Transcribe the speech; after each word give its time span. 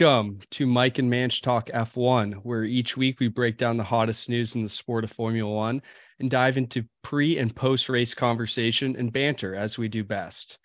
Welcome 0.00 0.40
to 0.52 0.64
Mike 0.64 0.98
and 0.98 1.10
Manche 1.10 1.42
Talk 1.42 1.66
F1, 1.66 2.36
where 2.42 2.64
each 2.64 2.96
week 2.96 3.20
we 3.20 3.28
break 3.28 3.58
down 3.58 3.76
the 3.76 3.84
hottest 3.84 4.30
news 4.30 4.54
in 4.54 4.62
the 4.62 4.68
sport 4.70 5.04
of 5.04 5.12
Formula 5.12 5.52
One 5.52 5.82
and 6.18 6.30
dive 6.30 6.56
into 6.56 6.86
pre 7.02 7.36
and 7.36 7.54
post 7.54 7.90
race 7.90 8.14
conversation 8.14 8.96
and 8.96 9.12
banter 9.12 9.54
as 9.54 9.76
we 9.76 9.88
do 9.88 10.02
best. 10.02 10.58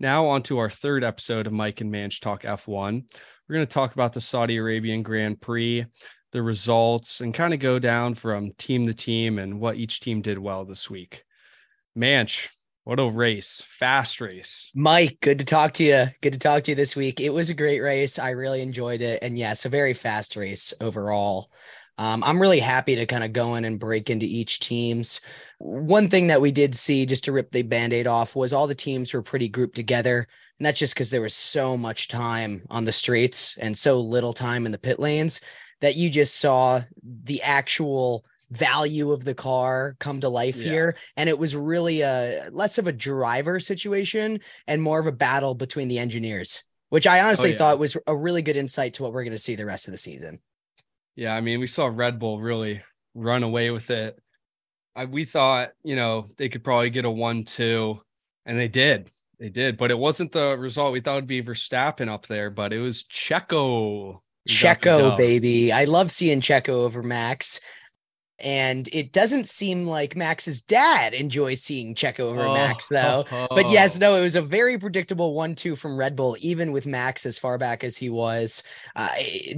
Now, 0.00 0.26
on 0.26 0.42
to 0.42 0.58
our 0.58 0.68
third 0.68 1.04
episode 1.04 1.46
of 1.46 1.52
Mike 1.52 1.80
and 1.80 1.92
Manche 1.92 2.18
Talk 2.18 2.42
F1. 2.42 3.02
We're 3.48 3.54
going 3.54 3.66
to 3.66 3.72
talk 3.72 3.92
about 3.92 4.12
the 4.12 4.20
Saudi 4.20 4.56
Arabian 4.56 5.04
Grand 5.04 5.40
Prix, 5.40 5.86
the 6.32 6.42
results, 6.42 7.20
and 7.20 7.32
kind 7.32 7.54
of 7.54 7.60
go 7.60 7.78
down 7.78 8.14
from 8.14 8.50
team 8.58 8.88
to 8.88 8.94
team 8.94 9.38
and 9.38 9.60
what 9.60 9.76
each 9.76 10.00
team 10.00 10.20
did 10.20 10.36
well 10.36 10.64
this 10.64 10.90
week. 10.90 11.22
Manche, 11.94 12.48
what 12.84 13.00
a 13.00 13.08
race. 13.08 13.62
Fast 13.78 14.20
race. 14.20 14.70
Mike, 14.74 15.18
good 15.20 15.38
to 15.38 15.44
talk 15.44 15.72
to 15.74 15.84
you. 15.84 16.06
Good 16.20 16.32
to 16.32 16.38
talk 16.38 16.64
to 16.64 16.70
you 16.72 16.74
this 16.74 16.96
week. 16.96 17.20
It 17.20 17.30
was 17.30 17.50
a 17.50 17.54
great 17.54 17.80
race. 17.80 18.18
I 18.18 18.30
really 18.30 18.62
enjoyed 18.62 19.00
it. 19.00 19.22
And 19.22 19.38
yes, 19.38 19.64
a 19.64 19.68
very 19.68 19.92
fast 19.92 20.36
race 20.36 20.72
overall. 20.80 21.50
Um, 21.98 22.24
I'm 22.24 22.40
really 22.40 22.60
happy 22.60 22.96
to 22.96 23.04
kind 23.04 23.22
of 23.22 23.34
go 23.34 23.56
in 23.56 23.66
and 23.66 23.78
break 23.78 24.08
into 24.08 24.24
each 24.24 24.60
team's. 24.60 25.20
One 25.58 26.08
thing 26.08 26.28
that 26.28 26.40
we 26.40 26.50
did 26.50 26.74
see, 26.74 27.04
just 27.04 27.24
to 27.24 27.32
rip 27.32 27.52
the 27.52 27.62
band 27.62 27.92
aid 27.92 28.06
off, 28.06 28.34
was 28.34 28.54
all 28.54 28.66
the 28.66 28.74
teams 28.74 29.12
were 29.12 29.20
pretty 29.20 29.48
grouped 29.48 29.76
together. 29.76 30.26
And 30.58 30.66
that's 30.66 30.78
just 30.78 30.94
because 30.94 31.10
there 31.10 31.20
was 31.20 31.34
so 31.34 31.76
much 31.76 32.08
time 32.08 32.62
on 32.70 32.86
the 32.86 32.92
streets 32.92 33.56
and 33.58 33.76
so 33.76 34.00
little 34.00 34.32
time 34.32 34.64
in 34.64 34.72
the 34.72 34.78
pit 34.78 34.98
lanes 34.98 35.42
that 35.80 35.96
you 35.96 36.08
just 36.08 36.40
saw 36.40 36.80
the 37.02 37.42
actual 37.42 38.24
value 38.50 39.12
of 39.12 39.24
the 39.24 39.34
car 39.34 39.96
come 40.00 40.20
to 40.20 40.28
life 40.28 40.56
yeah. 40.56 40.70
here 40.70 40.96
and 41.16 41.28
it 41.28 41.38
was 41.38 41.54
really 41.54 42.00
a 42.00 42.48
less 42.50 42.78
of 42.78 42.88
a 42.88 42.92
driver 42.92 43.60
situation 43.60 44.40
and 44.66 44.82
more 44.82 44.98
of 44.98 45.06
a 45.06 45.12
battle 45.12 45.54
between 45.54 45.86
the 45.86 45.98
engineers 45.98 46.64
which 46.88 47.06
i 47.06 47.20
oh, 47.20 47.26
honestly 47.26 47.50
oh, 47.50 47.52
yeah. 47.52 47.58
thought 47.58 47.78
was 47.78 47.96
a 48.08 48.16
really 48.16 48.42
good 48.42 48.56
insight 48.56 48.94
to 48.94 49.02
what 49.04 49.12
we're 49.12 49.22
going 49.22 49.30
to 49.32 49.38
see 49.38 49.54
the 49.54 49.64
rest 49.64 49.86
of 49.86 49.92
the 49.92 49.98
season 49.98 50.40
yeah 51.14 51.34
i 51.34 51.40
mean 51.40 51.60
we 51.60 51.68
saw 51.68 51.86
red 51.86 52.18
bull 52.18 52.40
really 52.40 52.82
run 53.14 53.44
away 53.44 53.70
with 53.70 53.90
it 53.90 54.18
I, 54.96 55.04
we 55.04 55.24
thought 55.24 55.70
you 55.84 55.94
know 55.94 56.26
they 56.36 56.48
could 56.48 56.64
probably 56.64 56.90
get 56.90 57.04
a 57.04 57.10
one 57.10 57.44
two 57.44 58.00
and 58.46 58.58
they 58.58 58.68
did 58.68 59.10
they 59.38 59.48
did 59.48 59.76
but 59.76 59.92
it 59.92 59.98
wasn't 59.98 60.32
the 60.32 60.58
result 60.58 60.92
we 60.92 61.00
thought 61.00 61.14
would 61.14 61.26
be 61.28 61.42
verstappen 61.42 62.08
up 62.08 62.26
there 62.26 62.50
but 62.50 62.72
it 62.72 62.80
was 62.80 63.04
checo 63.04 64.20
Checo, 64.48 65.16
baby. 65.16 65.70
I 65.70 65.84
love 65.84 66.10
seeing 66.10 66.40
Checo 66.40 66.70
over 66.70 67.02
Max 67.02 67.60
and 68.42 68.88
it 68.92 69.12
doesn't 69.12 69.48
seem 69.48 69.86
like 69.86 70.16
Max's 70.16 70.60
dad 70.60 71.14
enjoys 71.14 71.60
seeing 71.60 71.94
Checo 71.94 72.20
over 72.20 72.42
oh, 72.42 72.54
Max, 72.54 72.88
though. 72.88 73.24
Oh, 73.30 73.46
oh. 73.50 73.54
But 73.54 73.70
yes, 73.70 73.98
no, 73.98 74.14
it 74.16 74.22
was 74.22 74.36
a 74.36 74.42
very 74.42 74.78
predictable 74.78 75.34
one-two 75.34 75.76
from 75.76 75.96
Red 75.96 76.16
Bull, 76.16 76.36
even 76.40 76.72
with 76.72 76.86
Max 76.86 77.26
as 77.26 77.38
far 77.38 77.58
back 77.58 77.84
as 77.84 77.96
he 77.96 78.10
was. 78.10 78.62
Uh, 78.96 79.08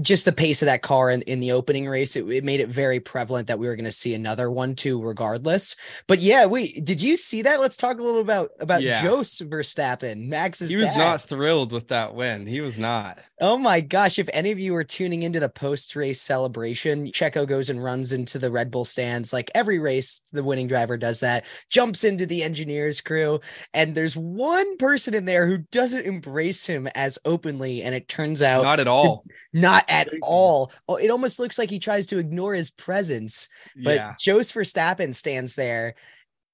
just 0.01 0.25
the 0.25 0.33
pace 0.33 0.63
of 0.63 0.67
that 0.67 0.83
car 0.83 1.11
in, 1.11 1.23
in 1.23 1.41
the 1.41 1.53
opening 1.53 1.89
race, 1.89 2.17
it, 2.17 2.29
it 2.29 2.45
made 2.45 2.61
it 2.61 2.69
very 2.69 3.01
prevalent 3.01 3.49
that 3.49 3.59
we 3.59 3.67
were 3.67 3.77
going 3.77 3.85
to 3.85 3.93
see 3.93 4.15
another 4.15 4.51
one-two 4.51 5.03
regardless. 5.03 5.77
But 6.07 6.21
yeah, 6.21 6.47
wait, 6.47 6.85
did 6.85 7.03
you 7.03 7.17
see 7.17 7.43
that? 7.43 7.61
Let's 7.61 7.77
talk 7.77 7.99
a 7.99 8.03
little 8.03 8.21
about 8.21 8.51
about 8.61 8.83
yeah. 8.83 9.03
Jos 9.03 9.41
Verstappen, 9.41 10.29
Max's. 10.29 10.71
He 10.71 10.77
was 10.77 10.87
dad. 10.87 10.99
not 10.99 11.23
thrilled 11.23 11.73
with 11.73 11.89
that 11.89 12.15
win. 12.15 12.47
He 12.47 12.61
was 12.61 12.79
not. 12.79 13.19
Oh 13.43 13.59
my 13.59 13.81
gosh! 13.81 14.21
If 14.21 14.31
any 14.33 14.53
of 14.53 14.61
you 14.61 14.73
are 14.77 14.85
tuning 14.85 15.25
into 15.25 15.41
the 15.41 15.49
post-race 15.49 16.21
celebration, 16.21 17.09
Checo 17.09 17.45
goes 17.45 17.71
and 17.71 17.83
runs 17.83 18.13
into 18.13 18.39
the 18.39 18.53
Red 18.53 18.71
Bull 18.71 18.85
stands. 18.85 19.33
Like 19.33 19.51
every 19.53 19.81
race, 19.81 20.21
the 20.33 20.45
winning 20.45 20.69
driver 20.69 20.97
does 20.97 21.19
that, 21.21 21.45
jumps 21.69 22.05
into 22.05 22.25
the 22.25 22.45
engineers 22.45 23.01
crew. 23.01 23.41
And 23.75 23.97
there's 23.97 24.17
one 24.17 24.77
person 24.77 25.13
in 25.13 25.25
there 25.25 25.49
who 25.49 25.59
doesn't 25.73 26.07
embrace 26.07 26.65
him 26.65 26.87
as 26.95 27.19
openly. 27.25 27.83
And 27.83 27.97
it 27.97 28.07
turns 28.07 28.45
out 28.45 28.63
not 28.63 28.79
at 28.79 28.87
all. 28.87 29.25
Not 29.53 29.85
at 29.89 30.09
all. 30.23 30.71
Oh, 30.87 30.95
it 30.95 31.11
almost 31.11 31.41
looks 31.41 31.59
like 31.59 31.69
he 31.69 31.81
tries 31.81 32.07
to 32.07 32.19
ignore 32.19 32.55
his 32.55 32.71
presence. 32.71 33.49
But 33.83 33.97
yeah. 33.97 34.15
Jos 34.21 34.53
Verstappen 34.53 35.13
stands 35.13 35.57
there 35.57 35.97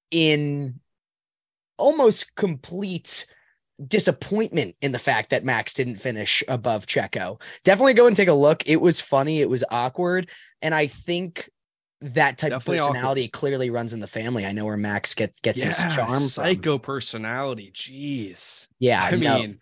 in 0.09 0.79
almost 1.77 2.35
complete 2.35 3.27
disappointment 3.87 4.75
in 4.81 4.91
the 4.91 4.99
fact 4.99 5.29
that 5.29 5.43
Max 5.43 5.73
didn't 5.73 5.97
finish 5.97 6.43
above 6.47 6.85
Checo. 6.85 7.41
Definitely 7.63 7.93
go 7.93 8.07
and 8.07 8.15
take 8.15 8.27
a 8.27 8.33
look. 8.33 8.67
It 8.67 8.81
was 8.81 8.99
funny, 8.99 9.41
it 9.41 9.49
was 9.49 9.63
awkward, 9.69 10.29
and 10.61 10.75
I 10.75 10.87
think 10.87 11.49
that 12.01 12.37
type 12.37 12.51
Definitely 12.51 12.79
of 12.79 12.87
personality 12.87 13.21
awkward. 13.23 13.31
clearly 13.33 13.69
runs 13.69 13.93
in 13.93 13.99
the 13.99 14.07
family. 14.07 14.45
I 14.45 14.53
know 14.53 14.65
where 14.65 14.77
Max 14.77 15.13
get, 15.13 15.39
gets 15.41 15.61
yeah, 15.61 15.65
his 15.67 15.93
charm. 15.93 16.19
Psycho 16.21 16.77
from. 16.77 16.79
personality. 16.79 17.71
Jeez. 17.73 18.67
Yeah. 18.79 19.03
I 19.03 19.11
no. 19.15 19.39
mean, 19.39 19.59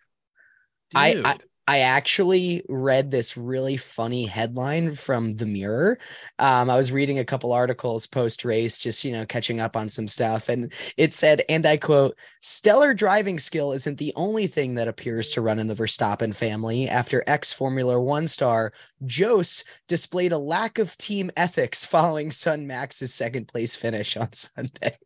I, 0.94 1.22
I 1.26 1.38
I 1.68 1.80
actually 1.80 2.64
read 2.70 3.12
this 3.12 3.36
really 3.36 3.76
funny 3.76 4.26
headline 4.26 4.94
from 4.94 5.36
the 5.36 5.46
Mirror. 5.46 6.00
Um, 6.40 6.70
I 6.70 6.78
was 6.78 6.94
reading 6.94 7.20
a 7.20 7.26
couple 7.26 7.52
articles 7.52 8.08
post 8.08 8.46
race, 8.46 8.82
just 8.82 9.04
you 9.04 9.12
know, 9.12 9.26
catching 9.26 9.60
up 9.60 9.76
on 9.76 9.90
some 9.90 10.08
stuff, 10.08 10.48
and 10.48 10.72
it 10.96 11.14
said, 11.14 11.44
and 11.50 11.66
I 11.66 11.76
quote: 11.76 12.18
"Stellar 12.42 12.94
driving 12.94 13.38
skill 13.38 13.74
isn't 13.74 13.98
the 13.98 14.14
only 14.16 14.48
thing 14.48 14.76
that 14.76 14.88
appears 14.88 15.32
to 15.32 15.42
run 15.42 15.60
in 15.60 15.68
the 15.68 15.76
Verstappen 15.76 16.34
family. 16.34 16.88
After 16.88 17.22
ex 17.28 17.52
Formula 17.52 18.02
One 18.02 18.28
star 18.28 18.72
Jos 19.06 19.66
displayed 19.90 20.32
a 20.32 20.38
lack 20.38 20.80
of 20.80 20.98
team 20.98 21.30
ethics 21.36 21.86
following 21.86 22.32
son 22.32 22.66
Max's 22.66 23.14
second 23.14 23.50
place 23.50 23.76
finish 23.76 24.16
on 24.16 24.30
Sunday." 24.32 24.98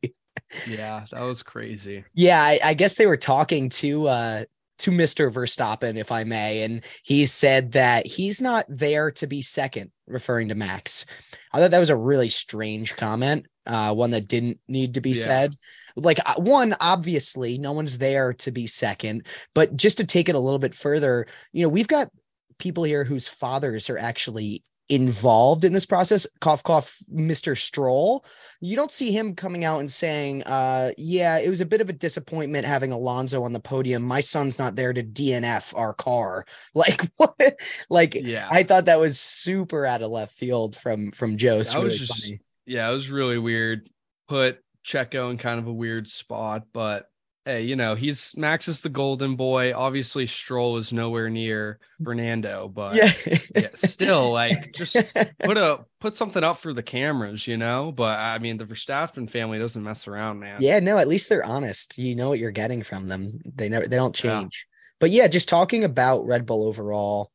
yeah, 0.68 1.06
that 1.12 1.22
was 1.22 1.42
crazy. 1.42 2.04
Yeah, 2.14 2.42
I, 2.44 2.60
I, 2.64 2.74
guess 2.74 2.96
they 2.96 3.06
were 3.06 3.18
talking 3.18 3.70
to 3.70 4.08
uh 4.08 4.44
to 4.81 4.92
Mr. 4.92 5.31
Verstappen, 5.31 5.97
if 5.97 6.12
I 6.12 6.24
may. 6.24 6.64
And 6.64 6.84
he 7.03 7.25
said 7.25 7.72
that 7.74 8.06
he's 8.08 8.42
not 8.42 8.66
there 8.68 9.12
to 9.12 9.28
be 9.28 9.42
second, 9.42 9.92
referring 10.08 10.50
to 10.50 10.56
Max. 10.56 11.06
I 11.53 11.59
thought 11.59 11.72
that 11.72 11.80
was 11.80 11.90
a 11.90 11.96
really 11.96 12.30
strange 12.30 12.96
comment, 12.96 13.46
uh, 13.66 13.94
one 13.94 14.12
that 14.12 14.28
didn't 14.28 14.59
need 14.68 14.96
to 14.96 15.02
be 15.02 15.09
yeah. 15.09 15.24
said. 15.24 15.56
Like, 15.96 16.20
uh, 16.25 16.41
one, 16.41 16.74
obviously, 16.80 17.58
no 17.58 17.74
one's 17.74 17.97
there 17.97 18.34
to 18.34 18.52
be 18.52 18.68
second. 18.68 19.25
But 19.53 19.75
just 19.75 19.97
to 19.97 20.06
take 20.06 20.30
it 20.30 20.36
a 20.36 20.40
little 20.40 20.59
bit 20.59 20.75
further, 20.75 21.28
you 21.52 21.64
know, 21.64 21.70
we've 21.70 21.88
got 21.88 22.09
people 22.58 22.84
here 22.84 23.03
whose 23.03 23.28
fathers 23.28 23.90
are 23.90 23.97
actually 23.97 24.64
involved 24.91 25.63
in 25.63 25.72
this 25.72 25.85
process. 25.85 26.28
Cough 26.41 26.63
cough 26.63 26.97
mr 27.12 27.57
stroll. 27.57 28.25
You 28.59 28.75
don't 28.75 28.91
see 28.91 29.12
him 29.12 29.35
coming 29.35 29.63
out 29.63 29.79
and 29.79 29.90
saying 29.90 30.44
uh 30.44 30.91
yeah 30.97 31.40
it 31.40 31.50
was 31.50 31.62
a 31.62 31.66
bit 31.66 31.79
of 31.79 31.90
a 31.90 31.94
disappointment 31.94 32.66
having 32.66 32.91
alonso 32.91 33.44
on 33.44 33.53
the 33.53 33.59
podium. 33.62 34.03
My 34.03 34.19
son's 34.19 34.59
not 34.59 34.75
there 34.75 34.91
to 34.91 35.02
dnf 35.02 35.75
our 35.78 35.94
car. 35.94 36.46
Like 36.74 37.09
what? 37.18 37.59
Like 37.90 38.16
yeah. 38.16 38.47
I 38.50 38.63
thought 38.63 38.85
that 38.85 39.00
was 39.00 39.19
super 39.19 39.85
out 39.85 40.02
of 40.02 40.12
left 40.12 40.34
field 40.34 40.75
from 40.75 41.12
from 41.12 41.38
joe. 41.38 41.59
That 41.59 41.73
really 41.73 41.84
was 41.85 42.00
just 42.00 42.23
funny. 42.23 42.41
yeah 42.66 42.90
it 42.90 42.94
was 42.94 43.09
really 43.09 43.38
weird. 43.38 43.90
Put 44.28 44.59
checo 44.85 45.31
in 45.31 45.38
kind 45.38 45.59
of 45.59 45.68
a 45.68 45.73
weird 45.73 46.09
spot 46.09 46.63
but 46.73 47.11
hey, 47.46 47.64
you 47.64 47.76
know, 47.76 47.96
he's 47.96 48.35
Max 48.38 48.67
is 48.67 48.82
the 48.82 48.90
golden 48.90 49.35
boy. 49.35 49.73
Obviously, 49.73 50.26
Stroll 50.26 50.78
is 50.78 50.93
nowhere 50.93 51.29
near 51.29 51.79
mm. 51.99 52.05
Fernando, 52.05 52.67
but 52.67 52.96
yeah, 52.96 53.11
yeah 53.55 53.67
still 53.76 54.32
like 54.32 54.73
just 54.73 54.96
put 55.43 55.58
a 55.58 55.85
put 55.99 56.16
something 56.16 56.43
up 56.43 56.58
for 56.58 56.73
the 56.73 56.84
cameras, 56.84 57.47
you 57.47 57.58
know. 57.58 57.91
But 57.91 58.20
I 58.20 58.40
mean, 58.40 58.58
the 58.58 58.66
Verstappen 58.66 59.29
family 59.29 59.59
doesn't 59.59 59.84
mess 59.84 60.08
around, 60.08 60.40
man. 60.40 60.61
Yeah, 60.61 60.79
no, 60.79 60.97
at 60.97 61.08
least 61.08 61.29
they're 61.29 61.46
honest. 61.46 61.97
You 61.97 62.16
know 62.16 62.29
what 62.29 62.40
you're 62.40 62.52
getting 62.52 62.84
from 62.84 63.08
them. 63.08 63.40
They 63.55 63.70
never 63.70 63.87
they 63.87 63.97
don't 63.97 64.16
change. 64.16 64.67
Yeah. 64.67 64.78
But 64.99 65.09
yeah, 65.11 65.28
just 65.28 65.49
talking 65.49 65.84
about 65.84 66.28
Red 66.28 66.46
Bull 66.46 66.67
overall, 66.67 67.32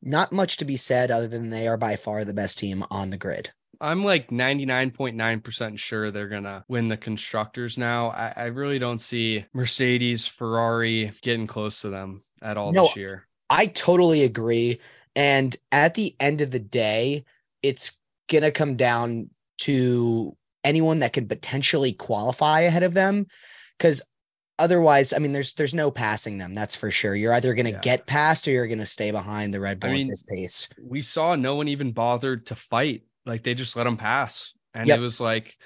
not 0.00 0.32
much 0.32 0.58
to 0.58 0.64
be 0.64 0.76
said 0.76 1.10
other 1.10 1.28
than 1.28 1.50
they 1.50 1.66
are 1.66 1.76
by 1.76 1.96
far 1.96 2.24
the 2.24 2.34
best 2.34 2.58
team 2.58 2.84
on 2.90 3.10
the 3.10 3.16
grid. 3.16 3.50
I'm 3.82 4.04
like 4.04 4.30
99.9% 4.30 5.78
sure 5.78 6.10
they're 6.10 6.28
going 6.28 6.44
to 6.44 6.64
win 6.68 6.88
the 6.88 6.96
constructors 6.96 7.76
now. 7.76 8.10
I, 8.10 8.32
I, 8.36 8.44
really 8.46 8.78
don't 8.78 9.00
see 9.00 9.44
Mercedes, 9.52 10.26
Ferrari 10.26 11.10
getting 11.20 11.48
close 11.48 11.80
to 11.80 11.90
them 11.90 12.22
at 12.40 12.56
all 12.56 12.72
no, 12.72 12.84
this 12.84 12.96
year. 12.96 13.26
I 13.50 13.66
totally 13.66 14.22
agree. 14.22 14.80
And 15.16 15.54
at 15.72 15.94
the 15.94 16.14
end 16.20 16.40
of 16.40 16.52
the 16.52 16.60
day, 16.60 17.24
it's 17.62 17.98
going 18.30 18.42
to 18.42 18.52
come 18.52 18.76
down 18.76 19.30
to 19.58 20.36
anyone 20.64 21.00
that 21.00 21.12
could 21.12 21.28
potentially 21.28 21.92
qualify 21.92 22.60
ahead 22.60 22.84
of 22.84 22.94
them. 22.94 23.26
Because 23.78 24.00
otherwise, 24.58 25.12
I 25.12 25.18
mean, 25.18 25.32
there's 25.32 25.54
there's 25.54 25.74
no 25.74 25.90
passing 25.90 26.38
them. 26.38 26.54
That's 26.54 26.76
for 26.76 26.90
sure. 26.90 27.14
You're 27.14 27.34
either 27.34 27.52
going 27.54 27.66
to 27.66 27.72
yeah. 27.72 27.80
get 27.80 28.06
past 28.06 28.46
or 28.46 28.52
you're 28.52 28.68
going 28.68 28.78
to 28.78 28.86
stay 28.86 29.10
behind 29.10 29.52
the 29.52 29.60
Red 29.60 29.80
Bull 29.80 29.90
I 29.90 29.94
mean, 29.94 30.06
at 30.06 30.10
this 30.10 30.22
pace. 30.22 30.68
We 30.80 31.02
saw 31.02 31.34
no 31.34 31.56
one 31.56 31.68
even 31.68 31.92
bothered 31.92 32.46
to 32.46 32.54
fight 32.54 33.02
like 33.26 33.42
they 33.42 33.54
just 33.54 33.76
let 33.76 33.86
him 33.86 33.96
pass. 33.96 34.52
And 34.74 34.88
yep. 34.88 34.98
it 34.98 35.02
was 35.02 35.20
like 35.20 35.56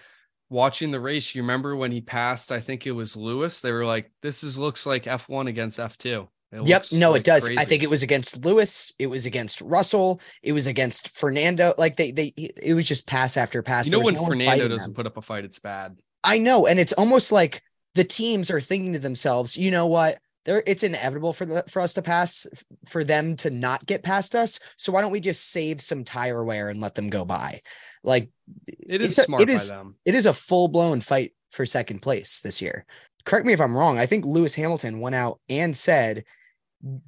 watching 0.51 0.91
the 0.91 1.01
race. 1.01 1.35
You 1.35 1.43
remember 1.43 1.77
when 1.77 1.93
he 1.93 2.01
passed, 2.01 2.53
I 2.53 2.61
think 2.61 2.87
it 2.87 2.93
was 2.93 3.17
Lewis. 3.17 3.61
They 3.61 3.73
were 3.73 3.85
like, 3.85 4.11
this 4.23 4.43
is 4.43 4.59
looks 4.59 4.87
like 4.87 5.05
F1 5.05 5.49
against 5.49 5.79
F2. 5.79 6.29
It 6.53 6.67
yep. 6.67 6.87
No, 6.93 7.13
like 7.13 7.21
it 7.21 7.25
does. 7.25 7.45
Crazy. 7.45 7.59
I 7.59 7.65
think 7.65 7.83
it 7.83 7.91
was 7.91 8.03
against 8.03 8.45
Lewis. 8.45 8.93
It 8.99 9.09
was 9.09 9.27
against 9.27 9.61
Russell. 9.61 10.21
It 10.43 10.53
was 10.53 10.67
against 10.67 11.17
Fernando. 11.17 11.75
Like 11.77 11.97
they, 11.97 12.13
they, 12.13 12.33
it 12.37 12.75
was 12.75 12.87
just 12.87 13.07
pass 13.07 13.37
after 13.37 13.63
pass. 13.63 13.87
You 13.87 13.93
know, 13.93 14.01
when 14.01 14.15
no 14.15 14.27
Fernando 14.27 14.69
doesn't 14.69 14.91
them. 14.91 14.95
put 14.95 15.07
up 15.07 15.17
a 15.17 15.23
fight, 15.23 15.45
it's 15.45 15.59
bad. 15.59 15.97
I 16.23 16.39
know. 16.39 16.67
And 16.67 16.79
it's 16.79 16.93
almost 16.93 17.33
like 17.33 17.63
the 17.95 18.05
teams 18.05 18.51
are 18.51 18.61
thinking 18.61 18.93
to 18.93 18.99
themselves, 18.99 19.57
you 19.57 19.71
know 19.71 19.87
what? 19.87 20.19
There 20.47 20.63
it's 20.67 20.85
inevitable 20.85 21.33
for 21.33 21.45
the 21.45 21.65
for 21.69 21.83
us 21.83 21.93
to 21.95 22.03
pass 22.03 22.47
for 22.89 23.05
them 23.05 23.37
to 23.37 23.51
not 23.51 23.85
get 23.85 24.03
past 24.03 24.35
us. 24.35 24.59
So 24.79 24.93
why 24.93 25.03
don't 25.03 25.13
we 25.13 25.21
just 25.21 25.51
save 25.51 25.81
some 25.83 26.05
tire 26.05 26.43
wear 26.43 26.71
and 26.71 26.81
let 26.81 26.95
them 26.95 27.11
go 27.11 27.25
by? 27.25 27.61
Like 28.03 28.31
it 28.67 29.03
is 29.03 29.17
smart 29.17 29.43
it 29.43 29.51
is, 29.51 29.71
by 29.71 29.77
them. 29.77 29.97
It 30.07 30.15
is 30.15 30.25
a 30.25 30.33
full 30.33 30.69
blown 30.69 31.01
fight 31.01 31.33
for 31.51 31.67
second 31.67 32.01
place 32.01 32.41
this 32.41 32.63
year. 32.63 32.87
Correct 33.25 33.45
me 33.45 33.53
if 33.53 33.61
I'm 33.61 33.77
wrong. 33.77 33.99
I 33.99 34.07
think 34.07 34.25
Lewis 34.25 34.55
Hamilton 34.55 35.01
went 35.01 35.17
out 35.17 35.41
and 35.49 35.77
said 35.77 36.25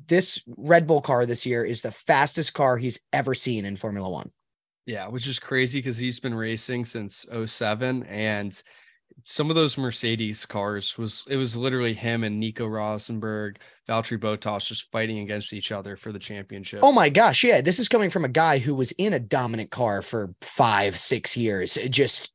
this 0.08 0.43
Red 0.56 0.87
Bull 0.87 1.00
car 1.00 1.25
this 1.25 1.46
year 1.46 1.64
is 1.64 1.82
the 1.82 1.93
fastest 1.93 2.55
car 2.55 2.76
he's 2.76 3.00
ever 3.12 3.35
seen 3.35 3.64
in 3.64 3.76
Formula 3.76 4.11
One. 4.11 4.32
Yeah, 4.85 5.06
which 5.08 5.29
is 5.29 5.38
crazy 5.38 5.79
because 5.79 5.99
he's 5.99 6.19
been 6.19 6.35
racing 6.35 6.87
since 6.87 7.26
07 7.46 8.02
and 8.05 8.61
some 9.25 9.50
of 9.50 9.56
those 9.56 9.76
Mercedes 9.76 10.47
cars 10.47 10.97
was 10.97 11.26
it 11.29 11.37
was 11.37 11.56
literally 11.56 11.94
him 11.94 12.25
and 12.25 12.38
Nico 12.38 12.67
Rosberg, 12.67 13.56
Valtteri 13.88 14.19
Bottas 14.19 14.67
just 14.67 14.91
fighting 14.91 15.19
against 15.20 15.53
each 15.53 15.73
other 15.73 15.97
for 15.97 16.12
the 16.12 16.19
championship. 16.19 16.81
Oh 16.82 16.93
my 16.93 17.09
gosh, 17.09 17.43
yeah, 17.44 17.61
this 17.61 17.79
is 17.79 17.88
coming 17.88 18.11
from 18.11 18.25
a 18.25 18.29
guy 18.29 18.59
who 18.59 18.75
was 18.75 18.93
in 18.93 19.12
a 19.12 19.19
dominant 19.19 19.70
car 19.70 20.03
for 20.03 20.35
5 20.43 20.97
6 20.97 21.37
years, 21.37 21.79
just 21.91 22.32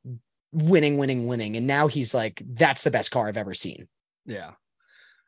winning 0.52 0.98
winning 0.98 1.26
winning 1.26 1.56
and 1.56 1.66
now 1.66 1.88
he's 1.88 2.14
like 2.14 2.40
that's 2.50 2.84
the 2.84 2.90
best 2.90 3.10
car 3.10 3.28
I've 3.28 3.36
ever 3.36 3.54
seen. 3.54 3.88
Yeah. 4.24 4.52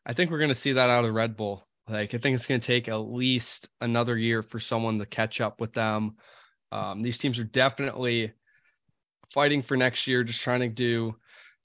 I 0.04 0.12
think 0.12 0.30
we're 0.30 0.38
going 0.38 0.48
to 0.48 0.54
see 0.54 0.74
that 0.74 0.88
out 0.90 1.04
of 1.04 1.12
Red 1.12 1.36
Bull. 1.36 1.66
Like 1.88 2.14
I 2.14 2.18
think 2.18 2.34
it's 2.34 2.46
going 2.46 2.60
to 2.60 2.66
take 2.66 2.88
at 2.88 2.96
least 2.96 3.68
another 3.80 4.16
year 4.16 4.42
for 4.42 4.60
someone 4.60 4.98
to 4.98 5.06
catch 5.06 5.40
up 5.40 5.60
with 5.60 5.72
them. 5.72 6.16
Um, 6.70 7.02
these 7.02 7.18
teams 7.18 7.38
are 7.38 7.44
definitely 7.44 8.32
fighting 9.28 9.62
for 9.62 9.76
next 9.76 10.06
year, 10.06 10.22
just 10.22 10.42
trying 10.42 10.60
to 10.60 10.68
do 10.68 11.16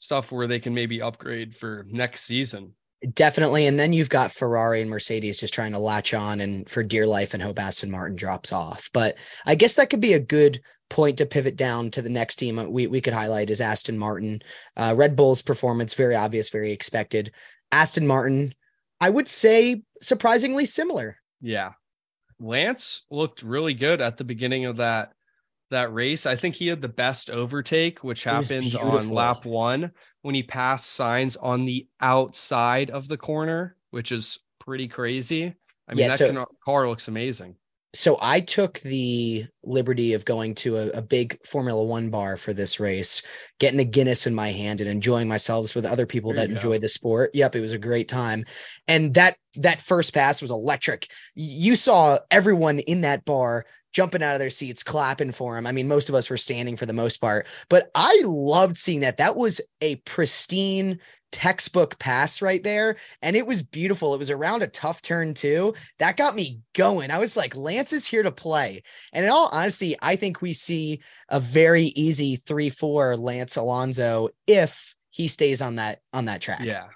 stuff 0.01 0.31
where 0.31 0.47
they 0.47 0.59
can 0.59 0.73
maybe 0.73 1.01
upgrade 1.01 1.55
for 1.55 1.85
next 1.87 2.23
season. 2.23 2.73
Definitely. 3.13 3.67
And 3.67 3.79
then 3.79 3.93
you've 3.93 4.09
got 4.09 4.31
Ferrari 4.31 4.81
and 4.81 4.89
Mercedes 4.89 5.39
just 5.39 5.53
trying 5.53 5.71
to 5.71 5.79
latch 5.79 6.13
on 6.13 6.41
and 6.41 6.67
for 6.69 6.83
dear 6.83 7.05
life 7.05 7.33
and 7.33 7.41
hope 7.41 7.59
Aston 7.59 7.89
Martin 7.89 8.15
drops 8.15 8.51
off. 8.51 8.89
But 8.93 9.17
I 9.45 9.55
guess 9.55 9.75
that 9.75 9.89
could 9.89 10.01
be 10.01 10.13
a 10.13 10.19
good 10.19 10.61
point 10.89 11.17
to 11.17 11.25
pivot 11.25 11.55
down 11.55 11.89
to 11.91 12.01
the 12.01 12.09
next 12.09 12.35
team 12.35 12.71
we, 12.71 12.87
we 12.87 13.01
could 13.01 13.13
highlight 13.13 13.49
is 13.49 13.61
Aston 13.61 13.97
Martin. 13.97 14.41
Uh, 14.75 14.93
Red 14.97 15.15
Bull's 15.15 15.41
performance, 15.41 15.93
very 15.93 16.15
obvious, 16.15 16.49
very 16.49 16.71
expected. 16.71 17.31
Aston 17.71 18.05
Martin, 18.05 18.53
I 18.99 19.09
would 19.09 19.27
say 19.27 19.83
surprisingly 20.01 20.65
similar. 20.65 21.17
Yeah. 21.41 21.71
Lance 22.39 23.03
looked 23.09 23.43
really 23.43 23.73
good 23.73 24.01
at 24.01 24.17
the 24.17 24.23
beginning 24.23 24.65
of 24.65 24.77
that 24.77 25.13
that 25.71 25.93
race. 25.93 26.25
I 26.25 26.35
think 26.35 26.55
he 26.55 26.67
had 26.67 26.81
the 26.81 26.87
best 26.87 27.29
overtake, 27.29 28.03
which 28.03 28.23
happened 28.23 28.75
on 28.75 29.09
lap 29.09 29.45
one 29.45 29.91
when 30.21 30.35
he 30.35 30.43
passed 30.43 30.97
Sainz 30.97 31.35
on 31.41 31.65
the 31.65 31.87
outside 31.99 32.91
of 32.91 33.07
the 33.07 33.17
corner, 33.17 33.75
which 33.89 34.11
is 34.11 34.39
pretty 34.59 34.87
crazy. 34.87 35.55
I 35.87 35.93
mean, 35.93 36.03
yeah, 36.03 36.07
that 36.09 36.17
so, 36.17 36.45
car 36.63 36.87
looks 36.87 37.07
amazing 37.07 37.55
so 37.93 38.17
I 38.21 38.39
took 38.39 38.79
the 38.79 39.47
liberty 39.63 40.13
of 40.13 40.23
going 40.23 40.55
to 40.55 40.77
a, 40.77 40.89
a, 40.91 41.01
big 41.01 41.37
Formula 41.45 41.83
One 41.83 42.09
bar 42.09 42.37
for 42.37 42.53
this 42.53 42.79
race, 42.79 43.21
getting 43.59 43.81
a 43.81 43.85
Guinness 43.85 44.25
in 44.25 44.33
my 44.33 44.51
hand 44.51 44.79
and 44.79 44.89
enjoying 44.89 45.27
myself 45.27 45.75
with 45.75 45.85
other 45.85 46.05
people 46.05 46.33
there 46.33 46.47
that 46.47 46.53
enjoy 46.53 46.77
the 46.77 46.87
sport. 46.87 47.31
Yep, 47.33 47.57
it 47.57 47.61
was 47.61 47.73
a 47.73 47.77
great 47.77 48.07
time. 48.07 48.45
And 48.87 49.13
that 49.15 49.35
that 49.55 49.81
first 49.81 50.13
pass 50.13 50.41
was 50.41 50.51
electric. 50.51 51.07
You 51.35 51.75
saw 51.75 52.19
everyone 52.29 52.79
in 52.79 53.01
that 53.01 53.25
bar 53.25 53.65
jumping 53.91 54.23
out 54.23 54.33
of 54.33 54.39
their 54.39 54.49
seats, 54.49 54.83
clapping 54.83 55.31
for 55.31 55.57
him. 55.57 55.67
I 55.67 55.71
mean, 55.71 55.87
most 55.87 56.09
of 56.09 56.15
us 56.15 56.29
were 56.29 56.37
standing 56.37 56.75
for 56.75 56.85
the 56.85 56.93
most 56.93 57.17
part, 57.17 57.47
but 57.69 57.91
I 57.95 58.21
loved 58.25 58.77
seeing 58.77 59.01
that. 59.01 59.17
That 59.17 59.35
was 59.35 59.61
a 59.81 59.95
pristine 59.97 60.99
textbook 61.31 61.97
pass 61.97 62.41
right 62.41 62.61
there. 62.61 62.97
And 63.21 63.35
it 63.35 63.47
was 63.47 63.61
beautiful. 63.61 64.13
It 64.13 64.19
was 64.19 64.29
around 64.29 64.63
a 64.63 64.67
tough 64.67 65.01
turn, 65.01 65.33
too. 65.33 65.73
That 65.99 66.17
got 66.17 66.35
me 66.35 66.59
going. 66.73 67.11
I 67.11 67.19
was 67.19 67.37
like, 67.37 67.55
Lance 67.55 67.93
is 67.93 68.05
here 68.05 68.23
to 68.23 68.31
play. 68.31 68.83
And 69.13 69.25
in 69.25 69.31
all 69.31 69.49
honesty, 69.51 69.95
I 70.01 70.15
think 70.15 70.41
we 70.41 70.53
see 70.53 71.01
a 71.29 71.39
very 71.39 71.85
easy 71.85 72.35
3 72.35 72.69
4 72.69 73.17
Lance 73.17 73.55
Alonso 73.55 74.29
if 74.47 74.95
he 75.09 75.27
stays 75.27 75.61
on 75.61 75.75
that 75.75 75.99
on 76.13 76.25
that 76.25 76.41
track. 76.41 76.61
Yeah. 76.63 76.87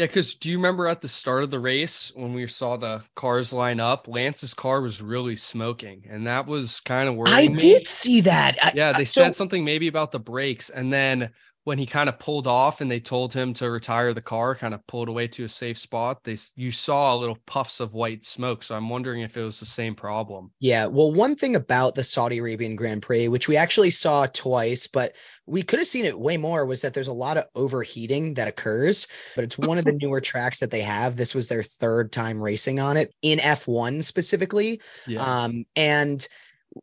Yeah, 0.00 0.06
because 0.06 0.32
do 0.32 0.48
you 0.48 0.56
remember 0.56 0.86
at 0.86 1.02
the 1.02 1.08
start 1.08 1.42
of 1.42 1.50
the 1.50 1.60
race 1.60 2.10
when 2.14 2.32
we 2.32 2.46
saw 2.46 2.78
the 2.78 3.02
cars 3.16 3.52
line 3.52 3.80
up? 3.80 4.08
Lance's 4.08 4.54
car 4.54 4.80
was 4.80 5.02
really 5.02 5.36
smoking, 5.36 6.06
and 6.08 6.26
that 6.26 6.46
was 6.46 6.80
kind 6.80 7.06
of 7.06 7.16
worrying. 7.16 7.36
I 7.36 7.52
me. 7.52 7.58
did 7.58 7.86
see 7.86 8.22
that. 8.22 8.72
Yeah, 8.74 8.88
uh, 8.88 8.92
they 8.94 9.04
said 9.04 9.36
something 9.36 9.62
maybe 9.62 9.88
about 9.88 10.10
the 10.10 10.18
brakes, 10.18 10.70
and 10.70 10.90
then 10.90 11.28
when 11.70 11.78
he 11.78 11.86
kind 11.86 12.08
of 12.08 12.18
pulled 12.18 12.48
off 12.48 12.80
and 12.80 12.90
they 12.90 12.98
told 12.98 13.32
him 13.32 13.54
to 13.54 13.70
retire 13.70 14.12
the 14.12 14.20
car, 14.20 14.56
kind 14.56 14.74
of 14.74 14.84
pulled 14.88 15.08
away 15.08 15.28
to 15.28 15.44
a 15.44 15.48
safe 15.48 15.78
spot, 15.78 16.18
they 16.24 16.36
you 16.56 16.72
saw 16.72 17.14
little 17.14 17.38
puffs 17.46 17.78
of 17.78 17.94
white 17.94 18.24
smoke. 18.24 18.64
So 18.64 18.74
I'm 18.74 18.88
wondering 18.88 19.20
if 19.20 19.36
it 19.36 19.44
was 19.44 19.60
the 19.60 19.66
same 19.66 19.94
problem. 19.94 20.50
Yeah. 20.58 20.86
Well, 20.86 21.12
one 21.12 21.36
thing 21.36 21.54
about 21.54 21.94
the 21.94 22.02
Saudi 22.02 22.38
Arabian 22.38 22.74
Grand 22.74 23.02
Prix, 23.02 23.28
which 23.28 23.46
we 23.46 23.56
actually 23.56 23.90
saw 23.90 24.26
twice, 24.26 24.88
but 24.88 25.14
we 25.46 25.62
could 25.62 25.78
have 25.78 25.86
seen 25.86 26.06
it 26.06 26.18
way 26.18 26.36
more, 26.36 26.66
was 26.66 26.82
that 26.82 26.92
there's 26.92 27.06
a 27.06 27.12
lot 27.12 27.36
of 27.36 27.44
overheating 27.54 28.34
that 28.34 28.48
occurs. 28.48 29.06
But 29.36 29.44
it's 29.44 29.56
one 29.56 29.78
of 29.78 29.84
the 29.84 29.92
newer 29.92 30.20
tracks 30.20 30.58
that 30.58 30.72
they 30.72 30.82
have. 30.82 31.14
This 31.14 31.36
was 31.36 31.46
their 31.46 31.62
third 31.62 32.10
time 32.10 32.42
racing 32.42 32.80
on 32.80 32.96
it 32.96 33.14
in 33.22 33.38
F1 33.38 34.02
specifically. 34.02 34.80
Yeah. 35.06 35.22
Um, 35.22 35.66
and 35.76 36.26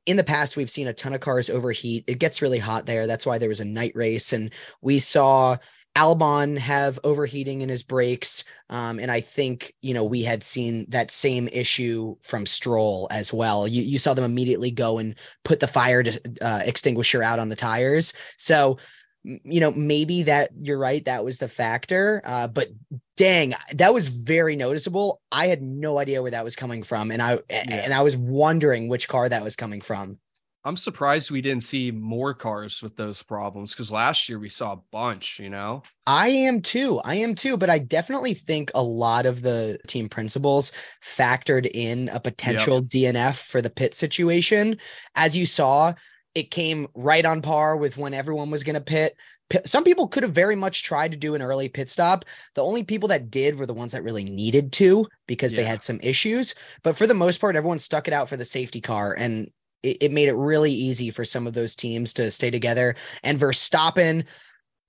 in 0.05 0.17
the 0.17 0.23
past 0.23 0.57
we've 0.57 0.69
seen 0.69 0.87
a 0.87 0.93
ton 0.93 1.13
of 1.13 1.21
cars 1.21 1.49
overheat. 1.49 2.03
It 2.07 2.19
gets 2.19 2.41
really 2.41 2.59
hot 2.59 2.85
there. 2.85 3.07
That's 3.07 3.25
why 3.25 3.37
there 3.37 3.49
was 3.49 3.59
a 3.59 3.65
night 3.65 3.93
race. 3.95 4.33
And 4.33 4.51
we 4.81 4.99
saw 4.99 5.57
albon 5.97 6.59
have 6.59 6.99
overheating 7.03 7.63
in 7.63 7.69
his 7.69 7.81
brakes. 7.81 8.43
Um, 8.69 8.99
and 8.99 9.09
i 9.09 9.19
think 9.19 9.73
you 9.81 9.95
know 9.95 10.03
we 10.03 10.21
had 10.21 10.43
seen 10.43 10.85
that 10.89 11.09
same 11.09 11.47
issue 11.51 12.15
from 12.21 12.45
stroll 12.45 13.07
as 13.09 13.33
well. 13.33 13.67
You, 13.67 13.81
you 13.81 13.97
saw 13.97 14.13
them 14.13 14.25
immediately 14.25 14.69
go 14.69 14.99
and 14.99 15.15
put 15.43 15.59
the 15.59 15.67
fire 15.67 16.03
uh, 16.41 16.61
extinguisher 16.63 17.23
out 17.23 17.39
on 17.39 17.49
the 17.49 17.55
tires. 17.55 18.13
So 18.37 18.77
you 19.43 19.59
know, 19.59 19.71
maybe 19.71 20.23
that 20.23 20.51
you're 20.61 20.79
right. 20.79 21.03
That 21.05 21.25
was 21.25 21.37
the 21.37 21.47
factor. 21.47 22.21
Uh, 22.23 22.47
but 22.47 22.69
dang, 23.17 23.53
that 23.73 23.93
was 23.93 24.07
very 24.07 24.55
noticeable. 24.55 25.21
I 25.31 25.47
had 25.47 25.61
no 25.61 25.99
idea 25.99 26.21
where 26.21 26.31
that 26.31 26.43
was 26.43 26.55
coming 26.55 26.83
from. 26.83 27.11
And 27.11 27.21
I, 27.21 27.39
yeah. 27.49 27.63
and 27.67 27.93
I 27.93 28.01
was 28.01 28.15
wondering 28.15 28.87
which 28.87 29.07
car 29.07 29.27
that 29.27 29.43
was 29.43 29.55
coming 29.55 29.81
from. 29.81 30.17
I'm 30.63 30.75
surprised 30.75 31.31
we 31.31 31.41
didn't 31.41 31.63
see 31.63 31.91
more 31.91 32.33
cars 32.33 32.81
with 32.83 32.97
those 32.97 33.23
problems 33.23 33.71
because 33.71 33.89
last 33.89 34.27
year 34.27 34.37
we 34.37 34.49
saw 34.49 34.73
a 34.73 34.79
bunch, 34.91 35.39
you 35.39 35.49
know? 35.49 35.83
I 36.05 36.27
am 36.27 36.61
too. 36.61 36.99
I 37.05 37.15
am 37.15 37.35
too. 37.35 37.55
But 37.55 37.69
I 37.69 37.79
definitely 37.79 38.33
think 38.33 38.71
a 38.75 38.83
lot 38.83 39.25
of 39.25 39.41
the 39.41 39.79
team 39.87 40.09
principals 40.09 40.73
factored 41.01 41.69
in 41.73 42.09
a 42.09 42.19
potential 42.19 42.85
yep. 42.91 43.15
DNF 43.15 43.47
for 43.47 43.61
the 43.61 43.69
pit 43.69 43.93
situation. 43.93 44.77
As 45.15 45.37
you 45.37 45.45
saw, 45.45 45.93
it 46.37 46.51
came 46.51 46.87
right 46.93 47.25
on 47.25 47.41
par 47.41 47.75
with 47.75 47.97
when 47.97 48.13
everyone 48.13 48.51
was 48.51 48.63
going 48.63 48.75
to 48.75 48.81
pit. 48.81 49.15
Some 49.65 49.83
people 49.83 50.07
could 50.07 50.21
have 50.21 50.33
very 50.33 50.55
much 50.55 50.83
tried 50.83 51.11
to 51.13 51.17
do 51.17 51.33
an 51.33 51.41
early 51.41 51.67
pit 51.67 51.89
stop. 51.89 52.25
The 52.53 52.63
only 52.63 52.83
people 52.83 53.09
that 53.09 53.31
did 53.31 53.57
were 53.57 53.65
the 53.65 53.73
ones 53.73 53.93
that 53.93 54.03
really 54.03 54.23
needed 54.23 54.71
to 54.73 55.07
because 55.25 55.55
yeah. 55.55 55.61
they 55.61 55.67
had 55.67 55.81
some 55.81 55.99
issues. 56.03 56.53
But 56.83 56.95
for 56.95 57.07
the 57.07 57.15
most 57.15 57.41
part, 57.41 57.55
everyone 57.55 57.79
stuck 57.79 58.07
it 58.07 58.13
out 58.13 58.29
for 58.29 58.37
the 58.37 58.45
safety 58.45 58.81
car. 58.81 59.15
And 59.17 59.49
it, 59.81 59.97
it 60.01 60.11
made 60.11 60.27
it 60.27 60.35
really 60.35 60.71
easy 60.71 61.09
for 61.09 61.25
some 61.25 61.47
of 61.47 61.53
those 61.53 61.75
teams 61.75 62.13
to 62.13 62.29
stay 62.29 62.51
together. 62.51 62.95
And 63.23 63.39
Verstappen, 63.39 64.25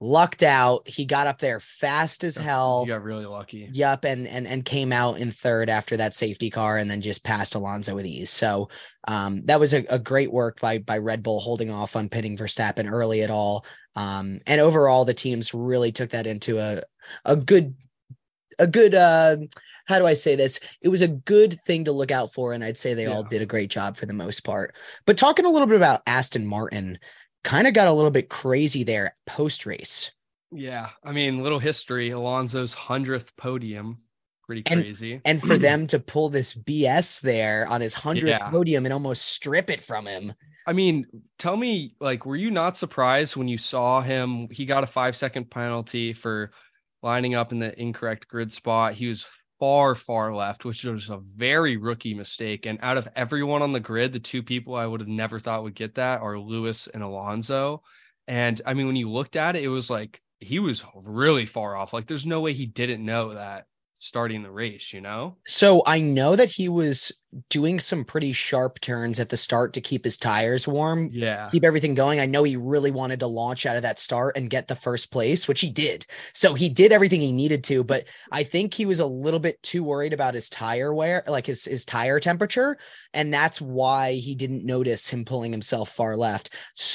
lucked 0.01 0.43
out. 0.43 0.89
He 0.89 1.05
got 1.05 1.27
up 1.27 1.39
there 1.39 1.61
fast 1.61 2.25
as 2.25 2.37
hell. 2.37 2.85
He 2.85 2.89
got 2.89 3.03
really 3.03 3.27
lucky. 3.27 3.69
Yep, 3.73 4.05
and 4.05 4.29
and 4.29 4.47
and 4.47 4.65
came 4.65 4.93
out 4.93 5.19
in 5.19 5.31
third 5.31 5.69
after 5.69 5.97
that 5.97 6.15
safety 6.15 6.51
car, 6.51 6.79
and 6.79 6.91
then 6.91 7.01
just 7.01 7.25
passed 7.25 7.55
Alonso 7.55 7.95
with 7.95 8.07
ease. 8.07 8.31
So 8.31 8.69
um, 9.07 9.43
that 9.47 9.61
was 9.61 9.75
a, 9.75 9.85
a 9.89 9.99
great 9.99 10.33
work 10.33 10.61
by 10.61 10.79
by 10.79 10.99
Red 10.99 11.23
Bull 11.23 11.41
holding 11.41 11.73
off 11.73 11.97
on 11.97 12.09
pitting 12.09 12.37
Verstappen 12.37 12.91
early 12.91 13.23
at 13.23 13.31
all. 13.31 13.65
Um, 13.97 14.41
and 14.47 14.61
overall, 14.61 15.05
the 15.05 15.15
teams 15.15 15.53
really 15.53 15.93
took 15.93 16.11
that 16.11 16.27
into 16.27 16.59
a 16.59 16.83
a 17.25 17.37
good 17.37 17.75
a 18.59 18.67
good. 18.67 18.95
Uh, 18.95 19.39
how 19.87 19.99
do 19.99 20.07
I 20.07 20.13
say 20.13 20.37
this? 20.37 20.61
It 20.83 20.91
was 20.91 21.01
a 21.01 21.09
good 21.09 21.59
thing 21.63 21.87
to 21.87 21.93
look 21.93 22.11
out 22.11 22.35
for, 22.35 22.53
and 22.53 22.63
I'd 22.63 22.77
say 22.77 22.93
they 22.93 23.05
yeah. 23.05 23.15
all 23.15 23.23
did 23.23 23.41
a 23.41 23.47
great 23.47 23.71
job 23.71 23.97
for 23.97 24.05
the 24.05 24.13
most 24.13 24.45
part. 24.45 24.77
But 25.07 25.17
talking 25.17 25.47
a 25.47 25.51
little 25.51 25.67
bit 25.67 25.77
about 25.77 26.03
Aston 26.07 26.47
Martin, 26.47 26.99
kind 27.49 27.67
of 27.67 27.73
got 27.73 27.89
a 27.89 27.93
little 27.93 28.11
bit 28.11 28.29
crazy 28.29 28.85
there 28.85 29.17
post 29.27 29.65
race. 29.65 30.13
Yeah. 30.53 30.91
I 31.03 31.13
mean, 31.13 31.43
little 31.43 31.59
history 31.59 32.11
Alonso's 32.11 32.75
100th 32.75 33.35
podium. 33.37 33.99
Pretty 34.45 34.63
crazy. 34.63 35.15
And, 35.15 35.23
and 35.25 35.43
for 35.43 35.57
them 35.59 35.87
to 35.89 35.99
pull 35.99 36.29
this 36.29 36.53
BS 36.53 37.23
there 37.23 37.67
on 37.69 37.81
his 37.81 37.95
100th 37.95 38.29
yeah. 38.29 38.51
podium 38.51 38.85
and 38.85 38.93
almost 38.93 39.25
strip 39.25 39.71
it 39.71 39.81
from 39.81 40.07
him. 40.07 40.35
I 40.67 40.75
mean, 40.75 41.07
tell 41.39 41.57
me, 41.57 41.95
like, 42.01 42.27
were 42.27 42.37
you 42.37 42.51
not 42.51 42.77
surprised 42.77 43.37
when 43.37 43.49
you 43.49 43.57
saw 43.57 44.03
him? 44.03 44.49
He 44.51 44.67
got 44.67 44.85
a 44.85 44.87
five 44.87 45.17
second 45.17 45.51
penalty 45.51 46.13
for 46.13 46.51
lining 47.03 47.35
up 47.35 47.53
in 47.53 47.59
the 47.59 47.79
incorrect 47.81 48.29
grid 48.29 48.53
spot. 48.53 48.93
He 48.93 49.07
was 49.07 49.27
far, 49.59 49.95
far 49.95 50.35
left, 50.35 50.65
which 50.65 50.85
was 50.85 51.11
a 51.11 51.21
very 51.37 51.77
rookie 51.77 52.15
mistake. 52.15 52.67
And 52.67 52.79
out 52.83 52.97
of 52.97 53.09
everyone 53.17 53.63
on 53.63 53.73
the 53.73 53.81
grid, 53.81 54.13
the 54.13 54.21
two 54.21 54.43
people 54.43 54.75
I 54.75 54.87
would 54.87 55.01
have 55.01 55.09
never 55.09 55.41
thought 55.41 55.63
would 55.63 55.75
get 55.75 55.97
that 55.97 56.21
are 56.21 56.39
Lewis 56.39 56.87
and 56.87 57.03
Alonso. 57.03 57.83
And 58.27 58.61
I 58.67 58.75
mean, 58.75 58.87
when 58.87 58.97
you 58.97 59.11
looked 59.11 59.37
at 59.37 59.57
it, 59.57 59.65
it 59.65 59.69
was 59.69 59.91
like 59.91 60.21
he 60.41 60.59
was 60.59 60.85
really 60.95 61.47
far 61.47 61.77
off. 61.77 61.93
Like, 61.93 62.07
there's 62.07 62.27
no 62.27 62.41
way 62.41 62.53
he 62.53 62.67
didn't 62.67 63.05
know 63.05 63.35
that. 63.35 63.67
Starting 64.01 64.43
the 64.43 64.51
race, 64.51 64.93
you 64.93 65.01
know? 65.01 65.37
So 65.45 65.83
I 65.85 66.01
know 66.01 66.37
that 66.37 66.49
he 66.49 66.69
was 66.69 67.13
doing 67.51 67.79
some 67.79 68.05
pretty 68.05 68.33
sharp 68.33 68.81
turns 68.81 69.21
at 69.21 69.29
the 69.29 69.37
start 69.37 69.75
to 69.75 69.81
keep 69.81 70.05
his 70.05 70.17
tires 70.17 70.67
warm, 70.67 71.11
Yeah. 71.13 71.49
keep 71.51 71.65
everything 71.65 71.95
going. 71.95 72.21
I 72.21 72.27
know 72.27 72.43
he 72.45 72.57
really 72.57 72.91
wanted 72.93 73.21
to 73.21 73.27
launch 73.27 73.67
out 73.67 73.77
of 73.77 73.83
that 73.83 73.99
start 73.99 74.37
and 74.37 74.49
get 74.49 74.69
the 74.69 74.75
first 74.77 75.13
place, 75.13 75.47
which 75.47 75.61
he 75.61 75.69
did. 75.69 76.07
So 76.33 76.55
he 76.55 76.69
did 76.71 76.93
everything 76.93 77.21
he 77.21 77.33
needed 77.33 77.65
to, 77.65 77.83
but 77.85 78.05
I 78.33 78.45
think 78.45 78.73
he 78.73 78.87
was 78.87 79.01
a 79.01 79.07
little 79.07 79.41
bit 79.41 79.63
too 79.63 79.83
worried 79.85 80.13
about 80.15 80.33
his 80.35 80.49
tire 80.49 80.95
wear, 80.95 81.23
like 81.27 81.47
his 81.47 81.65
his 81.65 81.85
tire 81.85 82.21
temperature, 82.21 82.79
and 83.13 83.35
that's 83.35 83.61
why 83.61 84.13
he 84.15 84.35
didn't 84.35 84.65
notice 84.65 85.09
him 85.09 85.25
pulling 85.25 85.53
himself 85.53 85.91
far 85.91 86.17
left. 86.17 86.55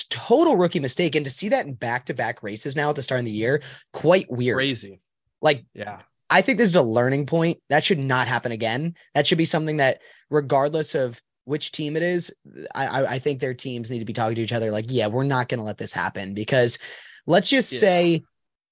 Total 0.09 0.55
rookie 0.55 0.79
mistake, 0.79 1.15
and 1.15 1.25
to 1.25 1.31
see 1.31 1.49
that 1.49 1.65
in 1.67 1.73
back 1.73 2.05
to 2.05 2.13
back 2.13 2.41
races 2.41 2.75
now 2.75 2.89
at 2.89 2.95
the 2.95 3.03
start 3.03 3.19
of 3.19 3.25
the 3.25 3.31
year, 3.31 3.61
quite 3.91 4.31
weird. 4.31 4.55
Crazy. 4.55 5.01
Like 5.41 5.65
Yeah. 5.73 6.01
I 6.29 6.41
think 6.41 6.57
this 6.57 6.69
is 6.69 6.75
a 6.75 6.81
learning 6.81 7.25
point. 7.25 7.59
That 7.69 7.83
should 7.83 7.99
not 7.99 8.27
happen 8.27 8.51
again. 8.51 8.95
That 9.13 9.27
should 9.27 9.37
be 9.37 9.45
something 9.45 9.77
that, 9.77 10.01
regardless 10.29 10.95
of 10.95 11.21
which 11.45 11.71
team 11.71 11.95
it 11.95 12.03
is, 12.03 12.33
I, 12.73 12.87
I, 12.87 13.11
I 13.15 13.19
think 13.19 13.39
their 13.39 13.53
teams 13.53 13.91
need 13.91 13.99
to 13.99 14.05
be 14.05 14.13
talking 14.13 14.35
to 14.35 14.41
each 14.41 14.53
other 14.53 14.71
like, 14.71 14.85
yeah, 14.87 15.07
we're 15.07 15.25
not 15.25 15.49
going 15.49 15.59
to 15.59 15.65
let 15.65 15.77
this 15.77 15.93
happen 15.93 16.33
because 16.33 16.79
let's 17.27 17.49
just 17.49 17.71
Yeah. 17.73 17.79
say 17.79 18.23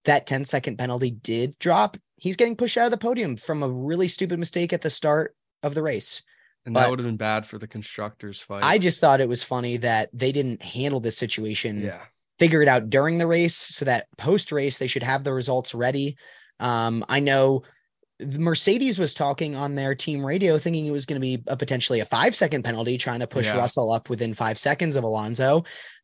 that 0.06 0.26
10 0.26 0.46
second 0.46 0.78
penalty 0.78 1.12
did 1.12 1.60
drop. 1.60 1.98
He's 2.16 2.36
getting 2.38 2.56
pushed 2.56 2.78
out 2.78 2.86
of 2.86 2.92
the 2.92 2.98
podium 2.98 3.36
from 3.36 3.62
a 3.62 3.70
really 3.70 4.08
stupid 4.08 4.40
mistake 4.40 4.74
at 4.74 4.82
the 4.82 4.90
start 4.90 5.36
of 5.64 5.74
the 5.74 5.84
race. 5.84 6.24
And 6.66 6.74
But- 6.74 6.82
that 6.82 6.90
would 6.90 7.00
have 7.00 7.06
been 7.06 7.18
bad 7.18 7.46
for 7.46 7.58
the 7.58 7.68
constructors 7.68 8.40
fight. 8.40 8.64
I 8.64 8.78
just 8.78 9.02
thought 9.02 9.22
it 9.22 9.30
was 9.30 9.44
funny 9.44 9.78
that 9.78 10.10
they 10.14 10.32
didn't 10.32 10.62
handle 10.62 11.00
this 11.00 11.18
situation 11.18 11.82
yeah. 11.82 12.02
figure 12.40 12.62
it 12.62 12.68
out 12.68 12.90
during 12.90 13.18
the 13.18 13.28
race 13.28 13.56
so 13.56 13.86
that 13.86 14.08
post 14.18 14.52
race 14.52 14.78
they 14.78 14.88
should 14.88 15.04
have 15.04 15.24
the 15.24 15.34
results 15.34 15.76
ready. 15.76 16.16
Um, 16.62 17.04
I 17.10 17.20
know 17.20 17.64
Mercedes 18.22 19.00
was 19.00 19.14
talking 19.14 19.56
on 19.56 19.76
their 19.76 19.96
team 19.96 20.26
radio 20.26 20.58
thinking 20.58 20.86
it 20.86 20.92
was 20.92 21.06
going 21.06 21.20
to 21.20 21.26
be 21.26 21.44
a 21.48 21.58
potentially 21.58 22.00
a 22.00 22.06
five 22.06 22.36
second 22.36 22.64
penalty, 22.64 22.98
trying 22.98 23.20
to 23.20 23.28
push 23.28 23.48
Yeah. 23.48 23.58
Russell 23.58 23.92
up 23.92 24.10
within 24.10 24.34
five 24.34 24.58
seconds 24.58 24.96
of 24.96 25.04
Alonso. 25.04 25.64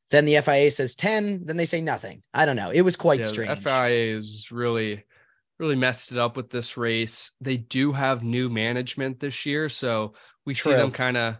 Then 0.09 0.25
the 0.25 0.39
FIA 0.41 0.71
says 0.71 0.95
10, 0.95 1.45
then 1.45 1.57
they 1.57 1.65
say 1.65 1.81
nothing. 1.81 2.23
I 2.33 2.45
don't 2.45 2.55
know. 2.55 2.69
It 2.71 2.81
was 2.81 2.95
quite 2.95 3.19
yeah, 3.19 3.23
the 3.23 3.29
strange. 3.29 3.59
FIA 3.59 4.15
is 4.15 4.51
really, 4.51 5.03
really 5.59 5.75
messed 5.75 6.11
it 6.11 6.17
up 6.17 6.37
with 6.37 6.49
this 6.49 6.77
race. 6.77 7.31
They 7.41 7.57
do 7.57 7.91
have 7.91 8.23
new 8.23 8.49
management 8.49 9.19
this 9.19 9.45
year, 9.45 9.67
so 9.67 10.13
we 10.45 10.55
see 10.55 10.71
them 10.71 10.91
kind 10.91 11.17
of 11.17 11.37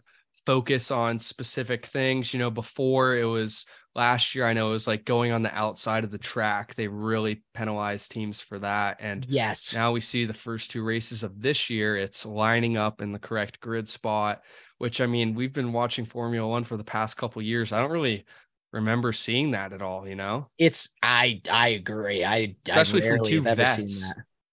focus 0.48 0.92
on 0.92 1.20
specific 1.20 1.86
things. 1.86 2.34
You 2.34 2.40
know, 2.40 2.50
before 2.50 3.18
it 3.18 3.26
was 3.26 3.66
last 3.96 4.34
year, 4.34 4.48
I 4.48 4.54
know 4.54 4.70
it 4.70 4.72
was 4.72 4.88
like 4.88 5.04
going 5.04 5.34
on 5.34 5.44
the 5.44 5.54
outside 5.54 6.06
of 6.06 6.10
the 6.10 6.18
track. 6.18 6.74
They 6.74 6.88
really 6.88 7.44
penalized 7.54 8.12
teams 8.12 8.40
for 8.40 8.58
that, 8.60 8.98
and 9.02 9.26
yes. 9.26 9.74
now 9.74 9.92
we 9.92 10.00
see 10.00 10.26
the 10.26 10.34
first 10.34 10.72
two 10.72 10.86
races 10.86 11.24
of 11.24 11.42
this 11.42 11.70
year. 11.70 11.98
It's 11.98 12.26
lining 12.26 12.78
up 12.78 13.02
in 13.02 13.12
the 13.12 13.20
correct 13.20 13.60
grid 13.60 13.90
spot, 13.90 14.42
which 14.78 15.02
I 15.02 15.06
mean, 15.06 15.36
we've 15.36 15.54
been 15.54 15.74
watching 15.74 16.06
Formula 16.06 16.48
One 16.48 16.64
for 16.64 16.78
the 16.78 16.84
past 16.86 17.18
couple 17.18 17.42
years. 17.42 17.74
I 17.74 17.82
don't 17.82 17.92
really 17.92 18.26
remember 18.72 19.12
seeing 19.12 19.52
that 19.52 19.74
at 19.74 19.82
all. 19.82 20.08
You 20.08 20.16
know. 20.16 20.48
It's 20.58 20.94
I 21.04 21.42
I 21.52 21.70
agree. 21.70 22.24
I 22.24 22.56
Especially 22.66 23.04
I 23.04 23.10
from 23.10 23.26
two 23.26 23.42
vets. 23.42 24.06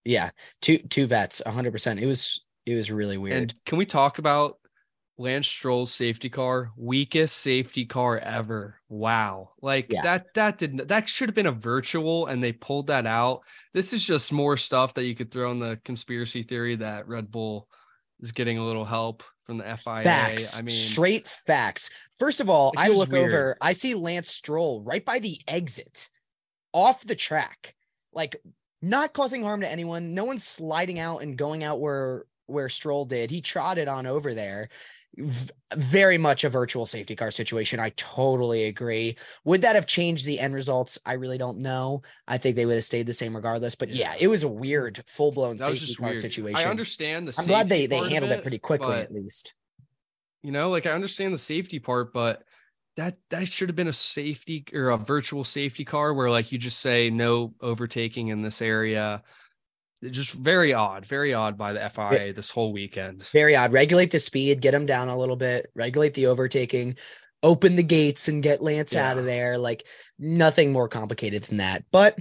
Yeah. 0.05 0.31
Two 0.61 0.79
two 0.79 1.07
vets, 1.07 1.41
hundred 1.47 1.71
percent. 1.71 2.01
It 2.01 2.07
was 2.07 2.45
it 2.67 2.75
was 2.75 2.91
really 2.91 3.17
weird. 3.17 3.37
And 3.37 3.55
can 3.65 3.79
we 3.79 3.87
talk 3.87 4.19
about 4.19 4.59
Lance 5.16 5.47
Stroll's 5.47 5.92
safety 5.92 6.28
car? 6.28 6.73
Weakest 6.76 7.37
safety 7.38 7.85
car 7.85 8.18
ever. 8.18 8.80
Wow. 8.88 9.50
Like 9.62 9.87
Yeah. 9.90 10.02
that 10.02 10.35
that 10.35 10.59
didn't 10.59 10.88
that 10.88 11.09
should 11.09 11.28
have 11.28 11.35
been 11.37 11.47
a 11.47 11.52
virtual 11.52 12.26
and 12.26 12.42
they 12.42 12.52
pulled 12.52 12.88
that 12.88 13.06
out. 13.06 13.42
This 13.73 13.92
is 13.92 14.04
just 14.04 14.33
more 14.33 14.56
stuff 14.56 14.94
that 14.94 15.04
you 15.04 15.14
could 15.14 15.30
throw 15.30 15.52
in 15.52 15.61
the 15.61 15.78
conspiracy 15.85 16.42
theory 16.42 16.76
that 16.76 17.06
Red 17.06 17.30
Bull 17.30 17.68
is 18.21 18.33
getting 18.33 18.59
a 18.59 18.64
little 18.66 18.85
help 18.85 19.23
from 19.44 19.59
the 19.59 19.64
FIA. 19.64 20.02
Facts. 20.04 20.59
I 20.59 20.62
mean, 20.62 20.71
straight 20.71 21.28
facts. 21.28 21.90
First 22.16 22.40
of 22.40 22.49
all, 22.49 22.73
I 22.76 22.88
look 22.88 23.12
weird. 23.12 23.33
over, 23.33 23.56
I 23.61 23.73
see 23.73 23.94
Lance 23.94 24.30
Stroll 24.30 24.83
right 24.83 25.04
by 25.04 25.18
the 25.21 25.38
exit 25.47 26.09
off 26.73 27.04
the 27.04 27.14
track, 27.14 27.75
like 28.12 28.37
not 28.83 29.12
causing 29.12 29.44
harm 29.44 29.61
to 29.61 29.71
anyone. 29.71 30.14
No 30.14 30.25
one's 30.25 30.44
sliding 30.44 30.99
out 30.99 31.23
and 31.23 31.37
going 31.38 31.62
out 31.62 31.80
where 31.80 32.25
where 32.47 32.68
Stroll 32.68 33.04
did. 33.06 33.30
He 33.30 33.40
trotted 33.40 33.88
on 33.88 34.06
over 34.06 34.35
there. 34.35 34.68
V- 35.16 35.50
very 35.76 36.18
much 36.18 36.44
a 36.44 36.49
virtual 36.49 36.87
safety 36.87 37.14
car 37.14 37.30
situation. 37.30 37.78
I 37.80 37.90
totally 37.90 38.64
agree. 38.64 39.16
Would 39.44 39.62
that 39.62 39.75
have 39.76 39.87
changed 39.87 40.26
the 40.26 40.40
end 40.40 40.54
results? 40.54 40.99
I 41.06 41.12
really 41.14 41.38
don't 41.38 41.59
know. 41.59 42.02
I 42.26 42.38
think 42.38 42.56
they 42.56 42.66
would 42.66 42.75
have 42.75 42.85
stayed 42.85 43.06
the 43.06 43.12
same 43.12 43.35
regardless. 43.35 43.75
But 43.75 43.90
yeah, 43.90 44.12
Yeah. 44.14 44.18
it 44.21 44.26
was 44.28 44.42
a 44.42 44.49
weird, 44.49 45.02
full 45.06 45.30
blown 45.33 45.59
safety 45.59 45.94
car 45.94 46.09
weird. 46.09 46.21
situation. 46.21 46.66
I 46.66 46.71
understand 46.71 47.28
the 47.28 47.35
I'm 47.38 47.47
glad 47.47 47.68
they 47.68 47.87
they 47.87 47.99
handled 48.09 48.33
it, 48.33 48.42
pretty 48.42 48.59
quickly 48.59 48.88
but- 48.88 49.02
at 49.02 49.12
least. 49.12 49.54
you 50.42 50.52
know 50.52 50.68
like 50.71 50.85
i 50.87 50.90
understand 50.90 51.33
the 51.33 51.38
safety 51.38 51.78
part 51.78 52.12
but 52.12 52.42
that 52.97 53.16
that 53.30 53.49
should 53.49 53.68
have 53.68 53.75
been 53.76 53.88
a 53.88 53.92
safety 53.94 54.62
or 54.75 54.90
a 54.90 54.97
virtual 54.99 55.42
safety 55.42 55.85
car 55.85 56.12
where 56.12 56.30
like 56.30 56.52
you 56.52 56.59
just 56.59 56.80
say 56.80 57.09
no 57.09 57.54
overtaking 57.62 58.28
in 58.28 58.42
this 58.42 58.61
area 58.61 59.23
just 60.11 60.32
very 60.32 60.73
odd 60.73 61.06
very 61.06 61.34
odd 61.34 61.56
by 61.56 61.73
the 61.73 61.88
fia 61.88 62.32
this 62.32 62.50
whole 62.50 62.73
weekend 62.73 63.25
very 63.32 63.56
odd. 63.56 63.73
Regulate 63.73 64.11
the 64.11 64.18
speed, 64.18 64.61
get 64.61 64.73
them 64.73 64.87
down 64.87 65.08
a 65.08 65.18
little 65.18 65.37
bit, 65.37 65.70
regulate 65.75 66.14
the 66.14 66.26
overtaking, 66.26 66.96
open 67.42 67.75
the 67.75 67.82
gates 67.82 68.28
and 68.28 68.42
get 68.42 68.62
Lance 68.62 68.94
out 68.94 69.18
of 69.18 69.25
there. 69.25 69.58
Like 69.58 69.84
nothing 70.18 70.73
more 70.73 70.88
complicated 70.88 71.42
than 71.44 71.58
that. 71.58 71.84
But 71.90 72.18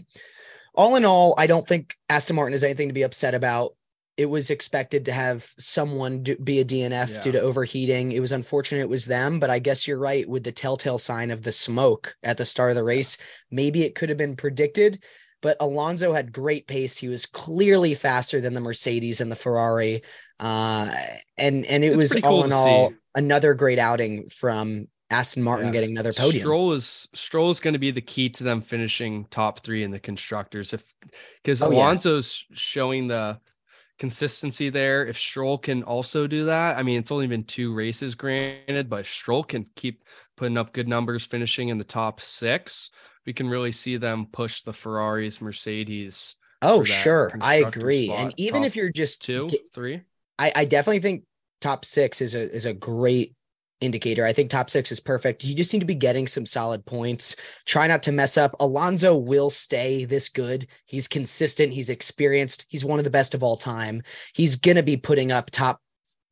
all 0.75 0.95
in 0.95 1.05
all, 1.05 1.35
I 1.37 1.47
don't 1.47 1.67
think 1.67 1.95
Aston 2.09 2.35
Martin 2.35 2.53
has 2.53 2.63
anything 2.63 2.89
to 2.89 2.93
be 2.93 3.03
upset 3.03 3.35
about. 3.35 3.75
It 4.15 4.25
was 4.27 4.51
expected 4.51 5.05
to 5.05 5.11
have 5.11 5.47
someone 5.57 6.21
do, 6.21 6.35
be 6.35 6.59
a 6.59 6.65
DNF 6.65 7.19
due 7.21 7.31
to 7.31 7.41
overheating. 7.41 8.11
It 8.11 8.19
was 8.19 8.31
unfortunate 8.31 8.81
it 8.81 8.89
was 8.89 9.05
them, 9.05 9.39
but 9.39 9.49
I 9.49 9.57
guess 9.57 9.87
you're 9.87 9.97
right 9.97 10.27
with 10.29 10.43
the 10.43 10.51
telltale 10.51 10.99
sign 10.99 11.31
of 11.31 11.41
the 11.41 11.51
smoke 11.51 12.15
at 12.21 12.37
the 12.37 12.45
start 12.45 12.69
of 12.69 12.75
the 12.75 12.83
race. 12.83 13.17
Maybe 13.49 13.83
it 13.83 13.95
could 13.95 14.09
have 14.09 14.17
been 14.17 14.35
predicted, 14.35 15.03
but 15.43 15.57
Alonso 15.59 16.13
had 16.13 16.31
great 16.33 16.65
pace. 16.65 16.97
He 16.97 17.09
was 17.09 17.27
clearly 17.27 17.93
faster 17.93 18.41
than 18.41 18.55
the 18.55 18.61
Mercedes 18.61 19.21
and 19.21 19.31
the 19.31 19.35
Ferrari. 19.35 20.01
Uh, 20.39 20.89
and 21.37 21.65
and 21.67 21.83
it 21.83 21.89
It's 21.89 21.97
was 21.97 22.23
all 22.23 22.31
cool 22.31 22.43
in 22.45 22.51
all 22.51 22.89
see. 22.89 22.95
another 23.13 23.53
great 23.53 23.77
outing 23.77 24.29
from 24.29 24.87
Aston 25.11 25.43
Martin 25.43 25.67
Yeah. 25.67 25.73
getting 25.73 25.91
another 25.91 26.13
podium. 26.13 26.41
Stroll 26.41 26.73
is 26.73 27.07
Stroll 27.13 27.51
is 27.51 27.59
going 27.59 27.73
to 27.73 27.79
be 27.79 27.91
the 27.91 28.01
key 28.01 28.29
to 28.29 28.43
them 28.43 28.61
finishing 28.61 29.25
top 29.29 29.59
three 29.59 29.83
in 29.83 29.91
the 29.91 29.99
constructors. 29.99 30.73
If 30.73 30.95
because 31.43 31.61
Oh, 31.61 31.69
yeah. 31.69 31.77
Alonso's 31.77 32.47
showing 32.53 33.07
the 33.09 33.37
consistency 33.99 34.69
there. 34.69 35.05
If 35.05 35.19
Stroll 35.19 35.57
can 35.57 35.83
also 35.83 36.25
do 36.25 36.45
that, 36.45 36.77
I 36.77 36.83
mean, 36.83 36.97
it's 36.97 37.11
only 37.11 37.27
been 37.27 37.43
two 37.43 37.73
races, 37.75 38.15
granted, 38.15 38.89
but 38.89 39.05
Stroll 39.05 39.43
can 39.43 39.67
keep 39.75 40.03
putting 40.35 40.57
up 40.57 40.73
good 40.73 40.87
numbers, 40.87 41.25
finishing 41.25 41.69
in 41.69 41.77
the 41.77 41.83
top 41.83 42.19
six. 42.19 42.89
We 43.25 43.33
can 43.33 43.47
really 43.49 43.71
see 43.71 43.97
them 43.97 44.27
push 44.31 44.63
the 44.63 44.73
Ferraris, 44.73 45.41
Mercedes, 45.41 46.35
Oh, 46.65 46.83
sure. 46.83 47.37
I 47.41 47.55
agree. 47.55 48.07
spot, 48.07 48.19
And 48.19 48.33
even 48.37 48.61
top 48.61 48.67
if 48.67 48.75
you're 48.77 48.89
just 48.91 49.21
two, 49.21 49.47
ge- 49.47 49.57
three. 49.73 50.01
I, 50.39 50.51
I 50.55 50.65
definitely 50.65 51.01
think 51.01 51.23
top 51.59 51.83
six 51.83 52.21
is 52.21 52.35
a 52.35 52.49
is 52.55 52.65
a 52.65 52.73
great 52.73 53.35
indicator. 53.81 54.25
I 54.25 54.31
think 54.31 54.49
top 54.49 54.69
six 54.69 54.89
is 54.91 55.01
perfect. 55.01 55.43
You 55.43 55.55
just 55.55 55.73
need 55.73 55.81
to 55.81 55.85
be 55.85 55.93
getting 55.93 56.25
some 56.25 56.45
solid 56.45 56.85
points. 56.85 57.35
Try 57.65 57.87
not 57.87 58.01
to 58.03 58.13
mess 58.13 58.37
up. 58.37 58.55
Alonso 58.61 59.15
will 59.17 59.49
stay 59.49 60.05
this 60.05 60.29
good. 60.29 60.67
He's 60.85 61.05
consistent. 61.07 61.73
He's 61.73 61.89
experienced. 61.89 62.65
He's 62.69 62.85
one 62.85 62.97
of 62.97 63.03
the 63.03 63.11
best 63.11 63.33
of 63.33 63.43
all 63.43 63.57
time. 63.57 64.01
He's 64.33 64.55
gonna 64.55 64.83
be 64.83 64.95
putting 64.95 65.33
up 65.33 65.51
top 65.51 65.81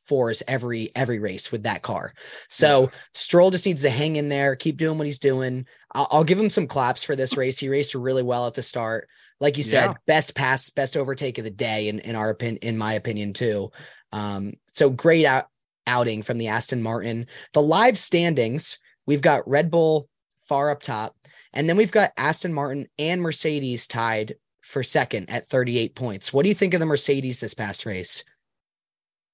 fours 0.07 0.43
every 0.47 0.91
every 0.95 1.19
race 1.19 1.51
with 1.51 1.63
that 1.63 1.81
car. 1.81 2.13
So 2.49 2.81
Yeah. 2.83 2.87
Stroll 3.13 3.51
just 3.51 3.65
needs 3.65 3.81
to 3.83 3.89
hang 3.89 4.15
in 4.15 4.29
there, 4.29 4.55
keep 4.55 4.77
doing 4.77 4.97
what 4.97 5.07
he's 5.07 5.19
doing. 5.19 5.65
I'll, 5.93 6.07
I'll 6.11 6.23
give 6.23 6.39
him 6.39 6.49
some 6.49 6.67
claps 6.67 7.03
for 7.03 7.15
this 7.15 7.37
race. 7.37 7.57
He 7.59 7.69
raced 7.69 7.95
really 7.95 8.23
well 8.23 8.47
at 8.47 8.53
the 8.53 8.61
start. 8.63 9.07
Like 9.39 9.57
you 9.57 9.63
said, 9.63 9.85
Yeah. 9.85 9.93
best 10.07 10.35
pass, 10.35 10.69
best 10.69 10.95
overtake 10.97 11.37
of 11.37 11.43
the 11.43 11.49
day, 11.49 11.87
in, 11.87 11.99
in 11.99 12.15
our 12.15 12.29
opinion, 12.29 12.59
in 12.61 12.77
my 12.77 12.93
opinion, 12.93 13.33
too. 13.33 13.71
Um, 14.11 14.53
so 14.73 14.89
great 14.89 15.25
out, 15.25 15.47
outing 15.87 16.21
from 16.21 16.37
the 16.37 16.49
Aston 16.49 16.81
Martin. 16.83 17.25
The 17.53 17.61
live 17.61 17.97
standings, 17.97 18.77
we've 19.07 19.21
got 19.21 19.47
Red 19.49 19.71
Bull 19.71 20.07
far 20.47 20.69
up 20.69 20.81
top, 20.83 21.15
and 21.53 21.67
then 21.67 21.75
we've 21.77 21.91
got 21.91 22.11
Aston 22.17 22.53
Martin 22.53 22.87
and 22.99 23.21
Mercedes 23.21 23.87
tied 23.87 24.35
for 24.61 24.83
second 24.83 25.29
at 25.29 25.47
38 25.47 25.95
points. 25.95 26.31
What 26.31 26.43
do 26.43 26.49
you 26.49 26.55
think 26.55 26.73
of 26.73 26.79
the 26.79 26.85
Mercedes 26.85 27.39
this 27.39 27.53
past 27.55 27.85
race? 27.85 28.23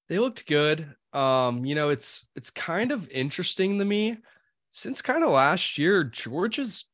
They 0.10 0.20
looked 0.20 0.46
good. 0.48 0.96
Um, 1.14 1.66
you 1.66 1.76
know, 1.76 1.90
it's 1.90 2.26
it's 2.36 2.50
kind 2.50 2.92
of 2.92 3.10
interesting 3.10 3.80
to 3.80 3.86
me. 3.86 4.18
Since 4.72 5.02
kind 5.02 5.24
of 5.24 5.32
last 5.32 5.78
year, 5.78 6.04
George 6.04 6.58
has 6.58 6.86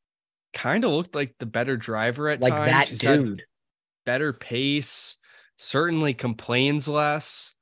kind 0.53 0.83
of 0.85 0.91
looked 0.91 1.15
like 1.15 1.35
the 1.39 1.45
better 1.45 1.75
driver 1.77 2.29
at 2.29 2.41
Like 2.41 2.55
times. 2.55 2.91
that 2.91 2.99
dude. 2.99 3.43
better 4.05 4.33
pace, 4.33 5.17
certainly 5.57 6.13
complains 6.13 6.87
less. 6.87 7.53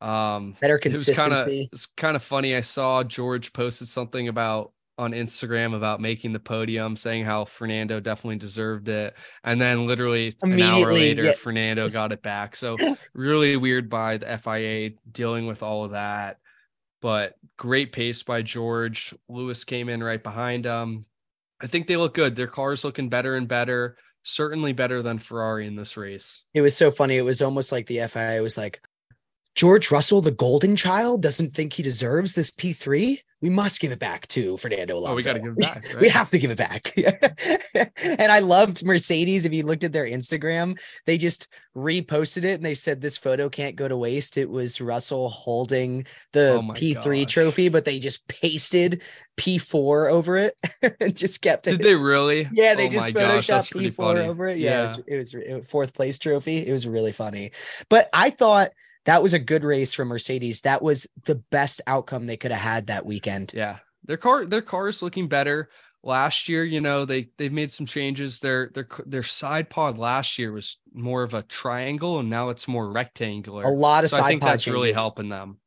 Um 0.00 0.56
Better 0.60 0.80
it 0.84 0.92
was 0.96 1.08
kind 1.10 1.32
of 1.32 1.38
consistency. 1.38 1.68
it's 1.72 1.86
kind 1.86 2.16
of 2.16 2.22
funny. 2.22 2.54
I 2.56 2.60
saw 2.60 3.02
George 3.04 3.52
posted 3.52 3.88
something 3.88 4.28
about 4.28 4.72
on 4.96 5.12
Instagram 5.12 5.74
about 5.74 6.00
making 6.00 6.32
the 6.32 6.40
podium, 6.40 6.96
saying 6.96 7.24
how 7.24 7.44
Fernando 7.44 8.00
definitely 8.00 8.36
deserved 8.36 8.88
it. 8.88 9.14
And 9.42 9.60
then 9.60 9.86
literally 9.86 10.36
an 10.42 10.60
hour 10.60 10.92
later, 10.92 11.24
yeah. 11.24 11.32
Fernando 11.32 11.88
got 11.88 12.12
it 12.12 12.22
back. 12.22 12.54
So 12.56 12.76
really 13.14 13.56
weird 13.56 13.90
by 13.90 14.18
the 14.18 14.38
FIA 14.38 14.90
dealing 15.10 15.46
with 15.46 15.62
all 15.62 15.84
of 15.84 15.92
that. 15.92 16.38
But 17.02 17.34
great 17.58 17.92
pace 17.92 18.22
by 18.22 18.42
George. 18.42 19.14
Lewis 19.28 19.64
came 19.64 19.88
in 19.88 20.02
right 20.02 20.22
behind 20.22 20.64
him. 20.64 21.06
I 21.60 21.66
think 21.66 21.86
they 21.86 21.96
look 21.96 22.14
good. 22.14 22.36
Their 22.36 22.46
car's 22.46 22.84
looking 22.84 23.08
better 23.08 23.36
and 23.36 23.48
better. 23.48 23.96
Certainly 24.22 24.72
better 24.72 25.02
than 25.02 25.18
Ferrari 25.18 25.66
in 25.66 25.76
this 25.76 25.96
race. 25.96 26.44
It 26.54 26.62
was 26.62 26.76
so 26.76 26.90
funny. 26.90 27.16
It 27.16 27.22
was 27.22 27.42
almost 27.42 27.72
like 27.72 27.86
the 27.86 28.06
FIA 28.08 28.40
was 28.40 28.56
like, 28.56 28.80
George 29.54 29.90
Russell, 29.90 30.20
the 30.20 30.32
golden 30.32 30.74
child, 30.74 31.22
doesn't 31.22 31.52
think 31.52 31.72
he 31.72 31.82
deserves 31.82 32.32
this 32.32 32.50
P3. 32.50 33.18
We 33.40 33.50
must 33.50 33.78
give 33.78 33.92
it 33.92 33.98
back 33.98 34.26
to 34.28 34.56
Fernando 34.56 34.96
Alonso. 34.96 35.12
Oh, 35.12 35.14
we 35.14 35.22
got 35.22 35.34
to 35.34 35.38
give 35.38 35.52
it 35.52 35.58
back. 35.58 35.84
Right? 35.94 36.00
we 36.00 36.08
have 36.08 36.30
to 36.30 36.38
give 36.38 36.50
it 36.50 36.56
back. 36.56 36.92
and 38.02 38.32
I 38.32 38.38
loved 38.38 38.84
Mercedes. 38.84 39.44
If 39.44 39.52
you 39.52 39.64
looked 39.64 39.84
at 39.84 39.92
their 39.92 40.06
Instagram, 40.06 40.80
they 41.04 41.18
just 41.18 41.48
reposted 41.76 42.44
it 42.44 42.54
and 42.54 42.64
they 42.64 42.74
said 42.74 43.00
this 43.00 43.18
photo 43.18 43.50
can't 43.50 43.76
go 43.76 43.86
to 43.86 43.96
waste. 43.96 44.38
It 44.38 44.48
was 44.48 44.80
Russell 44.80 45.28
holding 45.28 46.06
the 46.32 46.54
oh 46.54 46.62
P3 46.62 47.24
gosh. 47.24 47.32
trophy, 47.32 47.68
but 47.68 47.84
they 47.84 47.98
just 47.98 48.26
pasted 48.28 49.02
P4 49.36 50.10
over 50.10 50.38
it 50.38 50.56
and 51.00 51.14
just 51.14 51.42
kept 51.42 51.66
it. 51.68 51.72
Did 51.72 51.82
they 51.82 51.94
really? 51.94 52.48
Yeah, 52.50 52.74
they 52.74 52.88
oh 52.88 52.90
just 52.90 53.12
photoshopped 53.12 53.74
P4 53.74 53.94
funny. 53.94 54.20
over 54.20 54.48
it. 54.48 54.58
Yeah, 54.58 54.70
yeah. 54.70 54.78
It, 54.78 54.82
was, 54.82 54.98
it, 55.06 55.16
was, 55.16 55.34
it 55.34 55.54
was 55.54 55.66
fourth 55.66 55.94
place 55.94 56.18
trophy. 56.18 56.66
It 56.66 56.72
was 56.72 56.88
really 56.88 57.12
funny. 57.12 57.52
But 57.88 58.08
I 58.12 58.30
thought– 58.30 58.70
that 59.04 59.22
was 59.22 59.34
a 59.34 59.38
good 59.38 59.64
race 59.64 59.94
for 59.94 60.04
Mercedes. 60.04 60.62
That 60.62 60.82
was 60.82 61.06
the 61.24 61.36
best 61.50 61.80
outcome 61.86 62.26
they 62.26 62.36
could 62.36 62.52
have 62.52 62.60
had 62.60 62.86
that 62.86 63.06
weekend. 63.06 63.52
Yeah. 63.54 63.78
Their 64.04 64.16
car 64.16 64.44
their 64.46 64.62
car 64.62 64.88
is 64.88 65.02
looking 65.02 65.28
better. 65.28 65.70
Last 66.02 66.50
year, 66.50 66.64
you 66.64 66.82
know, 66.82 67.06
they 67.06 67.30
they've 67.38 67.52
made 67.52 67.72
some 67.72 67.86
changes. 67.86 68.40
Their 68.40 68.70
their 68.74 68.86
their 69.06 69.22
side 69.22 69.70
pod 69.70 69.98
last 69.98 70.38
year 70.38 70.52
was 70.52 70.78
more 70.92 71.22
of 71.22 71.32
a 71.32 71.42
triangle 71.42 72.18
and 72.18 72.28
now 72.28 72.50
it's 72.50 72.68
more 72.68 72.90
rectangular. 72.90 73.64
A 73.64 73.68
lot 73.68 74.04
of 74.04 74.10
so 74.10 74.18
side 74.18 74.24
I 74.24 74.28
think 74.28 74.42
pod 74.42 74.52
that's 74.52 74.64
changes. 74.64 74.74
really 74.74 74.92
helping 74.92 75.28
them. 75.28 75.58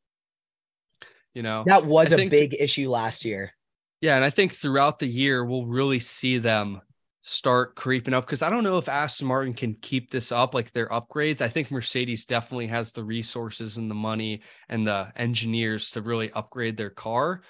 You 1.34 1.44
know. 1.44 1.64
That 1.66 1.86
was 1.86 2.14
I 2.14 2.18
a 2.22 2.30
big 2.30 2.56
issue 2.60 2.90
last 2.90 3.26
year. 3.26 3.54
Yeah, 4.02 4.16
and 4.16 4.24
I 4.24 4.30
think 4.30 4.54
throughout 4.54 5.00
the 5.00 5.08
year 5.08 5.44
we'll 5.44 5.66
really 5.66 6.00
see 6.00 6.38
them 6.38 6.82
start 7.28 7.76
creeping 7.76 8.14
up 8.14 8.26
because 8.26 8.42
I 8.42 8.50
don't 8.50 8.64
know 8.64 8.78
if 8.78 8.88
Aston 8.88 9.28
Martin 9.28 9.54
can 9.54 9.76
keep 9.82 10.10
this 10.10 10.32
up 10.32 10.54
like 10.54 10.72
their 10.72 10.88
upgrades. 10.88 11.42
I 11.42 11.50
think 11.50 11.70
Mercedes 11.70 12.26
definitely 12.26 12.68
has 12.68 12.94
the 12.94 13.04
resources 13.04 13.76
and 13.76 13.92
the 13.92 13.96
money 13.96 14.42
and 14.70 14.88
the 14.88 15.12
engineers 15.18 15.92
to 15.92 16.02
really 16.02 16.32
upgrade 16.32 16.78
their 16.78 16.90
car 16.90 17.42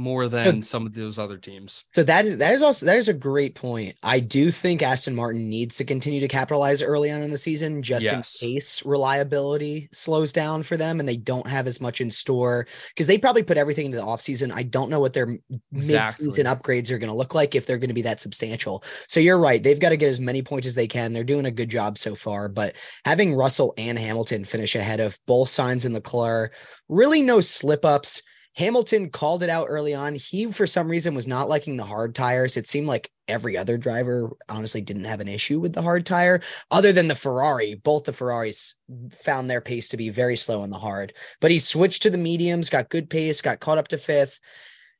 more 0.00 0.28
than 0.28 0.62
so, 0.62 0.68
some 0.68 0.86
of 0.86 0.94
those 0.94 1.18
other 1.18 1.36
teams. 1.36 1.84
So 1.92 2.02
that 2.04 2.24
is 2.24 2.38
that 2.38 2.54
is 2.54 2.62
also 2.62 2.86
that 2.86 2.96
is 2.96 3.08
a 3.08 3.14
great 3.14 3.54
point. 3.54 3.96
I 4.02 4.18
do 4.18 4.50
think 4.50 4.82
Aston 4.82 5.14
Martin 5.14 5.48
needs 5.48 5.76
to 5.76 5.84
continue 5.84 6.20
to 6.20 6.28
capitalize 6.28 6.82
early 6.82 7.10
on 7.10 7.22
in 7.22 7.30
the 7.30 7.38
season 7.38 7.82
just 7.82 8.06
yes. 8.06 8.40
in 8.40 8.48
case 8.48 8.84
reliability 8.84 9.88
slows 9.92 10.32
down 10.32 10.62
for 10.62 10.76
them 10.76 10.98
and 10.98 11.08
they 11.08 11.16
don't 11.16 11.46
have 11.46 11.66
as 11.66 11.80
much 11.80 12.00
in 12.00 12.10
store 12.10 12.66
because 12.88 13.06
they 13.06 13.18
probably 13.18 13.42
put 13.42 13.58
everything 13.58 13.86
into 13.86 13.98
the 13.98 14.04
offseason. 14.04 14.52
I 14.52 14.62
don't 14.62 14.90
know 14.90 15.00
what 15.00 15.12
their 15.12 15.28
exactly. 15.28 15.94
mid-season 15.94 16.46
upgrades 16.46 16.90
are 16.90 16.98
going 16.98 17.10
to 17.10 17.16
look 17.16 17.34
like 17.34 17.54
if 17.54 17.66
they're 17.66 17.78
going 17.78 17.88
to 17.88 17.94
be 17.94 18.02
that 18.02 18.20
substantial. 18.20 18.82
So 19.06 19.20
you're 19.20 19.38
right. 19.38 19.62
They've 19.62 19.78
got 19.78 19.90
to 19.90 19.96
get 19.96 20.08
as 20.08 20.20
many 20.20 20.42
points 20.42 20.66
as 20.66 20.74
they 20.74 20.86
can. 20.86 21.12
They're 21.12 21.24
doing 21.24 21.46
a 21.46 21.50
good 21.50 21.68
job 21.68 21.98
so 21.98 22.14
far, 22.14 22.48
but 22.48 22.74
having 23.04 23.34
Russell 23.34 23.74
and 23.76 23.98
Hamilton 23.98 24.44
finish 24.44 24.74
ahead 24.74 25.00
of 25.00 25.18
both 25.26 25.48
Sainz 25.48 25.84
in 25.84 25.92
Leclerc, 25.92 26.54
really 26.88 27.22
no 27.22 27.40
slip 27.40 27.84
ups 27.84 28.22
Hamilton 28.56 29.10
called 29.10 29.42
it 29.42 29.50
out 29.50 29.66
early 29.68 29.94
on. 29.94 30.14
He, 30.14 30.50
for 30.50 30.66
some 30.66 30.88
reason, 30.88 31.14
was 31.14 31.26
not 31.26 31.48
liking 31.48 31.76
the 31.76 31.84
hard 31.84 32.14
tires. 32.14 32.56
It 32.56 32.66
seemed 32.66 32.88
like 32.88 33.10
every 33.28 33.56
other 33.56 33.78
driver 33.78 34.30
honestly 34.48 34.80
didn't 34.80 35.04
have 35.04 35.20
an 35.20 35.28
issue 35.28 35.60
with 35.60 35.72
the 35.72 35.82
hard 35.82 36.04
tire, 36.04 36.40
other 36.70 36.92
than 36.92 37.06
the 37.06 37.14
Ferrari. 37.14 37.76
Both 37.76 38.04
the 38.04 38.12
Ferraris 38.12 38.74
found 39.12 39.48
their 39.48 39.60
pace 39.60 39.88
to 39.90 39.96
be 39.96 40.08
very 40.08 40.36
slow 40.36 40.64
in 40.64 40.70
the 40.70 40.78
hard, 40.78 41.14
but 41.40 41.52
he 41.52 41.60
switched 41.60 42.02
to 42.02 42.10
the 42.10 42.18
mediums, 42.18 42.68
got 42.68 42.90
good 42.90 43.08
pace, 43.08 43.40
got 43.40 43.60
caught 43.60 43.78
up 43.78 43.88
to 43.88 43.98
fifth. 43.98 44.40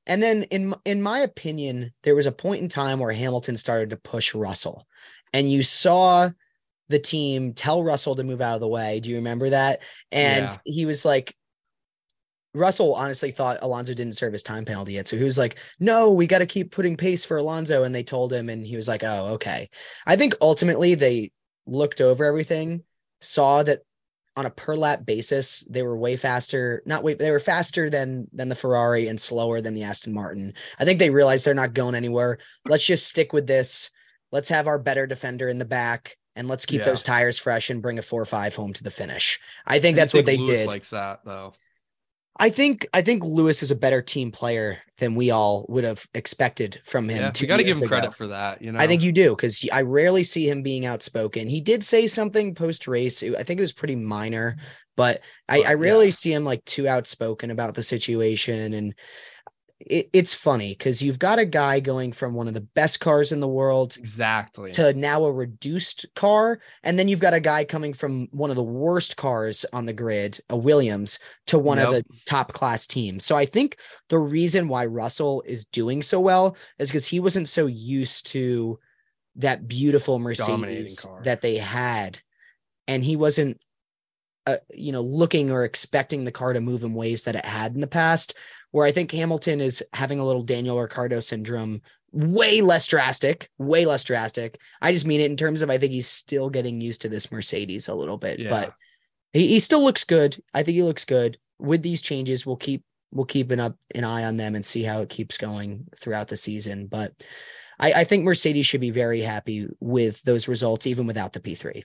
And 0.06 0.22
then, 0.22 0.44
in 0.44 0.74
in 0.84 1.02
my 1.02 1.20
opinion, 1.20 1.92
there 2.04 2.14
was 2.14 2.26
a 2.26 2.32
point 2.32 2.62
in 2.62 2.68
time 2.68 3.00
where 3.00 3.12
Hamilton 3.12 3.56
started 3.56 3.90
to 3.90 3.96
push 3.96 4.34
Russell, 4.34 4.86
and 5.32 5.50
you 5.50 5.62
saw 5.62 6.30
the 6.88 6.98
team 6.98 7.52
tell 7.52 7.84
Russell 7.84 8.16
to 8.16 8.24
move 8.24 8.40
out 8.40 8.54
of 8.54 8.60
the 8.60 8.68
way. 8.68 9.00
Do 9.00 9.10
you 9.10 9.16
remember 9.16 9.50
that? 9.50 9.82
And 10.10 10.50
yeah. 10.50 10.58
he 10.64 10.86
was 10.86 11.04
like, 11.04 11.36
Russell 12.54 12.94
honestly 12.94 13.30
thought 13.30 13.62
Alonso 13.62 13.94
didn't 13.94 14.16
serve 14.16 14.32
his 14.32 14.42
time 14.42 14.64
penalty 14.64 14.94
yet. 14.94 15.06
So 15.06 15.16
he 15.16 15.24
was 15.24 15.38
like, 15.38 15.58
no, 15.78 16.10
we 16.12 16.26
got 16.26 16.38
to 16.38 16.46
keep 16.46 16.72
putting 16.72 16.96
pace 16.96 17.24
for 17.24 17.36
Alonso. 17.36 17.84
And 17.84 17.94
they 17.94 18.02
told 18.02 18.32
him, 18.32 18.48
and 18.48 18.66
he 18.66 18.76
was 18.76 18.88
like, 18.88 19.04
oh, 19.04 19.28
okay. 19.34 19.68
I 20.06 20.16
think 20.16 20.34
ultimately 20.40 20.94
they 20.94 21.30
looked 21.66 22.00
over 22.00 22.24
everything, 22.24 22.82
saw 23.20 23.62
that 23.62 23.80
on 24.36 24.46
a 24.46 24.50
per 24.50 24.74
lap 24.74 25.04
basis, 25.04 25.64
they 25.68 25.82
were 25.82 25.96
way 25.96 26.16
faster, 26.16 26.82
not 26.86 27.02
way, 27.02 27.14
they 27.14 27.30
were 27.30 27.40
faster 27.40 27.90
than 27.90 28.26
than 28.32 28.48
the 28.48 28.54
Ferrari 28.54 29.08
and 29.08 29.20
slower 29.20 29.60
than 29.60 29.74
the 29.74 29.82
Aston 29.82 30.12
Martin. 30.12 30.54
I 30.78 30.84
think 30.84 30.98
they 30.98 31.10
realized 31.10 31.44
they're 31.44 31.54
not 31.54 31.74
going 31.74 31.94
anywhere. 31.94 32.38
Let's 32.66 32.86
just 32.86 33.08
stick 33.08 33.32
with 33.32 33.46
this. 33.46 33.90
Let's 34.32 34.48
have 34.48 34.66
our 34.68 34.78
better 34.78 35.06
defender 35.06 35.48
in 35.48 35.58
the 35.58 35.64
back 35.64 36.16
and 36.36 36.48
let's 36.48 36.64
keep 36.64 36.78
yeah. 36.78 36.86
those 36.86 37.02
tires 37.02 37.38
fresh 37.38 37.70
and 37.70 37.82
bring 37.82 37.98
a 37.98 38.02
four 38.02 38.22
or 38.22 38.26
five 38.26 38.54
home 38.54 38.72
to 38.72 38.84
the 38.84 38.90
finish. 38.90 39.40
I 39.66 39.80
think 39.80 39.96
that's 39.96 40.12
think 40.12 40.20
what 40.20 40.26
they 40.26 40.36
Lewis 40.36 40.48
did. 40.48 40.68
Likes 40.68 40.90
that 40.90 41.20
though. 41.24 41.52
I 42.40 42.48
think 42.48 42.86
I 42.94 43.02
think 43.02 43.22
Lewis 43.22 43.62
is 43.62 43.70
a 43.70 43.76
better 43.76 44.00
team 44.00 44.32
player 44.32 44.78
than 44.96 45.14
we 45.14 45.30
all 45.30 45.66
would 45.68 45.84
have 45.84 46.08
expected 46.14 46.80
from 46.84 47.06
him. 47.06 47.22
Yeah, 47.22 47.32
you 47.36 47.46
got 47.46 47.58
to 47.58 47.64
give 47.64 47.76
him 47.76 47.84
ago. 47.84 47.88
credit 47.88 48.14
for 48.14 48.28
that. 48.28 48.62
You 48.62 48.72
know, 48.72 48.78
I 48.78 48.86
think 48.86 49.02
you 49.02 49.12
do 49.12 49.30
because 49.30 49.68
I 49.70 49.82
rarely 49.82 50.22
see 50.22 50.48
him 50.48 50.62
being 50.62 50.86
outspoken. 50.86 51.48
He 51.48 51.60
did 51.60 51.84
say 51.84 52.06
something 52.06 52.54
post 52.54 52.88
race. 52.88 53.22
I 53.22 53.42
think 53.42 53.58
it 53.58 53.60
was 53.60 53.74
pretty 53.74 53.94
minor, 53.94 54.56
but 54.96 55.20
I, 55.50 55.62
I 55.62 55.74
rarely 55.74 56.06
yeah. 56.06 56.12
see 56.12 56.32
him 56.32 56.44
like 56.44 56.64
too 56.64 56.88
outspoken 56.88 57.50
about 57.50 57.74
the 57.74 57.82
situation. 57.82 58.72
And 58.72 58.94
it, 59.80 60.10
it's 60.12 60.34
funny 60.34 60.70
because 60.70 61.02
you've 61.02 61.18
got 61.18 61.38
a 61.38 61.44
guy 61.44 61.80
going 61.80 62.12
from 62.12 62.34
one 62.34 62.46
of 62.46 62.54
the 62.54 62.60
best 62.60 63.00
cars 63.00 63.32
in 63.32 63.40
the 63.40 63.48
world 63.48 63.96
exactly. 63.98 64.70
to 64.72 64.92
now 64.92 65.24
a 65.24 65.32
reduced 65.32 66.06
car 66.14 66.60
and 66.82 66.98
then 66.98 67.08
you've 67.08 67.20
got 67.20 67.34
a 67.34 67.40
guy 67.40 67.64
coming 67.64 67.94
from 67.94 68.28
one 68.30 68.50
of 68.50 68.56
the 68.56 68.62
worst 68.62 69.16
cars 69.16 69.64
on 69.72 69.86
the 69.86 69.92
grid 69.92 70.38
a 70.50 70.56
williams 70.56 71.18
to 71.46 71.58
one 71.58 71.78
yep. 71.78 71.88
of 71.88 71.94
the 71.94 72.04
top 72.26 72.52
class 72.52 72.86
teams. 72.86 73.24
So 73.24 73.36
i 73.36 73.46
think 73.46 73.76
the 74.08 74.18
reason 74.18 74.68
why 74.68 74.86
russell 74.86 75.42
is 75.46 75.64
doing 75.64 76.02
so 76.02 76.20
well 76.20 76.56
is 76.78 76.90
because 76.90 77.06
he 77.06 77.20
wasn't 77.20 77.48
so 77.48 77.66
used 77.66 78.26
to 78.28 78.78
that 79.36 79.66
beautiful 79.66 80.18
mercedes 80.18 81.06
that 81.22 81.40
they 81.40 81.56
had 81.56 82.20
and 82.86 83.02
he 83.04 83.16
wasn't 83.16 83.58
uh, 84.46 84.56
you 84.74 84.90
know 84.90 85.02
looking 85.02 85.50
or 85.50 85.64
expecting 85.64 86.24
the 86.24 86.32
car 86.32 86.52
to 86.52 86.60
move 86.60 86.82
in 86.82 86.94
ways 86.94 87.24
that 87.24 87.36
it 87.36 87.44
had 87.44 87.74
in 87.74 87.80
the 87.80 87.86
past 87.86 88.34
where 88.70 88.86
I 88.86 88.92
think 88.92 89.10
Hamilton 89.10 89.60
is 89.60 89.82
having 89.92 90.20
a 90.20 90.24
little 90.24 90.42
Daniel 90.42 90.80
Ricciardo 90.80 91.20
syndrome, 91.20 91.82
way 92.12 92.60
less 92.60 92.86
drastic, 92.86 93.50
way 93.58 93.84
less 93.84 94.04
drastic. 94.04 94.58
I 94.80 94.92
just 94.92 95.06
mean 95.06 95.20
it 95.20 95.30
in 95.30 95.36
terms 95.36 95.62
of 95.62 95.70
I 95.70 95.78
think 95.78 95.92
he's 95.92 96.08
still 96.08 96.50
getting 96.50 96.80
used 96.80 97.02
to 97.02 97.08
this 97.08 97.30
Mercedes 97.32 97.88
a 97.88 97.94
little 97.94 98.18
bit, 98.18 98.38
yeah. 98.38 98.48
but 98.48 98.74
he, 99.32 99.48
he 99.48 99.60
still 99.60 99.82
looks 99.82 100.04
good. 100.04 100.42
I 100.54 100.62
think 100.62 100.74
he 100.74 100.82
looks 100.82 101.04
good. 101.04 101.38
With 101.58 101.82
these 101.82 102.02
changes, 102.02 102.46
we'll 102.46 102.56
keep 102.56 102.84
we'll 103.12 103.26
keep 103.26 103.50
an 103.50 103.60
up 103.60 103.76
an 103.94 104.04
eye 104.04 104.24
on 104.24 104.36
them 104.36 104.54
and 104.54 104.64
see 104.64 104.82
how 104.82 105.00
it 105.00 105.08
keeps 105.08 105.36
going 105.36 105.86
throughout 105.96 106.28
the 106.28 106.36
season. 106.36 106.86
But 106.86 107.12
I, 107.78 107.92
I 107.92 108.04
think 108.04 108.24
Mercedes 108.24 108.66
should 108.66 108.80
be 108.80 108.90
very 108.90 109.20
happy 109.20 109.66
with 109.80 110.22
those 110.22 110.48
results, 110.48 110.86
even 110.86 111.06
without 111.06 111.32
the 111.32 111.40
P3. 111.40 111.82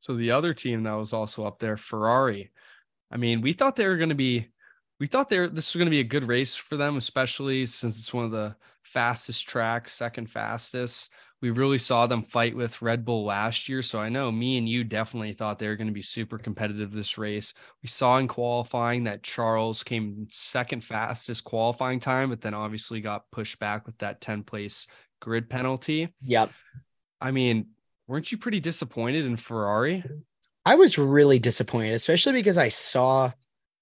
So 0.00 0.14
the 0.14 0.30
other 0.30 0.54
team 0.54 0.84
that 0.84 0.92
was 0.92 1.12
also 1.12 1.44
up 1.44 1.58
there, 1.58 1.76
Ferrari. 1.76 2.50
I 3.10 3.16
mean, 3.16 3.40
we 3.40 3.52
thought 3.52 3.76
they 3.76 3.88
were 3.88 3.96
going 3.96 4.10
to 4.10 4.14
be 4.14 4.48
we 5.00 5.06
thought 5.06 5.28
there 5.28 5.48
this 5.48 5.72
was 5.72 5.78
going 5.78 5.86
to 5.86 5.90
be 5.90 6.00
a 6.00 6.04
good 6.04 6.26
race 6.26 6.54
for 6.54 6.76
them, 6.76 6.96
especially 6.96 7.66
since 7.66 7.98
it's 7.98 8.12
one 8.12 8.24
of 8.24 8.30
the 8.30 8.56
fastest 8.82 9.48
tracks, 9.48 9.92
second 9.92 10.28
fastest. 10.30 11.12
We 11.40 11.50
really 11.50 11.78
saw 11.78 12.08
them 12.08 12.24
fight 12.24 12.56
with 12.56 12.82
Red 12.82 13.04
Bull 13.04 13.24
last 13.24 13.68
year. 13.68 13.80
So 13.80 14.00
I 14.00 14.08
know 14.08 14.32
me 14.32 14.58
and 14.58 14.68
you 14.68 14.82
definitely 14.82 15.32
thought 15.32 15.60
they 15.60 15.68
were 15.68 15.76
going 15.76 15.86
to 15.86 15.92
be 15.92 16.02
super 16.02 16.36
competitive 16.36 16.90
this 16.90 17.16
race. 17.16 17.54
We 17.80 17.88
saw 17.88 18.18
in 18.18 18.26
qualifying 18.26 19.04
that 19.04 19.22
Charles 19.22 19.84
came 19.84 20.26
second 20.30 20.82
fastest 20.82 21.44
qualifying 21.44 22.00
time, 22.00 22.30
but 22.30 22.40
then 22.40 22.54
obviously 22.54 23.00
got 23.00 23.30
pushed 23.30 23.60
back 23.60 23.86
with 23.86 23.96
that 23.98 24.20
10 24.20 24.42
place 24.42 24.88
grid 25.20 25.48
penalty. 25.48 26.12
Yep. 26.22 26.50
I 27.20 27.30
mean, 27.30 27.68
weren't 28.08 28.32
you 28.32 28.38
pretty 28.38 28.58
disappointed 28.58 29.24
in 29.24 29.36
Ferrari? 29.36 30.02
I 30.66 30.74
was 30.74 30.98
really 30.98 31.38
disappointed, 31.38 31.94
especially 31.94 32.32
because 32.32 32.58
I 32.58 32.68
saw 32.68 33.30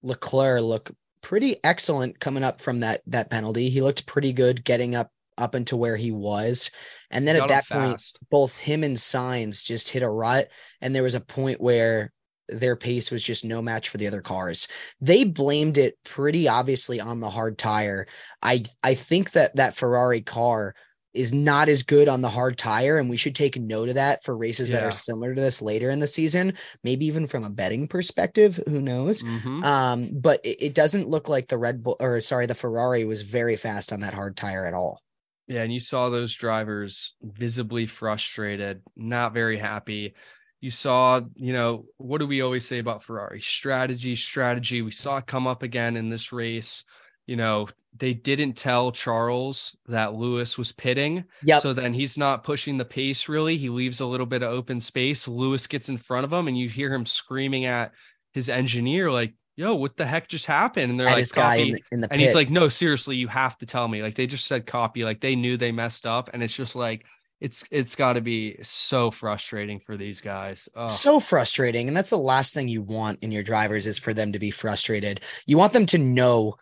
Leclerc 0.02 0.60
look 0.60 0.90
pretty 1.26 1.56
excellent 1.64 2.20
coming 2.20 2.44
up 2.44 2.60
from 2.60 2.80
that 2.80 3.02
that 3.08 3.30
penalty. 3.30 3.68
He 3.68 3.82
looked 3.82 4.06
pretty 4.06 4.32
good 4.32 4.64
getting 4.64 4.94
up 4.94 5.10
up 5.36 5.56
into 5.56 5.76
where 5.76 5.96
he 5.96 6.12
was. 6.12 6.70
And 7.10 7.26
then 7.26 7.34
at 7.34 7.48
that 7.48 7.68
point, 7.68 8.00
both 8.30 8.56
him 8.56 8.84
and 8.84 8.96
Sainz 8.96 9.64
just 9.64 9.90
hit 9.90 10.04
a 10.04 10.08
rut. 10.08 10.48
And 10.80 10.94
there 10.94 11.02
was 11.02 11.16
a 11.16 11.20
point 11.20 11.60
where 11.60 12.12
their 12.48 12.76
pace 12.76 13.10
was 13.10 13.24
just 13.24 13.44
no 13.44 13.60
match 13.60 13.88
for 13.88 13.98
the 13.98 14.06
other 14.06 14.22
cars. 14.22 14.68
They 15.00 15.24
blamed 15.24 15.78
it 15.78 15.98
pretty 16.04 16.46
obviously 16.46 17.00
on 17.00 17.18
the 17.18 17.28
hard 17.28 17.58
tire. 17.58 18.06
I 18.40 18.62
I 18.84 18.94
think 18.94 19.32
that 19.32 19.56
that 19.56 19.74
Ferrari 19.74 20.20
car 20.20 20.76
is 21.16 21.32
not 21.32 21.68
as 21.68 21.82
good 21.82 22.08
on 22.08 22.20
the 22.20 22.28
hard 22.28 22.58
tire 22.58 22.98
and 22.98 23.10
we 23.10 23.16
should 23.16 23.34
take 23.34 23.58
note 23.60 23.88
of 23.88 23.94
that 23.96 24.22
for 24.22 24.36
races 24.36 24.70
yeah. 24.70 24.78
that 24.78 24.86
are 24.86 24.92
similar 24.92 25.34
to 25.34 25.40
this 25.40 25.62
later 25.62 25.90
in 25.90 25.98
the 25.98 26.06
season 26.06 26.52
maybe 26.84 27.06
even 27.06 27.26
from 27.26 27.44
a 27.44 27.50
betting 27.50 27.88
perspective 27.88 28.60
who 28.68 28.80
knows 28.80 29.22
mm-hmm. 29.22 29.64
um, 29.64 30.10
but 30.12 30.40
it, 30.44 30.62
it 30.62 30.74
doesn't 30.74 31.08
look 31.08 31.28
like 31.28 31.48
the 31.48 31.58
red 31.58 31.82
bull 31.82 31.96
or 32.00 32.20
sorry 32.20 32.46
the 32.46 32.54
ferrari 32.54 33.04
was 33.04 33.22
very 33.22 33.56
fast 33.56 33.92
on 33.92 34.00
that 34.00 34.14
hard 34.14 34.36
tire 34.36 34.66
at 34.66 34.74
all 34.74 35.00
yeah, 35.46 35.62
and 35.62 35.72
you 35.72 35.80
saw 35.80 36.08
those 36.08 36.34
drivers 36.34 37.14
visibly 37.22 37.86
frustrated, 37.86 38.82
not 38.96 39.32
very 39.32 39.58
happy. 39.58 40.14
You 40.60 40.72
saw, 40.72 41.20
you 41.36 41.52
know, 41.52 41.84
what 41.98 42.18
do 42.18 42.26
we 42.26 42.40
always 42.40 42.66
say 42.66 42.78
about 42.78 43.04
Ferrari? 43.04 43.40
Strategy, 43.40 44.16
strategy. 44.16 44.82
We 44.82 44.90
saw 44.90 45.18
it 45.18 45.26
come 45.26 45.46
up 45.46 45.62
again 45.62 45.96
in 45.96 46.08
this 46.10 46.32
race. 46.32 46.84
You 47.26 47.36
know, 47.36 47.68
they 47.96 48.14
didn't 48.14 48.54
tell 48.54 48.92
Charles 48.92 49.76
that 49.86 50.14
Lewis 50.14 50.56
was 50.58 50.72
pitting. 50.72 51.24
Yeah. 51.42 51.58
So 51.58 51.72
then 51.72 51.92
he's 51.92 52.16
not 52.16 52.44
pushing 52.44 52.78
the 52.78 52.84
pace 52.84 53.28
really. 53.28 53.56
He 53.56 53.68
leaves 53.68 54.00
a 54.00 54.06
little 54.06 54.26
bit 54.26 54.42
of 54.42 54.52
open 54.52 54.80
space. 54.80 55.26
Lewis 55.26 55.66
gets 55.66 55.88
in 55.88 55.96
front 55.96 56.24
of 56.24 56.32
him, 56.32 56.48
and 56.48 56.58
you 56.58 56.68
hear 56.68 56.92
him 56.92 57.06
screaming 57.06 57.64
at 57.64 57.92
his 58.32 58.48
engineer, 58.48 59.10
like, 59.10 59.34
yo, 59.56 59.74
what 59.74 59.96
the 59.96 60.04
heck 60.04 60.28
just 60.28 60.44
happened? 60.44 60.90
And 60.90 61.00
they're 61.00 61.06
like, 61.06 61.30
copy. 61.30 61.62
In 61.62 61.70
the, 61.72 61.80
in 61.92 62.00
the 62.02 62.12
and 62.12 62.20
he's 62.20 62.34
like, 62.34 62.50
no, 62.50 62.68
seriously, 62.68 63.16
you 63.16 63.28
have 63.28 63.56
to 63.58 63.66
tell 63.66 63.88
me. 63.88 64.02
Like 64.02 64.14
they 64.14 64.26
just 64.26 64.46
said 64.46 64.66
copy, 64.66 65.02
like 65.02 65.20
they 65.22 65.34
knew 65.34 65.56
they 65.56 65.72
messed 65.72 66.06
up. 66.06 66.28
And 66.34 66.42
it's 66.42 66.54
just 66.54 66.76
like, 66.76 67.06
it's 67.40 67.64
it's 67.70 67.96
got 67.96 68.14
to 68.14 68.20
be 68.20 68.58
so 68.62 69.10
frustrating 69.10 69.80
for 69.80 69.96
these 69.96 70.20
guys. 70.20 70.68
Oh. 70.76 70.88
So 70.88 71.18
frustrating. 71.20 71.88
And 71.88 71.96
that's 71.96 72.10
the 72.10 72.18
last 72.18 72.52
thing 72.52 72.68
you 72.68 72.82
want 72.82 73.18
in 73.22 73.30
your 73.30 73.42
drivers 73.42 73.86
is 73.86 73.98
for 73.98 74.12
them 74.12 74.32
to 74.32 74.38
be 74.38 74.50
frustrated. 74.50 75.22
You 75.46 75.56
want 75.56 75.72
them 75.72 75.86
to 75.86 75.98
know 75.98 76.56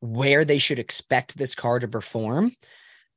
where 0.00 0.44
they 0.44 0.58
should 0.58 0.78
expect 0.78 1.36
this 1.36 1.54
car 1.54 1.78
to 1.78 1.88
perform 1.88 2.52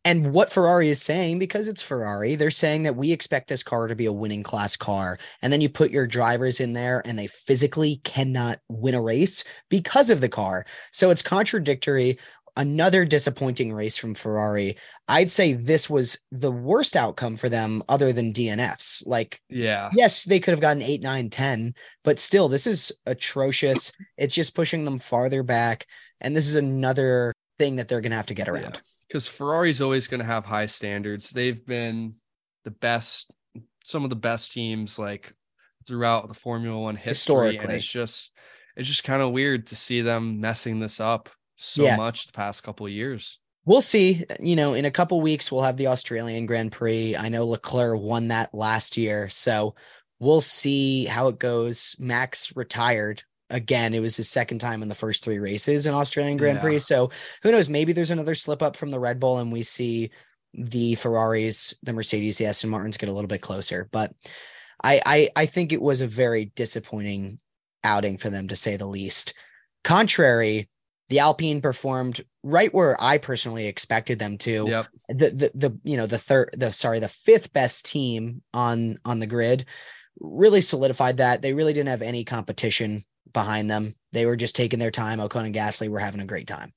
and 0.04 0.34
what 0.34 0.52
Ferrari 0.52 0.89
is 0.89 1.02
saying, 1.02 1.38
because 1.38 1.67
it's 1.67 1.84
Ferrari, 1.84 2.36
they're 2.36 2.50
saying 2.50 2.84
that 2.84 2.96
we 2.96 3.12
expect 3.12 3.48
this 3.48 3.62
car 3.62 3.88
to 3.88 3.96
be 3.96 4.08
a 4.08 4.13
winning 4.13 4.41
class 4.41 4.76
car. 4.76 5.20
And 5.41 5.54
then 5.54 5.62
you 5.62 5.70
put 5.70 5.91
your 5.91 6.08
drivers 6.08 6.60
in 6.60 6.74
there 6.74 7.04
and 7.06 7.17
they 7.17 7.28
physically 7.28 8.02
cannot 8.04 8.60
win 8.67 8.96
a 8.96 9.02
race 9.02 9.44
because 9.70 10.10
of 10.10 10.20
the 10.20 10.30
car. 10.30 10.65
So 10.91 11.12
it's 11.12 11.22
contradictory. 11.22 12.17
Another 12.58 13.06
disappointing 13.06 13.72
race 13.72 13.96
from 13.96 14.13
Ferrari. 14.13 14.76
I'd 15.08 15.32
say 15.32 15.54
this 15.54 15.89
was 15.89 16.20
the 16.32 16.52
worst 16.52 16.98
outcome 16.98 17.38
for 17.38 17.48
them 17.48 17.82
other 17.88 18.12
than 18.12 18.34
DNFs. 18.34 19.08
Like, 19.08 19.39
yeah, 19.50 19.89
yes, 19.94 20.26
they 20.26 20.41
could 20.41 20.52
have 20.52 20.60
gotten 20.60 20.84
eight, 20.84 21.02
nine, 21.02 21.30
10, 21.30 21.74
but 22.04 22.20
still, 22.20 22.50
this 22.50 22.67
is 22.67 22.91
atrocious. 23.06 23.94
It's 24.17 24.36
just 24.36 24.54
pushing 24.54 24.84
them 24.84 25.00
farther 25.00 25.44
back. 25.44 25.86
And 26.22 26.36
this 26.36 26.48
is 26.48 26.56
another 26.56 27.34
thing 27.60 27.76
that 27.78 27.88
they're 27.88 28.02
going 28.02 28.12
to 28.12 28.18
have 28.18 28.28
to 28.28 28.34
get 28.34 28.48
around. 28.48 28.76
Yeah 28.76 28.82
because 29.12 29.28
Ferrari's 29.28 29.82
always 29.82 30.08
going 30.08 30.22
to 30.22 30.26
have 30.26 30.46
high 30.46 30.68
standards. 30.68 31.32
They've 31.32 31.66
been 31.66 32.14
the 32.64 32.72
best, 32.72 33.30
some 33.84 34.06
of 34.06 34.10
the 34.10 34.16
best 34.16 34.54
teams 34.54 34.98
like 34.98 35.34
throughout 35.86 36.30
the 36.30 36.34
Formula 36.34 36.80
One 36.80 36.96
history, 36.96 37.58
and 37.58 37.70
it's 37.72 37.86
just 37.86 38.32
it's 38.78 38.88
just 38.88 39.04
kind 39.04 39.22
of 39.22 39.32
weird 39.32 39.68
to 39.68 39.76
see 39.76 40.00
them 40.00 40.40
messing 40.40 40.80
this 40.80 41.02
up 41.02 41.28
so 41.58 41.84
yeah. 41.84 41.98
much 41.98 42.26
the 42.26 42.32
past 42.32 42.64
couple 42.64 42.86
of 42.86 42.92
years. 42.94 43.38
We'll 43.66 43.82
see. 43.82 44.24
You 44.40 44.56
know, 44.56 44.76
in 44.76 44.86
a 44.86 44.92
couple 44.92 45.20
weeks 45.20 45.52
we'll 45.52 45.64
have 45.64 45.78
the 45.78 45.88
Australian 45.88 46.46
Grand 46.46 46.72
Prix. 46.72 47.18
I 47.18 47.28
know 47.28 47.46
Leclerc 47.46 48.00
won 48.00 48.30
that 48.30 48.54
last 48.54 48.96
year, 48.96 49.28
so 49.28 49.76
we'll 50.20 50.42
see 50.42 51.04
how 51.04 51.28
it 51.28 51.38
goes. 51.38 51.98
Max 52.00 52.56
retired 52.56 53.24
again, 53.52 53.94
it 53.94 54.00
was 54.00 54.18
his 54.18 54.30
second 54.30 54.60
time 54.60 54.82
in 54.82 54.90
the 54.90 54.96
first 54.96 55.24
three 55.24 55.40
races 55.40 55.86
in 55.86 55.94
Australian 55.94 56.38
Grand 56.38 56.58
yeah. 56.58 56.62
Prix. 56.62 56.80
So 56.80 57.12
who 57.44 57.52
knows? 57.52 57.70
Maybe 57.70 57.94
there's 57.94 58.12
another 58.12 58.36
slip 58.36 58.62
up 58.62 58.76
from 58.76 58.90
the 58.90 59.00
Red 59.00 59.20
Bull 59.20 59.38
and 59.38 59.52
we 59.52 59.64
see 59.64 60.12
the 60.54 60.96
Ferraris, 60.96 61.74
the 61.84 61.94
Mercedes, 61.94 62.38
the 62.38 62.46
Aston 62.46 62.70
Martins 62.70 62.98
get 62.98 63.10
a 63.10 63.14
little 63.14 63.28
bit 63.28 63.42
closer. 63.42 63.88
But 63.92 64.14
I, 64.84 65.02
I, 65.06 65.30
I 65.36 65.46
think 65.46 65.72
it 65.72 65.82
was 65.82 66.02
a 66.02 66.08
very 66.08 66.46
disappointing 66.56 67.40
outing 67.84 68.18
for 68.18 68.30
them 68.30 68.48
to 68.48 68.56
say 68.56 68.78
the 68.78 68.86
least. 68.86 69.34
Contrary, 69.84 70.70
the 71.10 71.20
Alpine 71.20 71.62
performed 71.62 72.24
right 72.44 72.74
where 72.74 72.96
I 73.00 73.18
personally 73.18 73.68
expected 73.68 74.18
them 74.18 74.38
to. 74.40 74.66
Yep. 74.68 74.88
The, 75.10 75.30
the 75.30 75.52
the 75.54 75.80
you 75.84 75.98
know 75.98 76.06
the 76.06 76.18
third 76.18 76.52
the 76.54 76.72
sorry 76.72 77.00
the 77.00 77.10
fifth 77.10 77.52
best 77.52 77.86
team 77.86 78.42
on 78.54 78.98
on 79.04 79.20
the 79.20 79.28
grid 79.28 79.66
really 80.20 80.62
solidified 80.62 81.18
that 81.18 81.42
they 81.42 81.54
really 81.54 81.74
didn't 81.74 81.90
have 81.90 82.02
any 82.02 82.24
competition 82.24 83.04
behind 83.34 83.70
them. 83.70 83.96
They 84.12 84.26
were 84.26 84.36
just 84.36 84.56
taking 84.56 84.80
their 84.80 84.91
time. 84.91 85.20
Ocon 85.20 85.46
and 85.46 85.56
Gasly 85.56 85.89
were 85.89 86.00
having 86.00 86.22
a 86.22 86.26
great 86.26 86.48
time. 86.48 86.74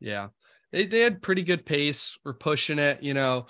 Yeah. 0.00 0.28
They 0.72 0.86
they 0.86 1.00
had 1.00 1.22
pretty 1.22 1.42
good 1.42 1.66
pace. 1.66 2.18
We're 2.24 2.34
pushing 2.34 2.78
it, 2.78 3.02
you 3.02 3.14
know. 3.14 3.46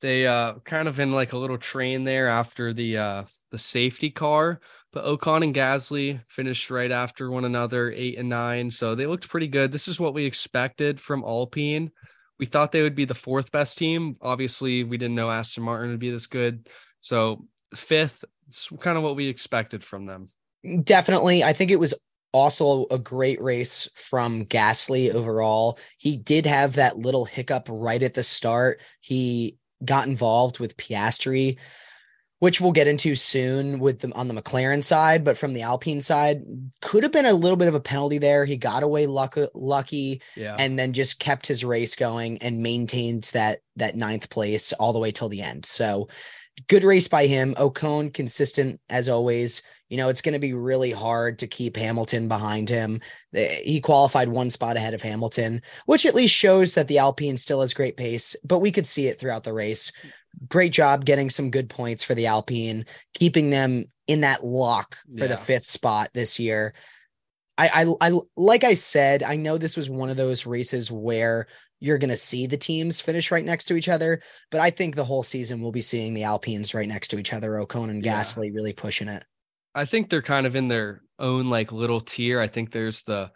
They 0.00 0.26
uh 0.26 0.54
kind 0.64 0.88
of 0.88 0.98
in 0.98 1.12
like 1.12 1.32
a 1.32 1.38
little 1.38 1.58
train 1.58 2.04
there 2.04 2.28
after 2.28 2.72
the 2.72 2.98
uh 2.98 3.24
the 3.50 3.58
safety 3.58 4.10
car, 4.10 4.60
but 4.92 5.04
Ocon 5.04 5.44
and 5.44 5.54
Gasly 5.54 6.20
finished 6.28 6.70
right 6.70 6.90
after 6.90 7.30
one 7.30 7.44
another, 7.44 7.92
8 7.92 8.18
and 8.18 8.28
9, 8.28 8.70
so 8.70 8.94
they 8.94 9.06
looked 9.06 9.28
pretty 9.28 9.48
good. 9.48 9.70
This 9.70 9.88
is 9.88 10.00
what 10.00 10.14
we 10.14 10.24
expected 10.24 11.00
from 11.00 11.24
Alpine. 11.24 11.90
We 12.38 12.46
thought 12.46 12.72
they 12.72 12.82
would 12.82 12.96
be 12.96 13.04
the 13.04 13.14
fourth 13.14 13.52
best 13.52 13.78
team. 13.78 14.16
Obviously, 14.20 14.84
we 14.84 14.98
didn't 14.98 15.14
know 15.14 15.30
Aston 15.30 15.62
Martin 15.62 15.90
would 15.90 16.00
be 16.00 16.10
this 16.10 16.26
good. 16.26 16.68
So, 16.98 17.46
fifth, 17.74 18.24
it's 18.48 18.68
kind 18.80 18.98
of 18.98 19.04
what 19.04 19.16
we 19.16 19.28
expected 19.28 19.84
from 19.84 20.06
them. 20.06 20.28
Definitely. 20.84 21.42
I 21.42 21.52
think 21.52 21.70
it 21.70 21.80
was 21.80 21.94
also 22.32 22.86
a 22.90 22.98
great 22.98 23.40
race 23.42 23.88
from 23.94 24.46
Gasly 24.46 25.10
overall. 25.10 25.78
He 25.98 26.16
did 26.16 26.46
have 26.46 26.74
that 26.74 26.98
little 26.98 27.24
hiccup 27.24 27.68
right 27.70 28.02
at 28.02 28.14
the 28.14 28.22
start. 28.22 28.80
He 29.00 29.58
got 29.84 30.06
involved 30.06 30.58
with 30.58 30.76
Piastri, 30.76 31.58
which 32.38 32.60
we'll 32.60 32.72
get 32.72 32.88
into 32.88 33.14
soon 33.14 33.78
with 33.78 34.00
them 34.00 34.12
on 34.14 34.28
the 34.28 34.34
McLaren 34.34 34.82
side, 34.82 35.24
but 35.24 35.36
from 35.36 35.52
the 35.52 35.62
Alpine 35.62 36.00
side, 36.00 36.42
could 36.80 37.02
have 37.02 37.12
been 37.12 37.26
a 37.26 37.34
little 37.34 37.56
bit 37.56 37.68
of 37.68 37.74
a 37.74 37.80
penalty 37.80 38.18
there. 38.18 38.44
He 38.44 38.56
got 38.56 38.82
away 38.82 39.06
luck- 39.06 39.36
lucky 39.54 40.22
yeah. 40.36 40.56
and 40.58 40.78
then 40.78 40.92
just 40.92 41.20
kept 41.20 41.46
his 41.46 41.64
race 41.64 41.94
going 41.94 42.38
and 42.38 42.62
maintains 42.62 43.32
that 43.32 43.60
that 43.76 43.96
ninth 43.96 44.30
place 44.30 44.72
all 44.74 44.92
the 44.92 44.98
way 44.98 45.12
till 45.12 45.28
the 45.28 45.42
end. 45.42 45.66
So 45.66 46.08
good 46.68 46.84
race 46.84 47.08
by 47.08 47.26
him. 47.26 47.54
Ocon 47.54 48.12
consistent 48.12 48.80
as 48.88 49.08
always. 49.08 49.62
You 49.92 49.98
know, 49.98 50.08
it's 50.08 50.22
going 50.22 50.32
to 50.32 50.38
be 50.38 50.54
really 50.54 50.90
hard 50.90 51.38
to 51.40 51.46
keep 51.46 51.76
Hamilton 51.76 52.26
behind 52.26 52.70
him. 52.70 53.02
Eh, 53.34 53.60
he 53.62 53.78
qualified 53.78 54.26
one 54.26 54.48
spot 54.48 54.78
ahead 54.78 54.94
of 54.94 55.02
Hamilton, 55.02 55.60
which 55.84 56.06
at 56.06 56.14
least 56.14 56.34
shows 56.34 56.72
that 56.72 56.88
the 56.88 56.96
Alpine 56.96 57.36
still 57.36 57.60
has 57.60 57.74
great 57.74 57.98
pace, 57.98 58.34
but 58.42 58.60
we 58.60 58.72
could 58.72 58.86
see 58.86 59.08
it 59.08 59.20
throughout 59.20 59.44
the 59.44 59.52
race. 59.52 59.92
Great 60.48 60.72
job 60.72 61.04
getting 61.04 61.28
some 61.28 61.50
good 61.50 61.68
points 61.68 62.02
for 62.02 62.14
the 62.14 62.26
Alpine, 62.26 62.86
keeping 63.12 63.50
them 63.50 63.84
in 64.06 64.22
that 64.22 64.42
lock 64.42 64.96
for 65.14 65.24
yeah. 65.24 65.28
the 65.28 65.36
fifth 65.36 65.66
spot 65.66 66.08
this 66.14 66.38
year. 66.38 66.72
I, 67.58 67.84
I, 68.00 68.08
I, 68.08 68.18
like 68.34 68.64
I 68.64 68.72
said, 68.72 69.22
I 69.22 69.36
know 69.36 69.58
this 69.58 69.76
was 69.76 69.90
one 69.90 70.08
of 70.08 70.16
those 70.16 70.46
races 70.46 70.90
where 70.90 71.48
you're 71.80 71.98
going 71.98 72.08
to 72.08 72.16
see 72.16 72.46
the 72.46 72.56
teams 72.56 73.02
finish 73.02 73.30
right 73.30 73.44
next 73.44 73.66
to 73.66 73.76
each 73.76 73.90
other, 73.90 74.22
but 74.50 74.62
I 74.62 74.70
think 74.70 74.94
the 74.94 75.04
whole 75.04 75.22
season 75.22 75.60
we'll 75.60 75.70
be 75.70 75.82
seeing 75.82 76.14
the 76.14 76.24
Alpines 76.24 76.72
right 76.72 76.88
next 76.88 77.08
to 77.08 77.18
each 77.18 77.34
other. 77.34 77.50
Ocon 77.50 77.90
and 77.90 78.02
Gasly 78.02 78.46
yeah. 78.46 78.52
really 78.54 78.72
pushing 78.72 79.08
it. 79.08 79.22
I 79.74 79.84
think 79.84 80.10
they're 80.10 80.22
kind 80.22 80.46
of 80.46 80.56
in 80.56 80.68
their 80.68 81.02
own 81.18 81.50
like 81.50 81.72
little 81.72 82.00
tier. 82.00 82.40
I 82.40 82.48
think 82.48 82.70
there's 82.70 83.02
the 83.02 83.30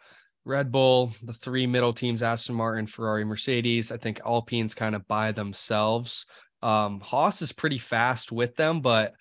Red 0.44 0.70
Bull, 0.70 1.12
the 1.22 1.33
three 1.33 1.66
middle 1.66 1.92
teams, 1.92 2.22
Aston 2.22 2.55
Martin, 2.55 2.87
Ferrari, 2.87 3.25
Mercedes. 3.25 3.90
I 3.90 3.96
think 3.96 4.20
Alpine's 4.25 4.75
kind 4.75 4.94
of 4.94 5.07
by 5.09 5.33
themselves. 5.33 6.27
Um, 6.62 7.01
Haas 7.01 7.42
is 7.42 7.53
pretty 7.53 7.79
fast 7.79 8.33
with 8.33 8.57
them, 8.57 8.81
but 8.81 9.14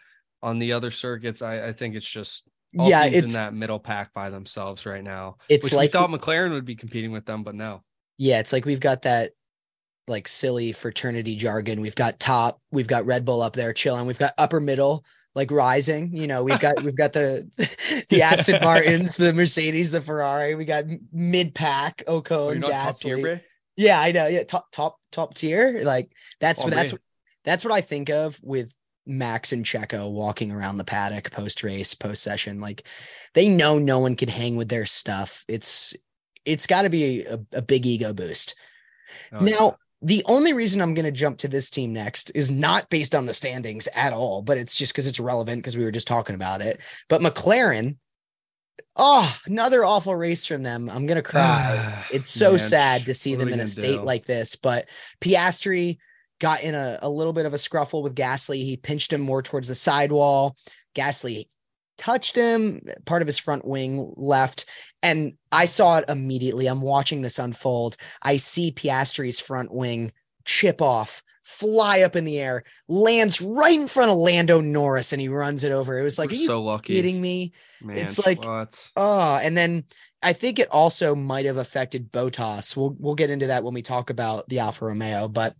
on 0.44 0.60
the 0.60 0.74
other 0.74 0.92
circuits, 0.92 1.42
I, 1.42 1.68
I 1.68 1.74
think 1.74 1.96
it's 1.96 2.10
just 2.10 2.48
Alpine's 2.78 2.90
yeah, 2.90 3.06
it's 3.06 3.36
in 3.36 3.42
that 3.42 3.54
middle 3.54 3.80
pack 3.80 4.14
by 4.14 4.30
themselves 4.30 4.86
right 4.86 5.04
now. 5.04 5.38
It's 5.50 5.74
like 5.74 5.94
we 5.94 6.00
thought 6.00 6.10
McLaren 6.10 6.52
would 6.52 6.66
be 6.66 6.76
competing 6.76 7.12
with 7.12 7.26
them, 7.26 7.44
but 7.44 7.56
no. 7.56 7.82
Yeah, 8.18 8.40
it's 8.40 8.54
like 8.54 8.66
we've 8.66 8.80
got 8.80 9.02
that 9.04 9.32
like 10.08 10.28
silly 10.28 10.72
fraternity 10.72 11.36
jargon. 11.36 11.82
We've 11.82 11.96
got 11.96 12.20
top, 12.20 12.62
we've 12.72 12.88
got 12.88 13.06
Red 13.06 13.26
Bull 13.26 13.42
up 13.42 13.54
there 13.54 13.74
chilling, 13.74 14.06
we've 14.06 14.20
got 14.20 14.34
upper 14.38 14.60
middle, 14.60 15.04
like 15.36 15.52
rising. 15.52 16.16
You 16.16 16.28
know, 16.28 16.44
we've 16.44 16.60
got 16.60 16.82
we've 16.82 16.98
got 16.98 17.14
the 17.14 17.48
the 18.10 18.22
Aston 18.24 18.62
Martins, 18.64 19.18
the 19.18 19.34
Mercedes, 19.34 19.92
the 19.92 20.02
Ferrari. 20.02 20.56
We 20.56 20.66
got 20.66 20.86
mid 21.12 21.54
pack 21.54 22.04
Ocon, 22.08 22.64
oh, 22.64 22.70
Gasly. 22.70 23.42
Yeah, 23.78 24.00
I 24.00 24.12
know. 24.12 24.28
Yeah, 24.28 24.44
top 24.44 24.72
top 24.72 24.98
top 25.12 25.34
tier. 25.34 25.82
Like 25.84 26.12
that's 26.40 26.62
oh, 26.62 26.66
what 26.66 26.74
that's 26.74 26.92
what 26.94 27.02
that's 27.44 27.66
what 27.66 27.74
I 27.74 27.82
think 27.82 28.10
of 28.10 28.40
with 28.42 28.74
Max 29.06 29.52
and 29.52 29.66
Checo 29.66 30.12
walking 30.12 30.52
around 30.52 30.78
the 30.78 30.84
paddock 30.84 31.32
post 31.32 31.64
race, 31.64 31.94
post 31.94 32.24
session. 32.24 32.60
Like 32.60 32.88
they 33.34 33.50
know 33.50 33.78
no 33.78 34.00
one 34.00 34.16
can 34.16 34.30
hang 34.30 34.56
with 34.56 34.70
their 34.70 34.86
stuff. 34.86 35.44
It's 35.48 35.94
it's 36.46 36.68
got 36.68 36.84
to 36.84 36.90
be 36.90 37.24
a, 37.24 37.40
a, 37.54 37.62
big 37.62 37.88
ego 37.88 38.14
boost. 38.14 38.56
Oh, 39.32 39.40
now, 39.40 39.78
The 40.06 40.24
only 40.28 40.54
reason 40.54 40.84
I'm 40.84 40.94
going 40.94 41.06
to 41.06 41.12
jump 41.12 41.40
to 41.40 41.48
this 41.48 41.72
team 41.72 41.92
next 41.92 42.32
is 42.36 42.52
not 42.52 42.92
based 42.92 43.16
on 43.16 43.26
the 43.26 43.34
standings 43.34 43.88
at 43.96 44.14
all, 44.14 44.44
but 44.44 44.60
it's 44.60 44.78
just 44.78 44.94
because 44.94 45.08
it's 45.08 45.20
relevant 45.20 45.64
because 45.64 45.76
we 45.76 45.84
were 45.84 45.90
just 45.90 46.08
talking 46.08 46.36
about 46.36 46.62
it. 46.62 46.80
But 47.10 47.22
McLaren, 47.22 47.98
oh, 48.96 49.36
another 49.48 49.84
awful 49.84 50.16
race 50.16 50.46
from 50.46 50.62
them. 50.62 50.92
I'm 50.92 51.08
going 51.08 51.16
to 51.16 51.24
cry. 51.24 52.06
it's 52.14 52.30
so 52.30 52.52
Man, 52.52 52.60
sad 52.60 53.06
to 53.08 53.16
see 53.16 53.34
them 53.34 53.50
in 53.50 53.60
a 53.60 53.66
state 53.66 53.98
do? 53.98 54.04
like 54.04 54.26
this. 54.28 54.56
But 54.56 54.90
Piastri 55.22 55.98
got 56.40 56.62
in 56.62 56.76
a, 56.76 57.00
a 57.02 57.10
little 57.10 57.34
bit 57.34 57.48
of 57.48 57.56
a 57.56 57.58
scruffle 57.58 58.04
with 58.04 58.14
Gasly. 58.14 58.58
He 58.58 58.78
pinched 58.78 59.12
him 59.12 59.22
more 59.22 59.42
towards 59.42 59.70
the 59.70 59.74
sidewall. 59.74 60.56
Gasly 60.94 61.48
touched 61.98 62.36
him, 62.36 62.82
part 63.06 63.22
of 63.22 63.28
his 63.28 63.40
front 63.40 63.66
wing 63.66 64.14
left. 64.16 64.66
And 65.04 65.34
I 65.52 65.66
saw 65.66 65.98
it 65.98 66.06
immediately. 66.10 66.68
I'm 66.68 66.82
watching 66.82 67.22
this 67.22 67.40
unfold. 67.40 67.98
I 68.22 68.38
see 68.38 68.72
Piastri's 68.72 69.40
front 69.40 69.72
wing 69.74 70.12
chip 70.46 70.82
off, 70.82 71.24
fly 71.44 72.02
up 72.02 72.16
in 72.16 72.26
the 72.26 72.40
air, 72.40 72.64
lands 72.88 73.42
right 73.42 73.80
in 73.80 73.88
front 73.88 74.12
of 74.12 74.18
Lando 74.18 74.62
Norris, 74.62 75.14
and 75.14 75.22
he 75.22 75.28
runs 75.28 75.64
it 75.64 75.72
over. 75.72 76.00
It 76.00 76.04
was 76.04 76.20
like, 76.20 76.30
We're 76.30 76.38
are 76.38 76.40
you 76.40 76.46
so 76.48 76.64
lucky. 76.64 76.94
kidding 76.94 77.22
me? 77.22 77.54
Man, 77.82 77.98
it's 77.98 78.24
like, 78.26 78.44
what? 78.46 78.90
oh, 78.96 79.36
and 79.36 79.58
then 79.58 79.84
I 80.26 80.34
think 80.34 80.58
it 80.58 80.72
also 80.72 81.14
might 81.14 81.46
have 81.46 81.58
affected 81.58 82.12
Bottas. 82.12 82.76
We'll 82.76 82.96
we'll 83.00 83.14
get 83.14 83.30
into 83.30 83.46
that 83.48 83.64
when 83.64 83.76
we 83.76 83.84
talk 83.84 84.10
about 84.10 84.50
the 84.50 84.58
Alfa 84.58 84.86
Romeo, 84.86 85.28
but 85.28 85.56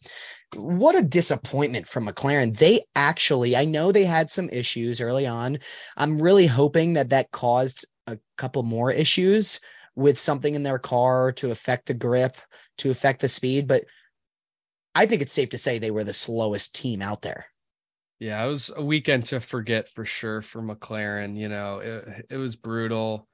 what 0.56 0.96
a 0.96 1.04
disappointment 1.04 1.88
from 1.88 2.08
McLaren. 2.08 2.58
They 2.58 2.82
actually, 2.96 3.56
I 3.56 3.66
know 3.66 3.92
they 3.92 4.06
had 4.06 4.32
some 4.32 4.50
issues 4.50 5.02
early 5.02 5.28
on. 5.28 5.60
I'm 5.98 6.20
really 6.20 6.48
hoping 6.48 6.94
that 6.94 7.12
that 7.12 7.30
caused 7.30 7.86
a 8.08 8.18
couple 8.38 8.64
more 8.64 8.92
issues 8.92 9.60
with 9.96 10.18
something 10.18 10.56
in 10.56 10.64
their 10.64 10.80
car 10.80 11.32
to 11.34 11.52
affect 11.52 11.86
the 11.86 11.94
grip, 11.94 12.36
to 12.80 12.90
affect 12.90 13.22
the 13.22 13.28
speed, 13.28 13.68
but 13.68 13.86
I 14.96 15.06
think 15.06 15.22
it's 15.22 15.34
safe 15.34 15.50
to 15.50 15.60
say 15.60 15.78
they 15.78 15.92
were 15.92 16.04
the 16.04 16.14
slowest 16.14 16.74
team 16.74 17.04
out 17.04 17.22
there. 17.22 17.46
Yeah, 18.20 18.44
it 18.44 18.48
was 18.48 18.72
a 18.76 18.84
weekend 18.84 19.26
to 19.28 19.40
forget 19.40 19.90
for 19.90 20.06
sure 20.06 20.42
for 20.42 20.64
McLaren. 20.64 21.38
You 21.38 21.50
know, 21.50 21.80
it, 21.80 22.26
it 22.32 22.38
was 22.38 22.56
brutal. 22.56 23.28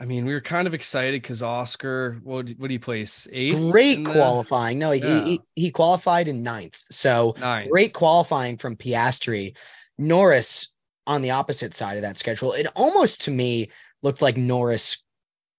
I 0.00 0.06
mean, 0.06 0.24
we 0.24 0.32
were 0.32 0.40
kind 0.40 0.66
of 0.66 0.72
excited 0.72 1.20
because 1.20 1.42
Oscar, 1.42 2.18
what 2.24 2.48
what 2.56 2.68
do 2.68 2.72
you 2.72 2.80
place? 2.80 3.28
Eighth? 3.32 3.70
Great 3.70 4.06
qualifying. 4.06 4.78
The... 4.78 4.86
No, 4.86 4.92
yeah. 4.92 5.24
he, 5.24 5.40
he 5.54 5.70
qualified 5.70 6.26
in 6.26 6.42
ninth. 6.42 6.82
So 6.90 7.34
ninth. 7.38 7.70
great 7.70 7.92
qualifying 7.92 8.56
from 8.56 8.76
Piastri. 8.76 9.54
Norris 9.98 10.74
on 11.06 11.20
the 11.20 11.32
opposite 11.32 11.74
side 11.74 11.96
of 11.96 12.02
that 12.02 12.16
schedule. 12.16 12.54
It 12.54 12.66
almost 12.74 13.22
to 13.22 13.30
me 13.30 13.70
looked 14.02 14.22
like 14.22 14.38
Norris 14.38 15.04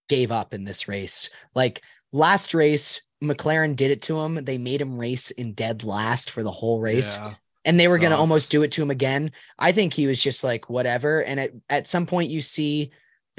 gave 0.10 0.32
up 0.32 0.56
in 0.56 0.63
this 0.63 0.88
race. 0.88 1.30
Like 1.54 1.84
last 2.12 2.56
race, 2.56 3.04
McLaren 3.23 3.75
did 3.75 3.91
it 3.91 4.01
to 4.04 4.19
him. 4.19 4.43
They 4.43 4.58
made 4.58 4.82
him 4.82 4.97
race 4.97 5.30
in 5.30 5.54
dead 5.54 5.84
last 5.84 6.32
for 6.32 6.41
the 6.41 6.51
whole 6.51 6.80
race. 6.80 7.17
Yeah 7.21 7.34
and 7.63 7.80
they 7.80 7.88
were 7.88 7.99
going 7.99 8.12
to 8.12 8.17
almost 8.17 8.49
do 8.49 8.63
it 8.63 8.71
to 8.71 8.82
him 8.82 8.89
again. 8.89 9.32
I 9.60 9.71
think 9.71 9.93
he 9.93 10.08
was 10.08 10.21
just 10.21 10.43
like 10.43 10.67
whatever. 10.67 11.23
And 11.23 11.39
at, 11.39 11.51
at 11.69 11.88
some 11.88 12.08
point, 12.08 12.32
you 12.32 12.41
see 12.41 12.91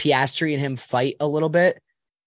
Piastri 0.02 0.52
and 0.52 0.60
him 0.60 0.76
fight 0.76 1.16
a 1.20 1.28
little 1.28 1.48
bit. 1.48 1.80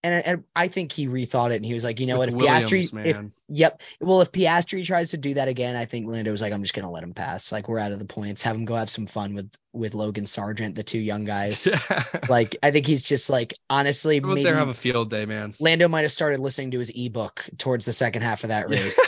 And, 0.03 0.23
and 0.23 0.43
I 0.55 0.67
think 0.67 0.91
he 0.91 1.07
rethought 1.07 1.49
it 1.51 1.55
and 1.55 1.65
he 1.65 1.73
was 1.73 1.83
like, 1.83 1.99
you 1.99 2.05
know 2.05 2.19
With 2.19 2.31
what, 2.35 2.43
if 2.43 2.69
Williams, 2.69 2.91
Piastri, 2.91 2.93
man. 2.93 3.05
if 3.07 3.19
yep, 3.49 3.81
well, 3.99 4.21
if 4.21 4.31
Piastri 4.31 4.85
tries 4.85 5.09
to 5.09 5.17
do 5.17 5.33
that 5.33 5.47
again, 5.47 5.75
I 5.75 5.85
think 5.85 6.07
Lando 6.07 6.29
was 6.29 6.43
like, 6.43 6.53
I'm 6.53 6.61
just 6.61 6.75
gonna 6.75 6.91
let 6.91 7.01
him 7.01 7.15
pass. 7.15 7.51
Like 7.51 7.67
we're 7.67 7.79
out 7.79 7.91
of 7.91 7.97
the 7.97 8.05
points. 8.05 8.43
Have 8.43 8.55
him 8.55 8.65
go 8.65 8.75
have 8.75 8.89
some 8.89 9.07
fun 9.07 9.33
with 9.33 9.51
with 9.73 9.95
Logan 9.95 10.25
Sargeant, 10.25 10.75
the 10.75 10.83
two 10.83 10.99
young 10.99 11.25
guys. 11.25 11.67
like 12.29 12.55
I 12.61 12.69
think 12.69 12.85
he's 12.85 13.01
just 13.01 13.31
like 13.31 13.55
honestly, 13.67 14.19
maybe 14.19 14.43
there 14.43 14.55
have 14.55 14.69
a 14.69 14.75
field 14.75 15.09
day, 15.09 15.25
man. 15.25 15.55
Lando 15.59 15.87
might 15.87 16.03
have 16.03 16.11
started 16.11 16.39
listening 16.39 16.69
to 16.71 16.79
his 16.79 16.91
ebook 16.95 17.43
towards 17.57 17.87
the 17.87 17.93
second 17.93 18.21
half 18.21 18.43
of 18.43 18.49
that 18.49 18.69
race, 18.69 18.99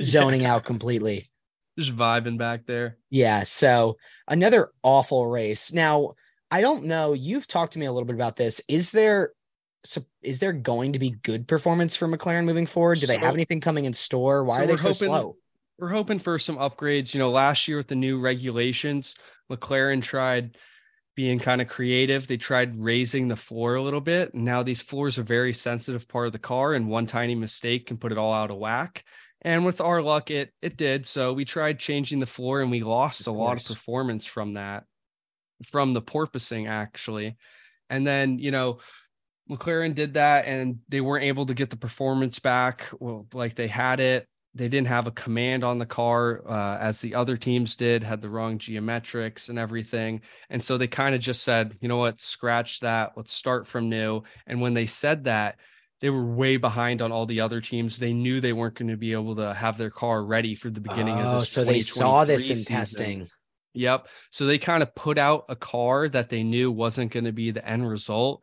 zoning 0.00 0.42
yeah. 0.42 0.54
out 0.54 0.64
completely. 0.64 1.26
Just 1.78 1.94
vibing 1.94 2.38
back 2.38 2.64
there. 2.64 2.96
Yeah. 3.10 3.42
So 3.42 3.98
another 4.26 4.70
awful 4.82 5.26
race. 5.26 5.74
Now 5.74 6.14
I 6.50 6.60
don't 6.60 6.84
know. 6.84 7.12
You've 7.12 7.46
talked 7.46 7.72
to 7.72 7.78
me 7.78 7.86
a 7.86 7.92
little 7.92 8.06
bit 8.06 8.14
about 8.14 8.36
this. 8.36 8.60
Is 8.68 8.90
there 8.90 9.32
is 10.22 10.38
there 10.40 10.52
going 10.52 10.94
to 10.94 10.98
be 10.98 11.10
good 11.10 11.46
performance 11.46 11.94
for 11.94 12.08
McLaren 12.08 12.44
moving 12.44 12.66
forward? 12.66 12.98
Do 13.00 13.06
they 13.06 13.18
have 13.18 13.34
anything 13.34 13.60
coming 13.60 13.84
in 13.84 13.92
store? 13.92 14.44
Why 14.44 14.58
so 14.58 14.64
are 14.64 14.66
they 14.66 14.76
so 14.76 14.88
hoping, 14.88 14.94
slow? 14.94 15.36
We're 15.78 15.90
hoping 15.90 16.18
for 16.18 16.38
some 16.38 16.56
upgrades. 16.56 17.14
You 17.14 17.20
know, 17.20 17.30
last 17.30 17.68
year 17.68 17.76
with 17.76 17.88
the 17.88 17.94
new 17.94 18.18
regulations, 18.18 19.14
McLaren 19.50 20.02
tried 20.02 20.56
being 21.14 21.38
kind 21.38 21.60
of 21.60 21.68
creative. 21.68 22.26
They 22.26 22.36
tried 22.36 22.76
raising 22.76 23.28
the 23.28 23.36
floor 23.36 23.76
a 23.76 23.82
little 23.82 24.00
bit. 24.00 24.34
Now 24.34 24.62
these 24.62 24.82
floors 24.82 25.18
are 25.18 25.22
very 25.22 25.54
sensitive 25.54 26.08
part 26.08 26.26
of 26.26 26.32
the 26.32 26.38
car, 26.38 26.74
and 26.74 26.88
one 26.88 27.06
tiny 27.06 27.34
mistake 27.34 27.86
can 27.86 27.96
put 27.96 28.12
it 28.12 28.18
all 28.18 28.32
out 28.32 28.50
of 28.50 28.58
whack. 28.58 29.04
And 29.42 29.64
with 29.64 29.80
our 29.80 30.02
luck, 30.02 30.30
it 30.30 30.52
it 30.62 30.76
did. 30.76 31.06
So 31.06 31.32
we 31.32 31.44
tried 31.44 31.78
changing 31.78 32.18
the 32.18 32.26
floor, 32.26 32.60
and 32.60 32.70
we 32.70 32.82
lost 32.82 33.26
a 33.26 33.32
lot 33.32 33.60
of 33.60 33.66
performance 33.66 34.26
from 34.26 34.54
that 34.54 34.84
from 35.70 35.94
the 35.94 36.02
porpoising 36.02 36.68
actually. 36.68 37.36
And 37.88 38.06
then, 38.06 38.38
you 38.38 38.50
know, 38.50 38.78
McLaren 39.50 39.94
did 39.94 40.14
that 40.14 40.46
and 40.46 40.80
they 40.88 41.00
weren't 41.00 41.24
able 41.24 41.46
to 41.46 41.54
get 41.54 41.70
the 41.70 41.76
performance 41.76 42.38
back 42.38 42.88
well, 42.98 43.26
like 43.32 43.54
they 43.54 43.68
had 43.68 44.00
it. 44.00 44.26
They 44.54 44.68
didn't 44.68 44.88
have 44.88 45.06
a 45.06 45.10
command 45.10 45.64
on 45.64 45.78
the 45.78 45.86
car 45.86 46.42
uh, 46.48 46.78
as 46.78 47.02
the 47.02 47.14
other 47.14 47.36
teams 47.36 47.76
did, 47.76 48.02
had 48.02 48.22
the 48.22 48.30
wrong 48.30 48.58
geometrics 48.58 49.50
and 49.50 49.58
everything. 49.58 50.22
And 50.48 50.64
so 50.64 50.78
they 50.78 50.88
kind 50.88 51.14
of 51.14 51.20
just 51.20 51.42
said, 51.42 51.76
you 51.80 51.88
know 51.88 51.98
what, 51.98 52.22
scratch 52.22 52.80
that. 52.80 53.12
Let's 53.16 53.34
start 53.34 53.66
from 53.66 53.90
new. 53.90 54.22
And 54.46 54.62
when 54.62 54.72
they 54.72 54.86
said 54.86 55.24
that, 55.24 55.56
they 56.00 56.10
were 56.10 56.24
way 56.24 56.56
behind 56.56 57.02
on 57.02 57.12
all 57.12 57.26
the 57.26 57.40
other 57.40 57.60
teams. 57.60 57.98
They 57.98 58.12
knew 58.12 58.40
they 58.40 58.52
weren't 58.52 58.74
going 58.74 58.88
to 58.88 58.96
be 58.96 59.12
able 59.12 59.36
to 59.36 59.52
have 59.52 59.78
their 59.78 59.90
car 59.90 60.24
ready 60.24 60.54
for 60.54 60.70
the 60.70 60.80
beginning 60.80 61.16
oh, 61.16 61.20
of 61.20 61.40
this. 61.40 61.50
So 61.50 61.64
they 61.64 61.80
saw 61.80 62.24
this 62.24 62.50
in 62.50 62.56
season. 62.56 62.74
testing. 62.74 63.26
Yep. 63.76 64.08
So 64.30 64.46
they 64.46 64.58
kind 64.58 64.82
of 64.82 64.94
put 64.94 65.18
out 65.18 65.44
a 65.50 65.54
car 65.54 66.08
that 66.08 66.30
they 66.30 66.42
knew 66.42 66.72
wasn't 66.72 67.12
going 67.12 67.24
to 67.24 67.32
be 67.32 67.50
the 67.50 67.66
end 67.68 67.88
result. 67.88 68.42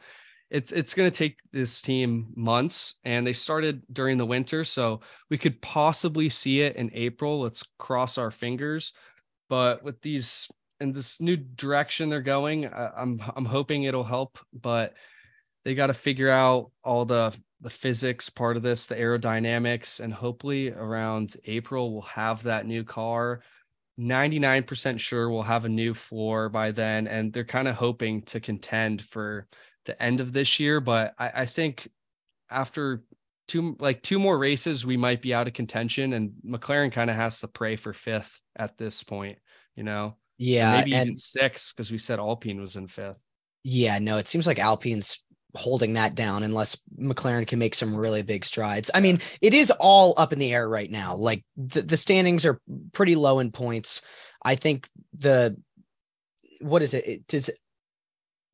It's 0.52 0.72
it's 0.72 0.94
going 0.94 1.10
to 1.10 1.18
take 1.18 1.40
this 1.52 1.82
team 1.82 2.32
months 2.36 2.96
and 3.04 3.26
they 3.26 3.34
started 3.34 3.82
during 3.92 4.18
the 4.18 4.26
winter 4.28 4.64
so 4.64 5.00
we 5.32 5.40
could 5.40 5.60
possibly 5.62 6.30
see 6.30 6.62
it 6.62 6.76
in 6.76 6.92
April. 6.94 7.42
Let's 7.42 7.64
cross 7.80 8.20
our 8.20 8.30
fingers. 8.30 8.94
But 9.50 9.84
with 9.84 10.00
these 10.02 10.48
and 10.80 10.94
this 10.94 11.20
new 11.20 11.36
direction 11.36 12.10
they're 12.10 12.22
going, 12.22 12.70
I'm 12.72 13.20
I'm 13.36 13.46
hoping 13.46 13.84
it'll 13.84 14.04
help, 14.04 14.38
but 14.54 14.94
they 15.66 15.74
got 15.74 15.88
to 15.88 15.96
figure 15.96 16.30
out 16.30 16.70
all 16.84 17.06
the 17.06 17.36
the 17.62 17.72
physics 17.72 18.30
part 18.30 18.56
of 18.56 18.62
this, 18.62 18.86
the 18.86 18.96
aerodynamics, 18.96 20.00
and 20.00 20.14
hopefully 20.14 20.70
around 20.70 21.38
April 21.46 21.92
we'll 21.92 22.04
have 22.04 22.44
that 22.44 22.68
new 22.68 22.84
car 22.84 23.42
99% 24.00 25.00
sure 25.00 25.30
we'll 25.30 25.44
have 25.44 25.66
a 25.66 25.70
new 25.70 25.94
floor 25.94 26.50
by 26.50 26.72
then. 26.72 27.08
And 27.08 27.32
they're 27.32 27.44
kind 27.44 27.68
of 27.68 27.76
hoping 27.76 28.24
to 28.24 28.40
contend 28.40 29.02
for 29.02 29.48
the 29.86 30.02
end 30.02 30.20
of 30.20 30.34
this 30.34 30.60
year. 30.60 30.80
But 30.80 31.14
I, 31.20 31.32
I, 31.42 31.46
think 31.46 31.90
after 32.50 33.04
two 33.48 33.76
like 33.80 34.02
two 34.02 34.18
more 34.18 34.38
races, 34.38 34.86
we 34.86 34.98
might 34.98 35.22
be 35.22 35.34
out 35.34 35.48
of 35.48 35.54
contention. 35.54 36.14
And 36.14 36.32
McLaren 36.46 36.92
kind 36.92 37.10
of 37.10 37.16
has 37.16 37.40
to 37.42 37.48
pray 37.48 37.76
for 37.76 37.94
fifth 37.94 38.42
at 38.56 38.78
this 38.78 39.04
point, 39.04 39.38
you 39.76 39.84
know? 39.84 40.16
Yeah. 40.38 40.78
Maybe 40.78 40.92
even 40.96 41.18
six, 41.18 41.72
because 41.72 41.92
we 41.92 41.98
said 41.98 42.20
Alpine 42.20 42.60
was 42.60 42.76
in 42.76 42.88
fifth. 42.88 43.18
Yeah, 43.64 44.00
no, 44.00 44.18
it 44.18 44.28
seems 44.28 44.46
like 44.46 44.60
Alpine's 44.60 45.24
holding 45.56 45.94
that 45.94 46.16
down 46.16 46.44
unless 46.44 46.82
McLaren 47.00 47.48
can 47.48 47.60
make 47.60 47.76
some 47.76 47.96
really 47.96 48.24
big 48.24 48.44
strides. 48.44 48.90
I 48.94 49.00
mean, 49.00 49.20
it 49.42 49.54
is 49.54 49.72
all 49.80 50.14
up 50.18 50.34
in 50.34 50.40
the 50.40 50.54
air 50.54 50.68
right 50.68 50.90
now. 50.90 51.16
Like 51.16 51.44
the, 51.58 51.82
the 51.82 51.98
standings 51.98 52.46
are 52.46 52.60
pretty 52.92 53.16
low 53.16 53.40
in 53.40 53.52
points. 53.52 54.02
I 54.44 54.56
think 54.56 54.90
the 55.18 55.58
what 56.60 56.82
is 56.82 56.94
it? 56.94 57.08
it 57.08 57.28
does 57.28 57.50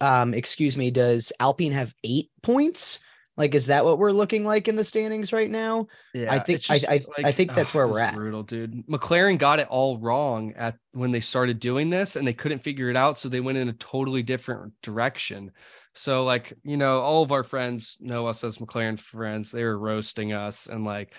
um 0.02 0.34
excuse 0.34 0.78
me, 0.78 0.92
does 0.92 1.32
Alpine 1.40 1.72
have 1.72 1.94
eight 2.04 2.30
points? 2.42 3.00
Like, 3.40 3.56
is 3.56 3.68
that 3.68 3.86
what 3.86 3.98
we're 3.98 4.12
looking 4.12 4.44
like 4.44 4.68
in 4.68 4.76
the 4.76 4.84
standings 4.84 5.32
right 5.32 5.50
now? 5.50 5.88
Yeah, 6.14 6.34
I 6.34 6.40
think 6.40 6.60
just, 6.60 6.90
I 6.90 6.96
I, 6.96 7.02
like, 7.18 7.26
I, 7.26 7.32
think 7.32 7.54
that's 7.54 7.74
oh, 7.74 7.78
where 7.78 7.88
we're 7.88 8.02
at. 8.02 8.14
Brutal, 8.14 8.44
dude. 8.44 8.86
McLaren 8.86 9.38
got 9.38 9.62
it 9.62 9.68
all 9.70 9.98
wrong 9.98 10.52
at 10.58 10.76
when 10.92 11.12
they 11.12 11.22
started 11.22 11.58
doing 11.58 11.90
this, 11.90 12.18
and 12.18 12.28
they 12.28 12.34
couldn't 12.34 12.66
figure 12.66 12.90
it 12.90 12.98
out, 12.98 13.18
so 13.18 13.30
they 13.30 13.40
went 13.40 13.58
in 13.58 13.70
a 13.70 13.74
totally 13.74 14.24
different 14.24 14.74
direction. 14.84 15.52
So 16.00 16.24
like, 16.24 16.54
you 16.64 16.78
know, 16.78 17.02
all 17.02 17.24
of 17.24 17.34
our 17.34 17.44
friends 17.44 17.98
know 18.00 18.28
us 18.28 18.46
as 18.46 18.58
McLaren 18.58 18.98
friends. 18.98 19.52
They 19.52 19.66
were 19.66 19.78
roasting 19.78 20.32
us 20.32 20.68
and 20.68 20.86
like 20.86 21.14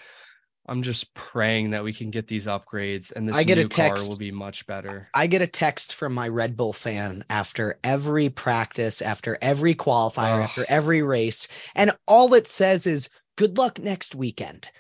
I'm 0.67 0.83
just 0.83 1.13
praying 1.13 1.73
that 1.73 1.85
we 1.85 1.93
can 1.93 2.11
get 2.11 2.29
these 2.29 2.47
upgrades 2.47 3.13
and 3.15 3.29
this 3.29 3.37
I 3.37 3.45
get 3.45 3.59
a 3.59 3.69
text, 3.69 4.09
will 4.09 4.17
be 4.17 4.31
much 4.31 4.67
better. 4.67 5.11
I 5.15 5.27
get 5.27 5.43
a 5.43 5.47
text 5.47 5.95
from 5.95 6.15
my 6.15 6.29
Red 6.29 6.57
Bull 6.57 6.73
fan 6.73 7.25
after 7.29 7.79
every 7.85 8.31
practice, 8.31 9.03
after 9.03 9.37
every 9.43 9.75
qualifier, 9.75 10.39
oh. 10.39 10.43
after 10.43 10.65
every 10.67 11.03
race, 11.03 11.47
and 11.75 11.93
all 12.09 12.33
it 12.33 12.49
says 12.49 12.87
is 12.87 13.11
good 13.37 13.59
luck 13.59 13.79
next 13.79 14.15
weekend. 14.15 14.71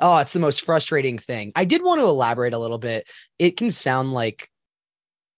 Oh, 0.00 0.16
it's 0.16 0.32
the 0.32 0.40
most 0.40 0.64
frustrating 0.64 1.18
thing. 1.18 1.52
I 1.54 1.66
did 1.66 1.82
want 1.82 2.00
to 2.00 2.06
elaborate 2.06 2.54
a 2.54 2.58
little 2.58 2.78
bit. 2.78 3.06
It 3.38 3.58
can 3.58 3.70
sound 3.70 4.12
like 4.12 4.48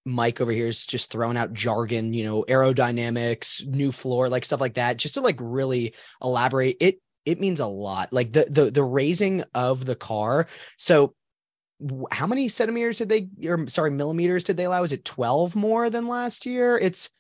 Mike 0.07 0.41
over 0.41 0.53
here 0.53 0.69
is 0.69 0.87
just 0.87 1.11
throwing 1.11 1.37
out 1.37 1.53
jargon, 1.53 2.13
you 2.13 2.25
know, 2.25 2.45
aerodynamics, 2.49 3.67
new 3.67 3.91
floor, 3.93 4.29
like 4.29 4.45
stuff 4.45 4.61
like 4.61 4.75
that, 4.75 4.97
just 4.97 5.15
to 5.15 5.21
like 5.21 5.37
really 5.41 5.95
elaborate. 6.23 6.77
It 6.81 7.01
it 7.25 7.41
means 7.41 7.61
a 7.61 7.67
lot. 7.67 8.13
Like 8.13 8.33
the 8.33 8.47
the 8.49 8.71
the 8.71 8.85
raising 8.85 9.43
of 9.55 9.85
the 9.85 9.97
car. 9.97 10.47
So 10.79 11.15
how 12.11 12.27
many 12.27 12.49
centimeters 12.49 12.99
did 12.99 13.09
they 13.09 13.29
or 13.47 13.67
sorry 13.69 13.91
millimeters 13.91 14.45
did 14.45 14.57
they 14.57 14.65
allow 14.65 14.83
is 14.83 14.93
it 14.93 15.05
12 15.05 15.55
more 15.55 15.91
than 15.91 16.07
last 16.07 16.47
year 16.47 16.79
it's 16.79 17.11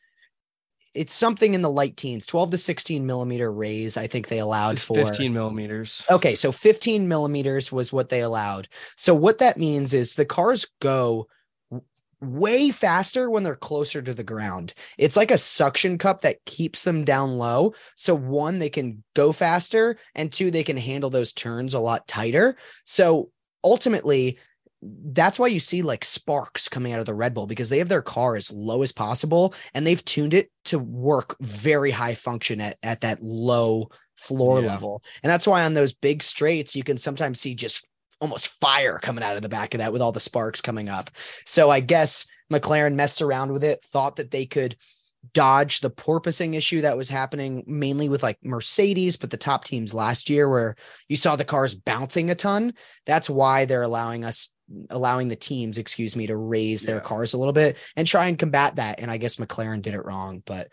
it's 0.95 1.13
something 1.13 1.53
in 1.53 1.61
the 1.61 1.71
light 1.71 1.95
teens 1.99 2.25
12 2.25 2.53
to 2.53 2.57
16 2.57 3.05
millimeter 3.05 3.53
raise 3.53 3.99
i 3.99 4.07
think 4.07 4.29
they 4.29 4.39
allowed 4.39 4.77
It's 4.77 4.85
for 4.85 4.95
15 4.95 5.31
millimeters. 5.31 6.07
okay 6.11 6.35
so 6.35 6.51
15 6.51 7.07
millimeters 7.07 7.71
was 7.71 7.93
what 7.93 8.09
they 8.09 8.21
allowed 8.21 8.67
so 8.97 9.15
what 9.15 9.39
that 9.39 9.59
means 9.59 9.93
is 9.93 10.15
the 10.15 10.25
cars 10.25 10.65
go 10.81 11.29
way 12.21 12.71
faster 12.71 13.31
when 13.31 13.43
they're 13.43 13.55
closer 13.55 14.01
to 14.01 14.15
the 14.15 14.25
ground 14.25 14.73
it's 14.97 15.17
like 15.17 15.31
a 15.31 15.39
suction 15.39 15.99
cup 15.99 16.23
that 16.23 16.43
keeps 16.47 16.83
them 16.83 17.05
down 17.05 17.37
low 17.37 17.75
so 17.95 18.15
one 18.15 18.59
they 18.59 18.71
can 18.71 19.03
go 19.15 19.33
faster 19.33 19.99
and 20.15 20.33
two 20.33 20.51
they 20.51 20.65
can 20.65 20.77
handle 20.79 21.11
those 21.11 21.33
turns 21.33 21.75
a 21.75 21.79
lot 21.79 22.09
tighter 22.09 22.57
so 22.85 23.31
ultimately 23.65 24.39
that's 25.07 25.39
why 25.39 25.47
you 25.47 25.59
see 25.59 25.83
like 25.83 26.05
sparks 26.05 26.69
coming 26.69 26.93
out 26.93 27.01
of 27.01 27.07
the 27.07 27.15
Red 27.15 27.35
Bull 27.35 27.47
because 27.47 27.69
they 27.71 27.79
have 27.79 27.89
their 27.89 28.03
car 28.03 28.37
as 28.37 28.53
low 28.53 28.83
as 28.83 28.93
possible 28.93 29.55
and 29.75 29.87
they've 29.87 30.05
tuned 30.05 30.35
it 30.35 30.51
to 30.67 30.79
work 30.79 31.37
very 31.41 31.91
high 31.91 32.15
function 32.15 32.61
at, 32.61 32.77
at 32.83 33.01
that 33.01 33.23
low 33.23 33.89
floor 34.17 34.61
Yeah. 34.61 34.69
level. 34.69 35.03
And 35.23 35.31
that's 35.31 35.47
why 35.47 35.65
on 35.65 35.75
those 35.75 35.93
big 35.93 36.23
straights, 36.23 36.77
you 36.77 36.85
can 36.85 36.99
sometimes 36.99 37.41
see 37.41 37.55
just 37.55 37.87
almost 38.21 38.49
fire 38.49 38.99
coming 38.99 39.25
out 39.25 39.37
of 39.37 39.43
the 39.43 39.49
back 39.49 39.75
of 39.75 39.79
that 39.79 39.93
with 39.93 40.03
all 40.03 40.13
the 40.13 40.21
sparks 40.21 40.61
coming 40.61 40.89
up. 40.89 41.11
So 41.45 41.71
I 41.71 41.81
guess 41.81 42.27
McLaren 42.53 42.95
messed 42.95 43.23
around 43.23 43.53
with 43.53 43.65
it, 43.65 43.83
thought 43.83 44.17
that 44.17 44.31
they 44.31 44.47
could 44.47 44.77
dodge 45.33 45.81
the 45.81 45.91
porpoising 45.91 46.55
issue 46.55 46.81
that 46.83 46.97
was 46.97 47.09
happening 47.09 47.65
mainly 47.67 48.09
with 48.09 48.23
like 48.23 48.39
Mercedes, 48.43 49.17
but 49.17 49.31
the 49.31 49.37
top 49.37 49.65
teams 49.65 49.93
last 49.93 50.31
year 50.31 50.49
where 50.49 50.77
you 51.09 51.17
saw 51.17 51.37
the 51.37 51.45
cars 51.45 51.75
bouncing 51.75 52.31
a 52.31 52.35
ton. 52.35 52.73
That's 53.07 53.29
why 53.29 53.65
they're 53.65 53.83
allowing 53.83 54.25
us 54.25 54.55
allowing 54.91 55.29
the 55.29 55.37
teams, 55.37 55.79
excuse 55.79 56.17
me, 56.17 56.27
to 56.27 56.37
raise 56.37 56.83
their 56.83 57.01
cars 57.01 57.35
a 57.35 57.39
little 57.39 57.53
bit 57.53 57.77
and 57.95 58.07
try 58.07 58.27
and 58.27 58.39
combat 58.39 58.77
that. 58.77 58.99
And 59.01 59.11
I 59.11 59.17
guess 59.17 59.37
McLaren 59.37 59.81
did 59.81 59.95
it 59.95 60.05
wrong, 60.05 60.43
but 60.45 60.73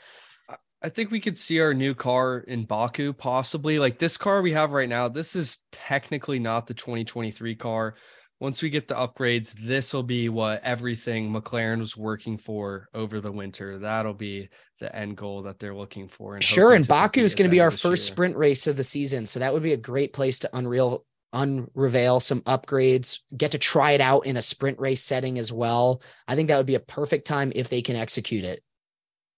I 0.84 0.90
think 0.90 1.12
we 1.12 1.22
could 1.22 1.40
see 1.40 1.62
our 1.62 1.74
new 1.74 1.96
car 1.96 2.40
in 2.40 2.66
Baku 2.66 3.14
possibly. 3.14 3.80
Like 3.80 4.00
this 4.00 4.18
car 4.18 4.42
we 4.42 4.52
have 4.52 4.72
right 4.72 4.90
now, 4.90 5.08
this 5.08 5.36
is 5.36 5.60
technically 5.72 6.40
not 6.40 6.68
the 6.68 6.74
2023 6.74 7.56
car. 7.56 7.96
Once 8.42 8.62
we 8.62 8.70
get 8.70 8.90
the 8.90 8.96
upgrades, 8.96 9.54
this 9.54 9.94
will 9.94 10.04
be 10.04 10.28
what 10.28 10.62
everything 10.62 11.32
McLaren 11.32 11.80
was 11.80 11.96
working 11.96 12.38
for 12.38 12.90
over 12.94 13.22
the 13.22 13.32
winter. 13.32 13.80
That'll 13.80 14.14
be 14.14 14.50
the 14.82 14.94
end 14.94 15.16
goal 15.16 15.44
that 15.44 15.60
they're 15.60 15.74
looking 15.74 16.10
for. 16.10 16.36
And 16.36 16.44
sure. 16.44 16.74
And 16.74 16.86
Baku 16.86 17.22
is 17.22 17.36
going 17.36 17.50
to 17.50 17.52
be 17.52 17.62
our 17.62 17.72
first 17.72 18.10
year. 18.10 18.14
sprint 18.14 18.36
race 18.36 18.68
of 18.68 18.76
the 18.76 18.84
season. 18.84 19.26
So 19.26 19.40
that 19.40 19.54
would 19.54 19.64
be 19.64 19.72
a 19.72 19.78
great 19.78 20.12
place 20.12 20.40
to 20.40 20.50
unreal 20.54 21.06
unreveal 21.32 22.20
some 22.20 22.42
upgrades, 22.42 23.20
get 23.36 23.52
to 23.52 23.58
try 23.58 23.92
it 23.92 24.02
out 24.02 24.26
in 24.26 24.38
a 24.38 24.42
sprint 24.42 24.80
race 24.80 25.04
setting 25.04 25.40
as 25.40 25.52
well. 25.52 26.02
I 26.28 26.36
think 26.36 26.50
that 26.50 26.58
would 26.58 26.68
be 26.68 26.76
a 26.76 26.80
perfect 26.80 27.26
time 27.26 27.52
if 27.56 27.70
they 27.70 27.82
can 27.82 27.96
execute 27.96 28.44
it. 28.44 28.62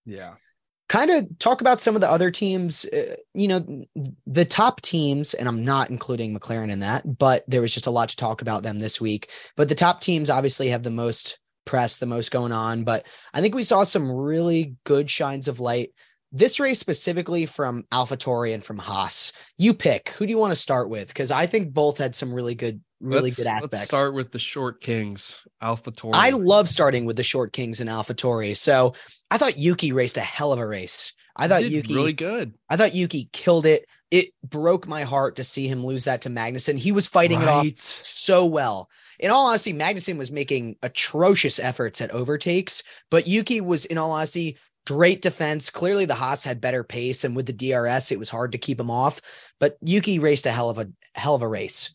Yeah. 0.05 0.33
Kind 0.87 1.09
of 1.09 1.27
talk 1.39 1.61
about 1.61 1.81
some 1.81 1.95
of 1.95 2.01
the 2.01 2.09
other 2.09 2.29
teams 2.29 2.85
uh, 2.85 3.15
you 3.33 3.47
know 3.47 3.85
the 4.27 4.45
top 4.45 4.81
teams 4.81 5.33
and 5.33 5.47
i'm 5.47 5.65
not 5.65 5.89
including 5.89 6.37
mclaren 6.37 6.71
in 6.71 6.79
that 6.79 7.17
but 7.17 7.43
there 7.47 7.61
was 7.61 7.73
just 7.73 7.87
a 7.87 7.91
lot 7.91 8.09
to 8.09 8.15
talk 8.15 8.41
about 8.41 8.63
them 8.63 8.79
this 8.79 9.01
week. 9.01 9.29
But 9.55 9.69
the 9.69 9.75
top 9.75 10.01
teams 10.01 10.29
obviously 10.29 10.69
have 10.69 10.83
the 10.83 10.89
most 10.89 11.39
press 11.65 11.97
the 11.97 12.05
most 12.05 12.29
going 12.29 12.51
on 12.51 12.83
but 12.83 13.07
i 13.33 13.41
think 13.41 13.55
we 13.55 13.63
saw 13.63 13.83
some 13.83 14.11
really 14.11 14.75
good 14.83 15.09
shines 15.09 15.47
of 15.47 15.59
light 15.59 15.89
this 16.35 16.59
race 16.59 16.79
specifically 16.79 17.45
from 17.45 17.83
AlphaTauri 17.93 18.53
and 18.53 18.63
from 18.63 18.77
Haas. 18.77 19.31
You 19.57 19.73
pick. 19.73 20.09
Who 20.09 20.25
do 20.25 20.31
you 20.31 20.37
want 20.37 20.51
to 20.51 20.55
start 20.55 20.89
with? 20.89 21.07
Because 21.07 21.31
I 21.31 21.45
think 21.45 21.73
both 21.73 21.97
had 21.97 22.13
some 22.13 22.33
really 22.33 22.55
good, 22.55 22.81
really 22.99 23.29
let's, 23.29 23.37
good 23.37 23.47
aspects. 23.47 23.73
Let's 23.73 23.85
start 23.85 24.13
with 24.13 24.31
the 24.31 24.39
short 24.39 24.81
kings, 24.81 25.47
Alpha 25.61 25.91
Tauri. 25.91 26.11
I 26.13 26.31
love 26.31 26.67
starting 26.67 27.05
with 27.05 27.15
the 27.15 27.23
short 27.23 27.53
kings 27.53 27.79
and 27.79 27.89
AlphaTauri. 27.89 28.57
So 28.57 28.93
I 29.31 29.37
thought 29.37 29.57
Yuki 29.57 29.93
raced 29.93 30.17
a 30.17 30.21
hell 30.21 30.51
of 30.51 30.59
a 30.59 30.67
race. 30.67 31.13
I 31.37 31.47
thought 31.47 31.69
Yuki 31.69 31.93
really 31.93 32.13
good. 32.13 32.53
I 32.69 32.77
thought 32.77 32.95
Yuki 32.95 33.29
killed 33.31 33.65
it. 33.65 33.85
It 34.11 34.29
broke 34.43 34.87
my 34.87 35.03
heart 35.03 35.37
to 35.37 35.43
see 35.43 35.67
him 35.67 35.85
lose 35.85 36.05
that 36.05 36.21
to 36.21 36.29
Magnussen. 36.29 36.77
He 36.77 36.91
was 36.91 37.07
fighting 37.07 37.41
it 37.41 37.47
off 37.47 37.65
so 38.05 38.45
well. 38.45 38.89
In 39.19 39.31
all 39.31 39.47
honesty, 39.47 39.73
Magnussen 39.73 40.17
was 40.17 40.31
making 40.31 40.75
atrocious 40.81 41.59
efforts 41.59 41.99
at 41.99 42.11
overtakes, 42.11 42.83
but 43.09 43.27
Yuki 43.27 43.59
was, 43.59 43.85
in 43.85 43.97
all 43.97 44.11
honesty, 44.11 44.57
great 44.85 45.21
defense. 45.21 45.69
Clearly, 45.69 46.05
the 46.05 46.15
Haas 46.15 46.43
had 46.43 46.61
better 46.61 46.83
pace, 46.83 47.23
and 47.23 47.35
with 47.35 47.45
the 47.45 47.53
DRS, 47.53 48.11
it 48.11 48.19
was 48.19 48.29
hard 48.29 48.51
to 48.53 48.57
keep 48.57 48.79
him 48.79 48.91
off. 48.91 49.21
But 49.59 49.77
Yuki 49.81 50.19
raced 50.19 50.45
a 50.45 50.51
hell 50.51 50.69
of 50.69 50.77
a 50.77 50.87
hell 51.15 51.35
of 51.35 51.41
a 51.41 51.47
race. 51.47 51.93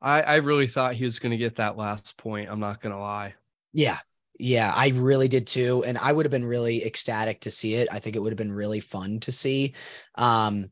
I, 0.00 0.22
I 0.22 0.34
really 0.36 0.66
thought 0.66 0.94
he 0.94 1.04
was 1.04 1.18
going 1.20 1.30
to 1.30 1.36
get 1.36 1.56
that 1.56 1.76
last 1.76 2.16
point. 2.18 2.48
I'm 2.50 2.60
not 2.60 2.80
going 2.80 2.92
to 2.94 2.98
lie. 3.00 3.34
Yeah. 3.72 3.98
Yeah, 4.38 4.72
I 4.74 4.88
really 4.88 5.28
did 5.28 5.46
too. 5.46 5.84
And 5.84 5.96
I 5.96 6.10
would 6.10 6.26
have 6.26 6.32
been 6.32 6.44
really 6.44 6.84
ecstatic 6.84 7.42
to 7.42 7.50
see 7.50 7.74
it. 7.74 7.86
I 7.92 8.00
think 8.00 8.16
it 8.16 8.18
would 8.18 8.32
have 8.32 8.38
been 8.38 8.50
really 8.52 8.80
fun 8.80 9.20
to 9.20 9.30
see. 9.30 9.74
Um, 10.16 10.70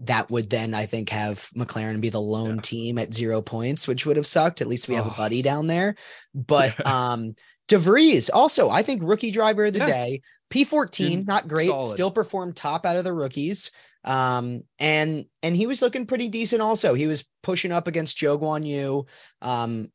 that 0.00 0.30
would 0.30 0.50
then, 0.50 0.74
I 0.74 0.84
think, 0.86 1.08
have 1.08 1.48
McLaren 1.56 2.00
be 2.02 2.10
the 2.10 2.20
lone 2.20 2.56
Yeah. 2.56 2.60
team 2.62 2.98
at 2.98 3.14
zero 3.14 3.40
points, 3.40 3.88
which 3.88 4.04
would 4.04 4.16
have 4.16 4.26
sucked. 4.26 4.60
At 4.60 4.68
least 4.68 4.88
we 4.88 4.94
have 4.96 5.06
a 5.06 5.10
Oh. 5.10 5.14
buddy 5.16 5.40
down 5.40 5.66
there. 5.68 5.94
But 6.34 6.74
um 6.86 7.34
DeVries, 7.68 8.30
also, 8.32 8.70
I 8.70 8.82
think 8.82 9.02
rookie 9.04 9.30
driver 9.30 9.66
of 9.66 9.72
the 9.74 9.80
Yeah. 9.80 9.86
day, 9.86 10.22
P14, 10.50 11.18
Dude, 11.18 11.26
not 11.26 11.48
great, 11.48 11.66
solid. 11.68 11.84
still 11.92 12.10
performed 12.10 12.56
top 12.56 12.86
out 12.86 12.96
of 12.96 13.04
the 13.04 13.12
rookies. 13.12 13.70
Um, 14.04 14.62
and 14.78 15.26
and 15.42 15.54
he 15.54 15.66
was 15.66 15.82
looking 15.82 16.06
pretty 16.06 16.28
decent 16.28 16.62
also. 16.62 16.94
He 16.94 17.06
was 17.06 17.28
pushing 17.42 17.72
up 17.72 17.86
against 17.88 18.16
Zhou 18.16 18.40
Guanyu, 18.40 19.06
um, 19.42 19.92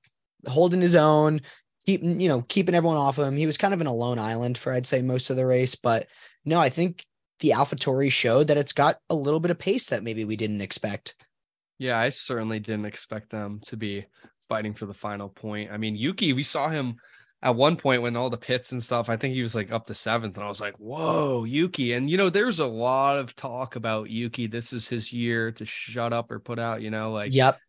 holding 0.47 0.81
his 0.81 0.93
own, 0.95 1.41
keeping, 1.85 2.19
you 2.21 2.27
know, 2.27 2.43
keeping 2.43 2.75
everyone 2.75 2.97
off 2.97 3.17
of 3.17 3.27
him. 3.27 3.37
He 3.37 3.45
was 3.47 3.57
kind 3.57 3.73
of 3.73 3.81
an 3.81 3.87
alone 3.87 4.19
island 4.19 4.57
for 4.57 4.71
I'd 4.73 4.85
say 4.85 5.01
most 5.01 5.29
of 5.29 5.35
the 5.37 5.45
race. 5.47 5.73
But 5.75 6.07
no, 6.45 6.59
I 6.59 6.69
think 6.69 7.03
the 7.39 7.51
AlphaTauri 7.51 8.11
showed 8.11 8.47
that 8.47 8.57
it's 8.57 8.73
got 8.73 8.99
a 9.09 9.15
little 9.15 9.39
bit 9.39 9.51
of 9.51 9.57
pace 9.57 9.87
that 9.89 10.03
maybe 10.03 10.25
we 10.25 10.35
didn't 10.35 10.61
expect. 10.61 11.15
Yeah, 11.79 11.97
I 11.97 12.09
certainly 12.09 12.59
didn't 12.59 12.85
expect 12.85 13.31
them 13.31 13.61
to 13.65 13.77
be 13.77 14.05
fighting 14.47 14.73
for 14.73 14.85
the 14.85 14.93
final 14.93 15.29
point. 15.29 15.71
I 15.71 15.77
mean, 15.77 15.95
Yuki, 15.95 16.33
we 16.33 16.43
saw 16.43 16.69
him 16.69 16.97
at 17.43 17.55
one 17.55 17.75
point 17.75 18.01
when 18.01 18.15
all 18.15 18.29
the 18.29 18.37
pits 18.37 18.71
and 18.71 18.81
stuff. 18.81 19.09
I 19.09 19.17
think 19.17 19.35
he 19.35 19.41
was 19.41 19.53
like 19.53 19.71
up 19.71 19.85
to 19.87 19.93
seventh, 19.93 20.37
and 20.37 20.45
I 20.45 20.47
was 20.47 20.61
like, 20.61 20.75
"Whoa, 20.77 21.43
Yuki!" 21.43 21.93
And 21.93 22.09
you 22.09 22.17
know, 22.17 22.29
there's 22.29 22.59
a 22.59 22.65
lot 22.65 23.19
of 23.19 23.35
talk 23.35 23.75
about 23.75 24.09
Yuki. 24.09 24.47
This 24.47 24.71
is 24.71 24.87
his 24.87 25.11
year 25.11 25.51
to 25.51 25.65
shut 25.65 26.13
up 26.13 26.31
or 26.31 26.39
put 26.39 26.57
out. 26.57 26.81
You 26.81 26.89
know, 26.89 27.11
like 27.11 27.33
yep. 27.33 27.59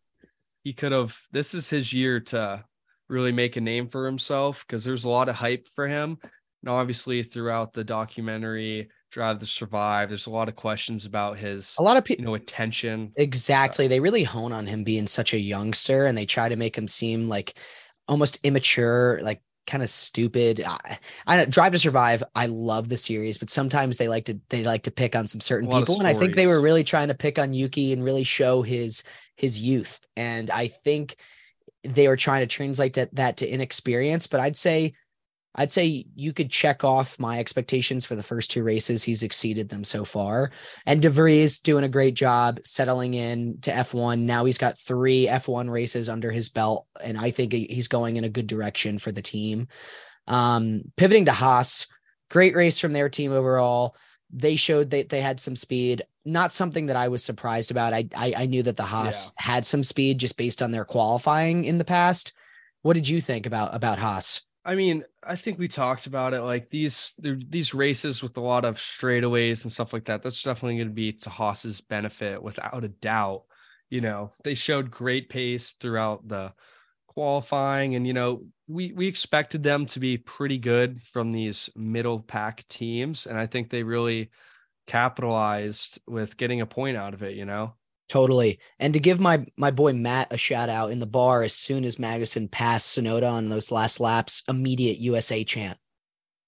he 0.63 0.71
could 0.71 0.93
have. 0.93 1.19
This 1.31 1.53
is 1.53 1.69
his 1.69 1.91
year 1.91 2.21
to 2.21 2.63
really 3.09 3.33
make 3.33 3.57
a 3.57 3.61
name 3.61 3.89
for 3.89 4.05
himself 4.05 4.63
because 4.65 4.85
there's 4.85 5.03
a 5.03 5.09
lot 5.09 5.29
of 5.29 5.35
hype 5.35 5.67
for 5.75 5.87
him. 5.87 6.17
And 6.63 6.69
obviously, 6.69 7.21
throughout 7.21 7.73
the 7.73 7.83
documentary 7.83 8.89
Drive 9.11 9.39
to 9.39 9.45
Survive, 9.45 10.07
there's 10.07 10.27
a 10.27 10.31
lot 10.31 10.47
of 10.47 10.55
questions 10.55 11.05
about 11.05 11.37
his, 11.37 11.75
A 11.77 11.83
lot 11.83 11.97
of 11.97 12.05
people 12.05 12.23
you 12.23 12.27
know, 12.27 12.35
attention. 12.35 13.11
Exactly. 13.17 13.87
They 13.87 13.99
really 13.99 14.23
hone 14.23 14.53
on 14.53 14.65
him 14.65 14.85
being 14.85 15.05
such 15.05 15.33
a 15.33 15.37
youngster 15.37 16.05
and 16.05 16.17
they 16.17 16.25
try 16.25 16.49
to 16.49 16.55
make 16.55 16.77
him 16.77 16.87
seem 16.87 17.27
like 17.27 17.57
almost 18.07 18.39
immature, 18.43 19.19
like 19.21 19.41
kind 19.67 19.83
of 19.83 19.89
stupid. 19.89 20.63
I, 20.65 20.99
I 21.27 21.45
Drive 21.45 21.71
to 21.73 21.79
Survive. 21.79 22.23
I 22.35 22.47
love 22.47 22.89
the 22.89 22.97
series, 22.97 23.37
but 23.37 23.49
sometimes 23.49 23.97
they 23.97 24.07
like 24.07 24.25
to 24.25 24.39
they 24.49 24.63
like 24.63 24.83
to 24.83 24.91
pick 24.91 25.15
on 25.15 25.27
some 25.27 25.41
certain 25.41 25.67
A 25.67 25.71
lot 25.71 25.81
of 25.81 25.87
people 25.87 25.99
and 25.99 26.07
I 26.07 26.13
think 26.13 26.35
they 26.35 26.47
were 26.47 26.61
really 26.61 26.83
trying 26.83 27.09
to 27.09 27.15
pick 27.15 27.39
on 27.39 27.53
Yuki 27.53 27.93
and 27.93 28.03
really 28.03 28.23
show 28.23 28.61
his 28.61 29.03
his 29.35 29.61
youth. 29.61 30.05
And 30.15 30.49
I 30.49 30.67
think 30.67 31.17
they 31.83 32.07
were 32.07 32.17
trying 32.17 32.41
to 32.41 32.47
translate 32.47 32.93
that, 32.93 33.13
that 33.15 33.37
to 33.37 33.47
inexperience, 33.47 34.27
but 34.27 34.39
I'd 34.39 34.57
say 34.57 34.93
I'd 35.55 35.71
say 35.71 36.05
you 36.15 36.33
could 36.33 36.51
check 36.51 36.83
off 36.83 37.19
my 37.19 37.39
expectations 37.39 38.05
for 38.05 38.15
the 38.15 38.23
first 38.23 38.51
two 38.51 38.63
races. 38.63 39.03
He's 39.03 39.23
exceeded 39.23 39.69
them 39.69 39.83
so 39.83 40.03
far. 40.03 40.51
And 40.85 41.01
DeVries 41.01 41.61
doing 41.63 41.85
a 41.85 41.89
great 41.89 42.13
job 42.13 42.59
settling 42.63 43.13
in 43.13 43.59
to 43.61 43.71
F1. 43.71 44.19
Now 44.19 44.45
he's 44.45 44.57
got 44.57 44.77
three 44.77 45.27
F1 45.27 45.69
races 45.69 46.09
under 46.09 46.31
his 46.31 46.49
belt, 46.49 46.87
and 47.01 47.17
I 47.17 47.31
think 47.31 47.53
he's 47.53 47.87
going 47.87 48.17
in 48.17 48.25
a 48.25 48.29
good 48.29 48.47
direction 48.47 48.97
for 48.97 49.11
the 49.11 49.21
team. 49.21 49.67
Um, 50.27 50.81
pivoting 50.97 51.25
to 51.25 51.31
Haas, 51.31 51.87
great 52.29 52.55
race 52.55 52.79
from 52.79 52.93
their 52.93 53.09
team 53.09 53.31
overall. 53.31 53.95
They 54.31 54.57
showed 54.57 54.89
that 54.89 55.09
they 55.09 55.21
had 55.21 55.39
some 55.39 55.55
speed. 55.55 56.01
Not 56.25 56.51
something 56.51 56.87
that 56.87 56.95
I 56.95 57.07
was 57.07 57.23
surprised 57.23 57.71
about. 57.71 57.93
I 57.93 58.09
I, 58.15 58.33
I 58.37 58.45
knew 58.47 58.63
that 58.63 58.75
the 58.75 58.83
Haas 58.83 59.31
had 59.37 59.65
some 59.65 59.83
speed 59.83 60.17
just 60.17 60.37
based 60.37 60.61
on 60.61 60.71
their 60.71 60.83
qualifying 60.83 61.63
in 61.63 61.77
the 61.77 61.85
past. 61.85 62.33
What 62.81 62.95
did 62.95 63.07
you 63.07 63.21
think 63.21 63.45
about 63.45 63.75
about 63.75 63.99
Haas? 63.99 64.41
I 64.65 64.73
mean, 64.73 65.03
I 65.27 65.35
think 65.35 65.57
we 65.57 65.67
talked 65.67 66.07
about 66.07 66.33
it. 66.33 66.41
Like 66.41 66.69
these 66.69 67.13
these 67.17 67.73
races 67.73 68.21
with 68.21 68.37
a 68.37 68.41
lot 68.41 68.65
of 68.65 68.77
straightaways 68.77 69.63
and 69.63 69.71
stuff 69.73 69.93
like 69.93 70.05
that. 70.05 70.21
That's 70.21 70.43
definitely 70.43 70.77
going 70.77 70.89
to 70.89 70.93
be 70.93 71.13
to 71.13 71.29
Haas's 71.29 71.81
benefit, 71.81 72.41
without 72.41 72.83
a 72.83 72.89
doubt. 72.89 73.43
You 73.89 74.01
know, 74.01 74.31
they 74.43 74.53
showed 74.55 74.91
great 74.91 75.29
pace 75.29 75.71
throughout 75.71 76.27
the 76.27 76.53
qualifying, 77.07 77.95
and 77.95 78.05
you 78.05 78.13
know, 78.13 78.43
we 78.67 78.91
we 78.93 79.07
expected 79.07 79.63
them 79.63 79.85
to 79.87 79.99
be 79.99 80.17
pretty 80.17 80.57
good 80.57 81.01
from 81.03 81.31
these 81.31 81.69
middle 81.75 82.19
pack 82.19 82.67
teams, 82.67 83.25
and 83.25 83.37
I 83.37 83.47
think 83.47 83.69
they 83.69 83.83
really 83.83 84.29
capitalized 84.87 85.99
with 86.07 86.37
getting 86.37 86.61
a 86.61 86.65
point 86.65 86.97
out 86.97 87.13
of 87.13 87.23
it. 87.23 87.35
You 87.35 87.45
know, 87.45 87.73
Totally. 88.07 88.59
And 88.79 88.93
to 88.93 88.99
give 88.99 89.19
my 89.19 89.45
my 89.57 89.71
boy 89.71 89.93
Matt 89.93 90.31
a 90.31 90.37
shout 90.37 90.69
out 90.69 90.91
in 90.91 90.99
the 90.99 91.07
bar, 91.07 91.41
as 91.43 91.53
soon 91.53 91.85
as 91.85 91.95
Magnussen 91.95 92.49
passed 92.51 92.95
Tsunoda 92.97 93.29
on 93.31 93.49
those 93.49 93.71
last 93.71 93.99
laps, 93.99 94.43
immediate 94.47 94.99
USA 94.99 95.43
chant. 95.43 95.77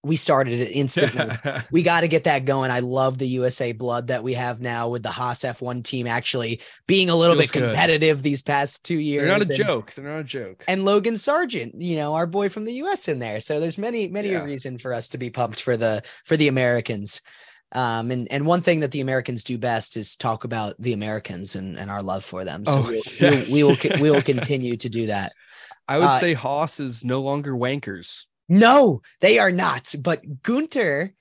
We 0.03 0.15
started 0.15 0.61
it 0.61 0.71
instantly. 0.71 1.35
we 1.71 1.81
got 1.81 2.01
to 2.01 2.07
get 2.07 2.25
that 2.25 2.45
going. 2.45 2.69
I 2.69 2.79
love 2.79 3.17
the 3.17 3.27
USA 3.29 3.73
blood 3.73 4.07
that 4.07 4.23
we 4.23 4.35
have 4.35 4.61
now 4.61 4.87
with 4.87 5.01
the 5.03 5.09
Haas 5.09 5.39
F1 5.41 5.83
team 5.83 6.05
actually 6.07 6.61
being 6.85 7.09
a 7.09 7.15
little 7.15 7.35
Feels 7.35 7.47
bit 7.51 7.59
good. 7.59 7.67
competitive 7.69 8.21
these 8.21 8.43
past 8.43 8.85
two 8.85 8.99
years. 8.99 9.23
They're 9.23 9.31
not 9.39 9.41
a 9.49 9.53
and- 9.53 9.57
joke. 9.57 9.93
They're 9.93 10.05
not 10.05 10.19
a 10.19 10.23
joke. 10.23 10.63
and 10.67 10.85
Logan 10.85 11.15
Sargeant, 11.15 11.71
you 11.81 11.97
know, 11.97 12.13
our 12.13 12.27
boy 12.27 12.47
from 12.49 12.65
the 12.65 12.73
US 12.73 13.07
in 13.09 13.17
there. 13.17 13.39
So 13.39 13.59
there's 13.59 13.79
many, 13.79 14.07
many 14.07 14.29
Yeah. 14.29 14.41
a 14.41 14.45
reason 14.45 14.77
for 14.77 14.93
us 14.93 15.09
to 15.09 15.17
be 15.17 15.31
pumped 15.31 15.61
for 15.61 15.75
the 15.75 16.03
for 16.23 16.37
the 16.37 16.47
Americans. 16.47 17.21
Um, 17.73 18.11
and 18.11 18.31
and 18.31 18.45
one 18.45 18.61
thing 18.61 18.79
that 18.79 18.91
the 18.91 19.01
Americans 19.01 19.43
do 19.43 19.57
best 19.57 19.97
is 19.97 20.15
talk 20.15 20.45
about 20.45 20.75
the 20.79 20.93
Americans 20.93 21.55
and, 21.55 21.77
and 21.77 21.91
our 21.91 22.01
love 22.01 22.23
for 22.23 22.45
them. 22.45 22.65
So 22.65 22.77
Oh, 22.79 22.81
we'll, 22.83 23.01
yeah. 23.19 23.29
we'll, 23.29 23.51
we 23.51 23.63
will 23.63 23.77
we 24.01 24.11
will 24.11 24.21
continue 24.33 24.77
to 24.77 24.89
do 24.89 25.07
that. 25.07 25.33
I 25.87 25.97
would 25.97 26.05
uh, 26.05 26.19
say 26.19 26.33
Haas 26.33 26.79
is 26.79 27.03
no 27.03 27.21
longer 27.21 27.53
wankers. 27.53 28.23
No, 28.49 29.01
they 29.19 29.39
are 29.39 29.51
not. 29.51 29.93
But 30.01 30.41
Gunter, 30.43 31.13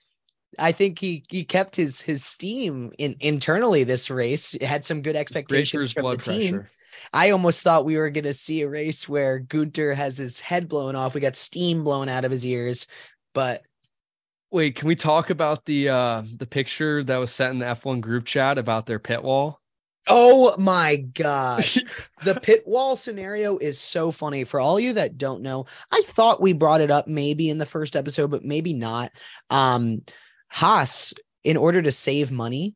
I 0.58 0.70
think 0.72 1.00
he 1.00 1.24
he 1.28 1.42
kept 1.44 1.74
his 1.74 2.00
his 2.00 2.24
steam 2.24 2.92
in 2.98 3.16
internally 3.18 3.82
this 3.82 4.08
race. 4.10 4.56
Had 4.62 4.84
some 4.84 5.02
good 5.02 5.16
expectations 5.16 5.92
from 5.92 6.04
the 6.10 6.16
team. 6.16 6.54
pressure. 6.58 6.70
I 7.12 7.30
almost 7.30 7.62
thought 7.62 7.84
we 7.84 7.96
were 7.96 8.10
going 8.10 8.24
to 8.24 8.32
see 8.32 8.62
a 8.62 8.68
race 8.68 9.08
where 9.08 9.38
Gunter 9.38 9.94
has 9.94 10.18
his 10.18 10.40
head 10.40 10.68
blown 10.68 10.96
off. 10.96 11.14
We 11.14 11.20
got 11.20 11.36
steam 11.36 11.82
blown 11.84 12.08
out 12.08 12.24
of 12.24 12.30
his 12.30 12.44
ears, 12.44 12.86
but 13.32 13.62
Wait, 14.50 14.76
can 14.76 14.88
we 14.88 14.96
talk 14.96 15.30
about 15.30 15.64
the 15.64 15.88
uh 15.88 16.22
the 16.36 16.46
picture 16.46 17.02
that 17.04 17.16
was 17.16 17.32
sent 17.32 17.52
in 17.52 17.58
the 17.58 17.66
F1 17.66 18.00
group 18.00 18.24
chat 18.24 18.58
about 18.58 18.86
their 18.86 18.98
pit 18.98 19.22
wall? 19.22 19.60
oh 20.08 20.54
my 20.58 20.96
gosh. 20.96 21.78
the 22.24 22.38
pit 22.40 22.62
wall 22.66 22.96
scenario 22.96 23.58
is 23.58 23.78
so 23.78 24.10
funny 24.10 24.44
for 24.44 24.60
all 24.60 24.78
you 24.78 24.92
that 24.92 25.18
don't 25.18 25.42
know. 25.42 25.66
I 25.90 26.02
thought 26.04 26.40
we 26.40 26.52
brought 26.52 26.80
it 26.80 26.90
up 26.90 27.08
maybe 27.08 27.50
in 27.50 27.58
the 27.58 27.66
first 27.66 27.96
episode, 27.96 28.30
but 28.30 28.44
maybe 28.44 28.72
not. 28.72 29.10
Um, 29.50 30.02
Haas, 30.48 31.12
in 31.44 31.56
order 31.56 31.82
to 31.82 31.90
save 31.90 32.30
money, 32.30 32.75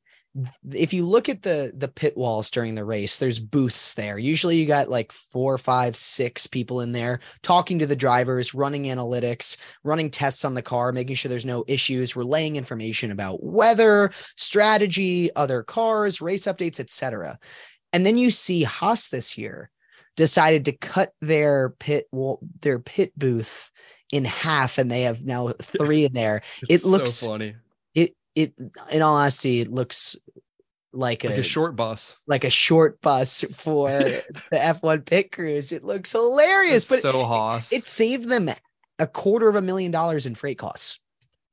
if 0.71 0.93
you 0.93 1.05
look 1.05 1.29
at 1.29 1.43
the 1.43 1.73
the 1.77 1.89
pit 1.89 2.17
walls 2.17 2.51
during 2.51 2.75
the 2.75 2.85
race, 2.85 3.19
there's 3.19 3.39
booths 3.39 3.95
there. 3.95 4.19
Usually, 4.19 4.57
you 4.57 4.67
got 4.67 4.89
like 4.89 5.11
four, 5.11 5.59
five, 5.59 5.97
six 5.97 6.47
people 6.47 6.81
in 6.81 6.93
there 6.93 7.21
talking 7.43 7.79
to 7.81 7.87
the 7.87 7.97
drivers, 7.97 8.55
running 8.55 8.85
analytics, 8.85 9.57
running 9.83 10.11
tests 10.11 10.45
on 10.45 10.55
the 10.55 10.63
car, 10.63 10.93
making 10.93 11.17
sure 11.17 11.29
there's 11.29 11.45
no 11.47 11.65
issues, 11.67 12.15
relaying 12.17 12.57
information 12.57 13.11
about 13.11 13.43
weather, 13.43 14.13
strategy, 14.37 15.35
other 15.35 15.63
cars, 15.63 16.21
race 16.21 16.45
updates, 16.45 16.79
etc. 16.79 17.39
And 17.93 18.07
then 18.07 18.17
you 18.17 18.31
see 18.31 18.63
Haas 18.63 19.09
this 19.09 19.37
year 19.37 19.71
decided 20.17 20.65
to 20.67 20.73
cut 20.73 21.13
their 21.21 21.71
pit 21.71 22.07
wall, 22.13 22.39
their 22.61 22.79
pit 22.79 23.13
booth 23.17 23.71
in 24.13 24.25
half, 24.25 24.79
and 24.79 24.91
they 24.91 25.03
have 25.03 25.25
now 25.25 25.53
three 25.63 26.05
in 26.05 26.13
there. 26.13 26.43
It 26.69 26.85
looks- 26.85 27.15
so 27.15 27.27
funny. 27.27 27.57
It 27.95 28.15
it 28.35 28.55
in 28.91 29.03
all 29.03 29.17
honesty, 29.17 29.61
it 29.61 29.71
looks 29.71 30.17
like, 30.93 31.25
Like 31.25 31.37
a, 31.37 31.41
a 31.41 31.43
short 31.45 31.77
bus. 31.77 32.17
like 32.27 32.45
a 32.45 32.51
short 32.51 33.01
bus 33.01 33.45
for 33.55 33.89
the 33.91 34.23
F1 34.53 35.07
pit 35.07 35.33
crews. 35.33 35.73
It 35.73 35.85
looks 35.85 36.13
hilarious, 36.13 36.83
It's 36.85 36.91
but 36.91 37.01
so 37.01 37.25
Haas. 37.25 37.73
it 37.73 37.85
saved 37.85 38.29
them 38.29 38.51
a 38.99 39.07
quarter 39.07 39.49
of 39.49 39.57
a 39.57 39.63
million 39.63 39.91
dollars 39.93 40.27
in 40.27 40.35
freight 40.35 40.59
costs. 40.59 41.01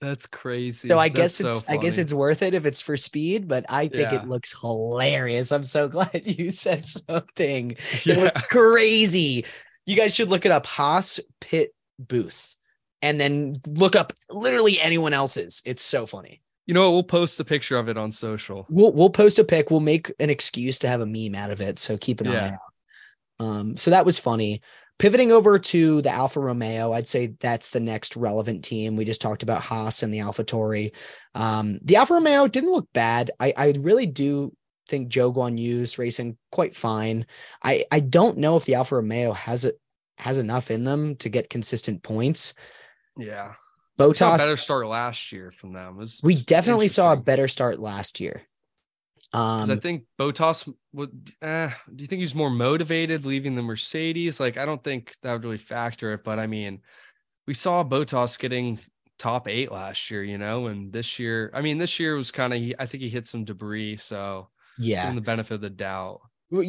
That's 0.01 0.27
crazy. 0.27 0.89
So 0.89 0.99
I 0.99 1.09
That's 1.09 1.17
guess 1.17 1.35
so 1.35 1.47
it's 1.57 1.69
I 1.69 1.77
guess 1.77 1.97
it's 1.97 2.13
worth 2.13 2.43
it 2.43 2.53
if 2.53 2.65
it's 2.67 2.81
for 2.81 2.95
speed, 2.97 3.47
but 3.47 3.65
I 3.67 3.87
think 3.87 4.11
Yeah. 4.11 4.21
it 4.21 4.27
looks 4.27 4.53
hilarious. 4.59 5.51
I'm 5.51 5.63
so 5.63 5.87
glad 5.89 6.25
you 6.25 6.51
said 6.51 6.85
something. 6.85 7.71
It 8.05 8.17
looks 8.17 8.43
crazy. 8.43 9.45
You 9.87 9.95
guys 9.95 10.13
should 10.13 10.29
look 10.29 10.45
it 10.45 10.51
up. 10.51 10.65
Haas 10.67 11.19
pit 11.41 11.73
booth. 11.97 12.55
And 13.01 13.19
then 13.21 13.61
look 13.67 13.95
up 13.95 14.13
literally 14.29 14.79
anyone 14.81 15.13
else's. 15.13 15.61
It's 15.65 15.83
so 15.83 16.05
funny. 16.05 16.41
You 16.67 16.73
know 16.73 16.83
what? 16.83 16.93
We'll 16.93 17.03
post 17.03 17.39
a 17.39 17.45
picture 17.45 17.77
of 17.77 17.89
it 17.89 17.97
on 17.97 18.11
social. 18.11 18.65
We'll 18.69 18.91
we'll 18.91 19.09
post 19.09 19.39
a 19.39 19.43
pic. 19.43 19.71
We'll 19.71 19.79
make 19.79 20.11
an 20.19 20.29
excuse 20.29 20.77
to 20.79 20.89
have 20.89 21.01
a 21.01 21.05
meme 21.05 21.33
out 21.33 21.49
of 21.49 21.61
it. 21.61 21.79
So 21.79 21.97
keep 21.97 22.21
an 22.21 22.27
eye 22.27 22.49
out. 22.49 23.45
Um, 23.45 23.77
so 23.77 23.91
that 23.91 24.05
was 24.05 24.19
funny. 24.19 24.61
Pivoting 24.99 25.31
over 25.31 25.59
to 25.59 26.01
the 26.01 26.09
Alfa 26.09 26.39
Romeo, 26.39 26.91
I'd 26.91 27.07
say 27.07 27.35
that's 27.39 27.69
the 27.69 27.79
next 27.79 28.17
relevant 28.17 28.63
team. 28.63 28.95
We 28.95 29.05
just 29.05 29.21
talked 29.21 29.43
about 29.43 29.61
Haas 29.61 30.01
and 30.01 30.11
the 30.11 30.19
AlphaTauri. 30.19 30.93
Um, 31.35 31.77
the 31.83 31.97
Alfa 31.97 32.15
Romeo 32.15 32.47
didn't 32.47 32.71
look 32.71 32.89
bad. 32.93 33.29
I, 33.39 33.53
I 33.55 33.73
really 33.77 34.07
do 34.07 34.53
think 34.89 35.11
Zhou 35.11 35.35
Guanyu's 35.35 35.99
racing 35.99 36.37
quite 36.51 36.75
fine. 36.75 37.27
I, 37.63 37.85
I 37.91 37.99
don't 37.99 38.39
know 38.39 38.55
if 38.55 38.65
the 38.65 38.75
Alfa 38.75 38.95
Romeo 38.95 39.33
has 39.33 39.65
it 39.65 39.79
has 40.17 40.39
enough 40.39 40.71
in 40.71 40.83
them 40.83 41.15
to 41.17 41.29
get 41.29 41.49
consistent 41.49 42.01
points. 42.01 42.55
Yeah. 43.17 43.53
Saw 43.97 44.35
a 44.35 44.37
better 44.37 44.57
start 44.57 44.87
last 44.87 45.31
year 45.31 45.51
from 45.51 45.73
them. 45.73 45.97
Was- 45.97 46.19
we 46.23 46.41
definitely 46.41 46.87
saw 46.87 47.13
a 47.13 47.17
better 47.17 47.47
start 47.47 47.79
last 47.79 48.19
year. 48.19 48.43
Um, 49.33 49.69
I 49.69 49.75
think 49.75 50.05
Bottas 50.17 50.71
would. 50.93 51.31
Eh, 51.41 51.69
do 51.93 52.01
you 52.01 52.07
think 52.07 52.21
he's 52.21 52.35
more 52.35 52.49
motivated 52.49 53.25
leaving 53.25 53.55
the 53.55 53.61
Mercedes? 53.61 54.39
Like, 54.39 54.57
I 54.57 54.65
don't 54.65 54.81
think 54.83 55.13
that 55.21 55.33
would 55.33 55.43
really 55.43 55.57
factor 55.57 56.13
it. 56.13 56.23
But 56.23 56.39
I 56.39 56.47
mean, 56.47 56.81
we 57.45 57.53
saw 57.53 57.83
Bottas 57.83 58.39
getting 58.39 58.79
top 59.19 59.47
eight 59.47 59.71
last 59.71 60.09
year, 60.09 60.23
you 60.23 60.37
know, 60.37 60.67
and 60.67 60.93
this 60.93 61.19
year, 61.19 61.51
I 61.53 61.61
mean, 61.61 61.77
this 61.77 61.99
year 61.99 62.15
was 62.15 62.31
kind 62.31 62.53
of. 62.53 62.75
I 62.79 62.85
think 62.85 63.03
he 63.03 63.09
hit 63.09 63.27
some 63.27 63.43
debris, 63.43 63.97
so 63.97 64.49
yeah, 64.77 65.09
him 65.09 65.15
the 65.15 65.21
benefit 65.21 65.55
of 65.55 65.61
the 65.61 65.69
doubt. 65.69 66.21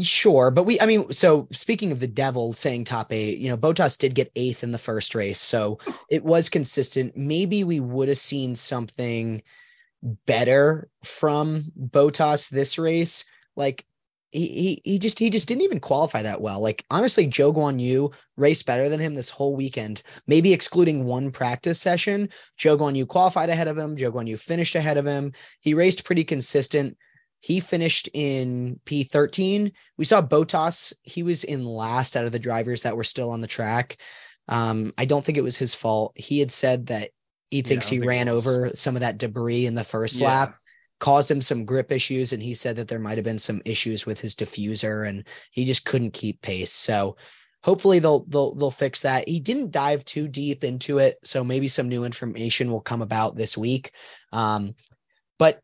Sure, 0.02 0.50
but 0.50 0.64
we, 0.64 0.80
I 0.80 0.86
mean, 0.86 1.12
so 1.12 1.46
speaking 1.52 1.92
of 1.92 2.00
the 2.00 2.08
devil 2.08 2.52
saying 2.52 2.84
top 2.84 3.12
eight, 3.12 3.38
you 3.38 3.48
know, 3.48 3.56
Bottas 3.56 3.96
did 3.96 4.14
get 4.14 4.32
eighth 4.34 4.64
in 4.64 4.72
the 4.72 4.78
first 4.78 5.14
race, 5.14 5.40
so 5.40 5.78
it 6.10 6.24
was 6.24 6.48
consistent. 6.48 7.16
Maybe 7.16 7.62
we 7.62 7.78
would 7.78 8.08
have 8.08 8.18
seen 8.18 8.56
something 8.56 9.40
better 10.26 10.88
from 11.04 11.62
Bottas 11.78 12.50
this 12.50 12.76
race. 12.76 13.24
Like 13.54 13.84
he, 14.32 14.48
he, 14.48 14.82
he 14.84 14.98
just, 14.98 15.18
he 15.20 15.30
just 15.30 15.46
didn't 15.46 15.62
even 15.62 15.78
qualify 15.78 16.22
that 16.22 16.40
well. 16.40 16.60
Like 16.60 16.84
honestly, 16.90 17.28
Zhou 17.28 17.54
Guanyu 17.54 18.12
raced 18.36 18.66
better 18.66 18.88
than 18.88 18.98
him 18.98 19.14
this 19.14 19.30
whole 19.30 19.54
weekend, 19.54 20.02
maybe 20.26 20.52
excluding 20.52 21.04
one 21.04 21.30
practice 21.30 21.80
session. 21.80 22.30
Zhou 22.58 22.76
Guanyu 22.76 23.06
qualified 23.06 23.48
ahead 23.48 23.68
of 23.68 23.78
him. 23.78 23.96
Zhou 23.96 24.10
Guanyu 24.10 24.40
finished 24.40 24.74
ahead 24.74 24.96
of 24.96 25.06
him. 25.06 25.32
He 25.60 25.72
raced 25.72 26.04
pretty 26.04 26.24
consistent. 26.24 26.96
He 27.40 27.60
finished 27.60 28.08
in 28.12 28.80
P13. 28.84 29.72
We 29.96 30.04
saw 30.04 30.20
Bottas. 30.20 30.92
He 31.02 31.22
was 31.22 31.44
in 31.44 31.62
last 31.62 32.16
out 32.16 32.24
of 32.24 32.32
the 32.32 32.38
drivers 32.38 32.82
that 32.82 32.96
were 32.96 33.04
still 33.04 33.30
on 33.30 33.40
the 33.40 33.46
track. 33.46 33.96
Um, 34.48 34.92
I 34.98 35.04
don't 35.04 35.24
think 35.24 35.38
it 35.38 35.44
was 35.44 35.56
his 35.56 35.74
fault. 35.74 36.12
He 36.16 36.40
had 36.40 36.50
said 36.50 36.86
that 36.86 37.10
he 37.50 37.62
thinks 37.62 37.86
don't 37.86 37.94
he 37.94 37.98
think 38.00 38.08
ran 38.08 38.28
over 38.28 38.70
some 38.74 38.96
of 38.96 39.00
that 39.00 39.18
debris 39.18 39.66
in 39.66 39.74
the 39.74 39.84
first 39.84 40.18
Yeah. 40.18 40.26
lap, 40.26 40.56
caused 41.00 41.30
him 41.30 41.40
some 41.40 41.64
grip 41.64 41.92
issues, 41.92 42.32
and 42.32 42.42
he 42.42 42.54
said 42.54 42.76
that 42.76 42.88
there 42.88 42.98
might 42.98 43.18
have 43.18 43.24
been 43.24 43.38
some 43.38 43.62
issues 43.64 44.04
with 44.04 44.20
his 44.20 44.34
diffuser, 44.34 45.08
and 45.08 45.26
he 45.52 45.64
just 45.64 45.84
couldn't 45.84 46.12
keep 46.12 46.42
pace. 46.42 46.72
So 46.72 47.16
hopefully 47.62 47.98
they'll 47.98 48.24
they'll 48.24 48.54
they'll 48.54 48.70
fix 48.70 49.02
that. 49.02 49.28
He 49.28 49.38
didn't 49.40 49.70
dive 49.70 50.04
too 50.04 50.28
deep 50.28 50.64
into 50.64 50.98
it, 50.98 51.18
so 51.24 51.44
maybe 51.44 51.68
some 51.68 51.88
new 51.88 52.04
information 52.04 52.70
will 52.70 52.80
come 52.80 53.02
about 53.02 53.36
this 53.36 53.56
week. 53.56 53.92
Um, 54.32 54.74
but 55.38 55.60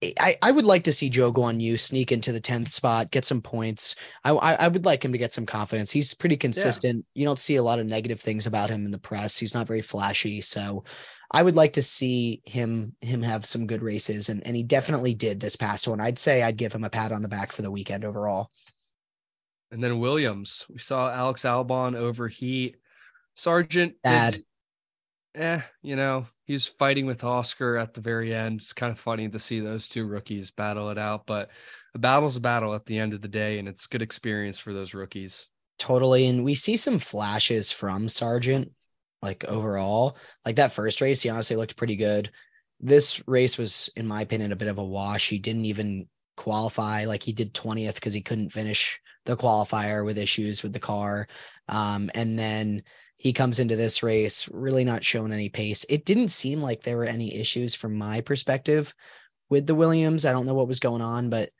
I, 0.00 0.36
I 0.42 0.52
would 0.52 0.64
like 0.64 0.84
to 0.84 0.92
see 0.92 1.10
Zhou 1.10 1.32
Guanyu 1.32 1.78
sneak 1.78 2.12
into 2.12 2.30
the 2.30 2.40
10th 2.40 2.68
spot, 2.68 3.10
get 3.10 3.24
some 3.24 3.42
points. 3.42 3.96
I, 4.22 4.30
I 4.30 4.54
I 4.54 4.68
would 4.68 4.84
like 4.84 5.04
him 5.04 5.10
to 5.10 5.18
get 5.18 5.32
some 5.32 5.44
confidence. 5.46 5.90
He's 5.90 6.14
pretty 6.14 6.36
consistent. 6.36 7.04
You 7.14 7.24
don't 7.24 7.38
see 7.38 7.56
a 7.56 7.62
lot 7.62 7.80
of 7.80 7.86
negative 7.86 8.20
things 8.20 8.46
about 8.46 8.70
him 8.70 8.84
in 8.84 8.92
the 8.92 8.98
press. 8.98 9.36
He's 9.36 9.54
not 9.54 9.66
very 9.66 9.82
flashy. 9.82 10.40
So 10.40 10.84
I 11.32 11.42
would 11.42 11.56
like 11.56 11.72
to 11.72 11.82
see 11.82 12.42
him 12.44 12.94
him 13.00 13.22
have 13.22 13.44
some 13.44 13.66
good 13.66 13.82
races. 13.82 14.28
And, 14.28 14.46
and 14.46 14.54
he 14.54 14.62
definitely 14.62 15.14
did 15.14 15.40
this 15.40 15.56
past 15.56 15.88
one. 15.88 16.00
I'd 16.00 16.18
say 16.18 16.42
I'd 16.44 16.56
give 16.56 16.72
him 16.72 16.84
a 16.84 16.90
pat 16.90 17.10
on 17.10 17.22
the 17.22 17.28
back 17.28 17.50
for 17.50 17.62
the 17.62 17.70
weekend 17.70 18.04
overall. 18.04 18.50
And 19.72 19.82
then 19.82 19.98
Williams, 19.98 20.64
we 20.70 20.78
saw 20.78 21.10
Alex 21.10 21.42
Albon 21.42 21.96
overheat. 21.96 22.76
Sargeant, 23.36 23.94
did- 23.94 24.02
Bad. 24.02 24.38
Eh, 25.34 25.60
you 25.82 25.94
know, 25.94 26.26
he's 26.44 26.66
fighting 26.66 27.06
with 27.06 27.22
Oscar 27.22 27.76
at 27.76 27.94
the 27.94 28.00
very 28.00 28.34
end. 28.34 28.60
It's 28.60 28.72
kind 28.72 28.90
of 28.90 28.98
funny 28.98 29.28
to 29.28 29.38
see 29.38 29.60
those 29.60 29.88
two 29.88 30.06
rookies 30.06 30.50
battle 30.50 30.90
it 30.90 30.98
out, 30.98 31.26
but 31.26 31.50
a 31.94 31.98
battle's 31.98 32.36
a 32.36 32.40
battle 32.40 32.74
at 32.74 32.86
the 32.86 32.98
end 32.98 33.12
of 33.12 33.20
the 33.20 33.28
day, 33.28 33.58
and 33.58 33.68
it's 33.68 33.86
good 33.86 34.02
experience 34.02 34.58
for 34.58 34.72
those 34.72 34.94
rookies. 34.94 35.46
Totally. 35.78 36.26
And 36.26 36.44
we 36.44 36.54
see 36.54 36.76
some 36.76 36.98
flashes 36.98 37.70
from 37.70 38.08
Sargeant, 38.08 38.70
like 39.22 39.44
overall. 39.44 40.16
Like 40.44 40.56
that 40.56 40.72
first 40.72 41.00
race, 41.00 41.22
he 41.22 41.28
honestly 41.28 41.56
looked 41.56 41.76
pretty 41.76 41.96
good. 41.96 42.30
This 42.80 43.22
race 43.28 43.58
was, 43.58 43.90
in 43.96 44.06
my 44.06 44.22
opinion, 44.22 44.50
a 44.50 44.56
bit 44.56 44.68
of 44.68 44.78
a 44.78 44.84
wash. 44.84 45.28
He 45.28 45.38
didn't 45.38 45.66
even 45.66 46.08
qualify. 46.36 47.04
Like 47.04 47.22
he 47.22 47.32
did 47.32 47.54
20th 47.54 47.94
because 47.94 48.14
he 48.14 48.22
couldn't 48.22 48.50
finish 48.50 48.98
the 49.24 49.36
qualifier 49.36 50.04
with 50.04 50.18
issues 50.18 50.62
with 50.62 50.72
the 50.72 50.80
car. 50.80 51.28
Um, 51.68 52.10
and 52.14 52.38
then 52.38 52.82
he 53.18 53.32
comes 53.32 53.58
into 53.58 53.76
this 53.76 54.02
race 54.02 54.48
really 54.50 54.84
not 54.84 55.04
showing 55.04 55.32
any 55.32 55.48
pace. 55.48 55.84
It 55.88 56.04
didn't 56.04 56.28
seem 56.28 56.62
like 56.62 56.82
there 56.82 56.96
were 56.96 57.04
any 57.04 57.34
issues 57.34 57.74
from 57.74 57.96
my 57.96 58.20
perspective 58.20 58.94
with 59.50 59.66
the 59.66 59.74
Williams. 59.74 60.24
I 60.24 60.32
don't 60.32 60.46
know 60.46 60.54
what 60.54 60.68
was 60.68 60.80
going 60.80 61.02
on, 61.02 61.28
but 61.28 61.50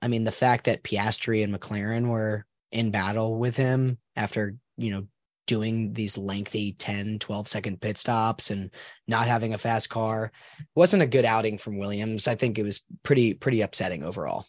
I 0.00 0.08
mean, 0.08 0.24
the 0.24 0.30
fact 0.30 0.64
that 0.64 0.84
Piastri 0.84 1.42
and 1.42 1.52
McLaren 1.52 2.08
were 2.08 2.46
in 2.70 2.92
battle 2.92 3.38
with 3.38 3.56
him 3.56 3.98
after, 4.16 4.56
you 4.76 4.90
know, 4.90 5.06
doing 5.46 5.92
these 5.92 6.16
lengthy 6.16 6.72
10, 6.72 7.18
12 7.18 7.48
second 7.48 7.80
pit 7.80 7.98
stops 7.98 8.52
and 8.52 8.70
not 9.08 9.26
having 9.26 9.52
a 9.52 9.58
fast 9.58 9.90
car 9.90 10.30
wasn't 10.76 11.02
a 11.02 11.06
good 11.06 11.24
outing 11.24 11.58
from 11.58 11.76
Williams. 11.76 12.28
I 12.28 12.36
think 12.36 12.56
it 12.56 12.62
was 12.62 12.86
pretty, 13.02 13.34
pretty 13.34 13.62
upsetting 13.62 14.04
overall. 14.04 14.46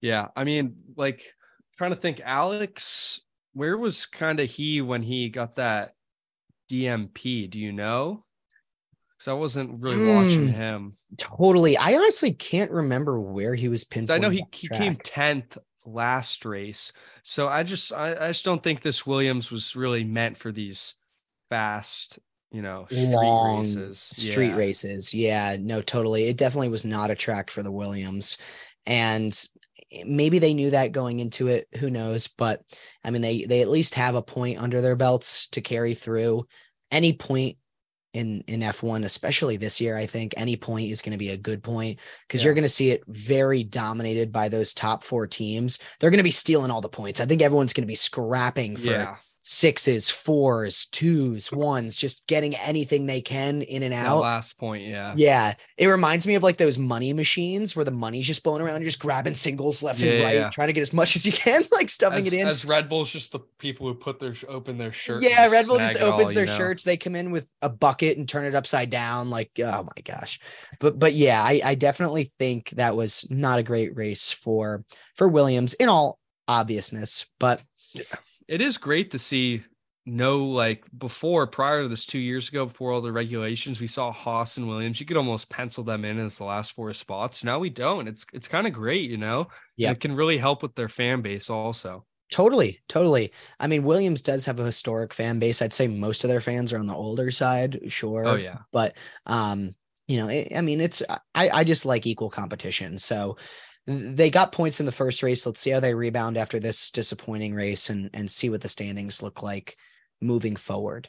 Yeah. 0.00 0.26
I 0.34 0.42
mean, 0.42 0.74
like 0.96 1.22
trying 1.76 1.90
to 1.90 1.96
think, 1.96 2.20
Alex, 2.24 3.20
where 3.58 3.76
was 3.76 4.06
kind 4.06 4.38
of 4.38 4.48
he 4.48 4.80
when 4.80 5.02
he 5.02 5.28
got 5.28 5.56
that 5.56 5.94
DMP? 6.70 7.50
Do 7.50 7.58
you 7.58 7.72
know? 7.72 8.24
Because 9.10 9.28
I 9.28 9.32
wasn't 9.32 9.80
really 9.80 9.96
mm, 9.96 10.14
watching 10.14 10.46
him. 10.46 10.94
Totally. 11.16 11.76
I 11.76 11.94
honestly 11.94 12.32
can't 12.32 12.70
remember 12.70 13.20
where 13.20 13.56
he 13.56 13.68
was 13.68 13.82
pinned. 13.82 14.12
I 14.12 14.18
know 14.18 14.30
he, 14.30 14.44
he 14.52 14.68
came 14.68 14.94
10th 14.94 15.58
last 15.84 16.44
race. 16.44 16.92
So 17.24 17.48
I 17.48 17.64
just 17.64 17.92
I, 17.92 18.12
I, 18.12 18.28
just 18.28 18.44
don't 18.44 18.62
think 18.62 18.80
this 18.80 19.04
Williams 19.04 19.50
was 19.50 19.74
really 19.74 20.04
meant 20.04 20.38
for 20.38 20.52
these 20.52 20.94
fast, 21.50 22.20
you 22.52 22.62
know, 22.62 22.86
street 22.86 23.08
Long 23.08 23.58
races. 23.60 24.12
Street 24.16 24.50
yeah. 24.50 24.56
races. 24.56 25.12
Yeah, 25.12 25.56
no, 25.60 25.82
totally. 25.82 26.28
It 26.28 26.36
definitely 26.36 26.68
was 26.68 26.84
not 26.84 27.10
a 27.10 27.16
track 27.16 27.50
for 27.50 27.64
the 27.64 27.72
Williams. 27.72 28.38
And 28.86 29.36
Eh, 29.92 30.04
maybe 30.06 30.38
they 30.38 30.54
knew 30.54 30.70
that 30.70 30.92
going 30.92 31.20
into 31.20 31.48
it, 31.48 31.68
who 31.78 31.90
knows, 31.90 32.28
but 32.28 32.62
I 33.04 33.10
mean 33.10 33.22
they 33.22 33.44
they 33.44 33.62
at 33.62 33.68
least 33.68 33.94
have 33.94 34.14
a 34.14 34.22
point 34.22 34.60
under 34.60 34.80
their 34.80 34.96
belts 34.96 35.48
to 35.48 35.60
carry 35.60 35.94
through. 35.94 36.46
Any 36.90 37.12
point 37.12 37.56
in 38.14 38.42
in 38.46 38.60
F1 38.60 39.04
especially 39.04 39.58
this 39.58 39.82
year 39.82 39.94
I 39.94 40.06
think 40.06 40.32
any 40.38 40.56
point 40.56 40.90
is 40.90 41.02
going 41.02 41.12
to 41.12 41.18
be 41.18 41.28
a 41.28 41.36
good 41.36 41.62
point 41.62 41.98
because 42.26 42.40
yeah. 42.40 42.46
you're 42.46 42.54
going 42.54 42.62
to 42.62 42.68
see 42.68 42.90
it 42.90 43.02
very 43.06 43.62
dominated 43.62 44.32
by 44.32 44.48
those 44.48 44.72
top 44.72 45.04
4 45.04 45.26
teams. 45.26 45.78
They're 46.00 46.08
going 46.10 46.16
to 46.16 46.24
be 46.24 46.30
stealing 46.30 46.70
all 46.70 46.80
the 46.80 46.88
points. 46.88 47.20
I 47.20 47.26
think 47.26 47.42
everyone's 47.42 47.74
going 47.74 47.82
to 47.82 47.86
be 47.86 47.94
scrapping 47.94 48.76
for 48.76 48.90
yeah 48.90 49.16
sixes, 49.48 50.10
fours, 50.10 50.86
twos, 50.92 51.50
ones, 51.50 51.96
just 51.96 52.26
getting 52.26 52.54
anything 52.56 53.06
they 53.06 53.22
can 53.22 53.62
in 53.62 53.82
and 53.82 53.94
out. 53.94 54.16
That 54.16 54.26
last 54.26 54.58
point, 54.58 54.84
yeah. 54.84 55.14
Yeah. 55.16 55.54
It 55.78 55.86
reminds 55.86 56.26
me 56.26 56.34
of 56.34 56.42
like 56.42 56.58
those 56.58 56.76
money 56.76 57.14
machines 57.14 57.74
where 57.74 57.84
the 57.84 57.90
money's 57.90 58.26
just 58.26 58.44
blowing 58.44 58.60
around, 58.60 58.80
you're 58.80 58.90
just 58.90 59.00
grabbing 59.00 59.34
singles 59.34 59.82
left 59.82 60.00
yeah, 60.00 60.12
and 60.12 60.22
right, 60.22 60.34
yeah. 60.34 60.50
trying 60.50 60.68
to 60.68 60.74
get 60.74 60.82
as 60.82 60.92
much 60.92 61.16
as 61.16 61.24
you 61.24 61.32
can, 61.32 61.62
like 61.72 61.88
stuffing 61.88 62.18
as, 62.18 62.26
it 62.26 62.34
in. 62.34 62.46
As 62.46 62.66
Red 62.66 62.90
Bull's 62.90 63.10
just 63.10 63.32
the 63.32 63.40
people 63.58 63.86
who 63.86 63.94
put 63.94 64.20
their 64.20 64.34
open 64.48 64.76
their 64.76 64.92
shirt. 64.92 65.22
Yeah, 65.22 65.48
Red 65.48 65.66
Bull 65.66 65.78
just 65.78 65.96
opens 65.96 66.30
all, 66.30 66.34
their 66.34 66.46
know? 66.46 66.56
shirts. 66.56 66.84
They 66.84 66.98
come 66.98 67.16
in 67.16 67.30
with 67.30 67.50
a 67.62 67.70
bucket 67.70 68.18
and 68.18 68.28
turn 68.28 68.44
it 68.44 68.54
upside 68.54 68.90
down. 68.90 69.30
Like, 69.30 69.52
oh 69.60 69.84
my 69.84 70.02
gosh. 70.04 70.40
But 70.78 70.98
but 70.98 71.14
yeah, 71.14 71.42
I, 71.42 71.60
I 71.64 71.74
definitely 71.74 72.32
think 72.38 72.70
that 72.70 72.96
was 72.96 73.26
not 73.30 73.58
a 73.58 73.62
great 73.62 73.96
race 73.96 74.30
for 74.30 74.84
for 75.16 75.26
Williams 75.26 75.72
in 75.74 75.88
all 75.88 76.18
obviousness. 76.46 77.26
But 77.38 77.62
yeah 77.94 78.02
it 78.48 78.60
is 78.60 78.78
great 78.78 79.10
to 79.12 79.18
see 79.18 79.62
no 80.08 80.38
like 80.38 80.84
before 80.96 81.46
prior 81.46 81.82
to 81.82 81.88
this 81.88 82.06
two 82.06 82.18
years 82.18 82.48
ago 82.48 82.64
before 82.64 82.92
all 82.92 83.02
the 83.02 83.12
regulations 83.12 83.78
we 83.78 83.86
saw 83.86 84.10
Haas 84.10 84.56
and 84.56 84.66
Williams 84.66 84.98
you 84.98 85.06
could 85.06 85.18
almost 85.18 85.50
pencil 85.50 85.84
them 85.84 86.04
in 86.04 86.18
as 86.18 86.38
the 86.38 86.44
last 86.44 86.72
four 86.72 86.92
spots. 86.94 87.44
Now 87.44 87.58
we 87.58 87.68
don't. 87.68 88.08
It's 88.08 88.24
it's 88.32 88.48
kind 88.48 88.66
of 88.66 88.72
great 88.72 89.10
you 89.10 89.18
know? 89.18 89.48
Yeah. 89.76 89.90
it 89.90 90.00
can 90.00 90.16
really 90.16 90.38
help 90.38 90.62
with 90.62 90.74
their 90.74 90.88
fan 90.88 91.20
base 91.20 91.50
also. 91.50 92.06
Totally 92.32 92.80
totally. 92.88 93.32
I 93.60 93.66
mean 93.66 93.82
Williams 93.84 94.22
does 94.22 94.46
have 94.46 94.58
a 94.58 94.64
historic 94.64 95.12
fan 95.12 95.38
base. 95.38 95.60
I'd 95.60 95.72
say 95.74 95.86
most 95.86 96.24
of 96.24 96.28
their 96.28 96.40
fans 96.40 96.72
are 96.72 96.78
on 96.78 96.86
the 96.86 96.94
older 96.94 97.30
side 97.30 97.78
sure. 97.88 98.26
Oh 98.26 98.36
yeah. 98.36 98.58
But 98.72 98.96
um 99.26 99.74
you 100.06 100.16
know 100.16 100.28
it, 100.28 100.52
I 100.56 100.62
mean 100.62 100.80
it's 100.80 101.02
I 101.34 101.50
I 101.50 101.64
just 101.64 101.84
like 101.84 102.06
equal 102.06 102.30
competition. 102.30 102.96
So 102.96 103.36
they 103.88 104.28
got 104.28 104.52
points 104.52 104.80
in 104.80 104.86
the 104.86 104.92
first 104.92 105.22
race. 105.22 105.46
Let's 105.46 105.60
see 105.60 105.70
how 105.70 105.80
they 105.80 105.94
rebound 105.94 106.36
after 106.36 106.60
this 106.60 106.90
disappointing 106.90 107.54
race 107.54 107.88
and 107.88 108.10
and 108.12 108.30
see 108.30 108.50
what 108.50 108.60
the 108.60 108.68
standings 108.68 109.22
look 109.22 109.42
like 109.42 109.76
moving 110.20 110.56
forward. 110.56 111.08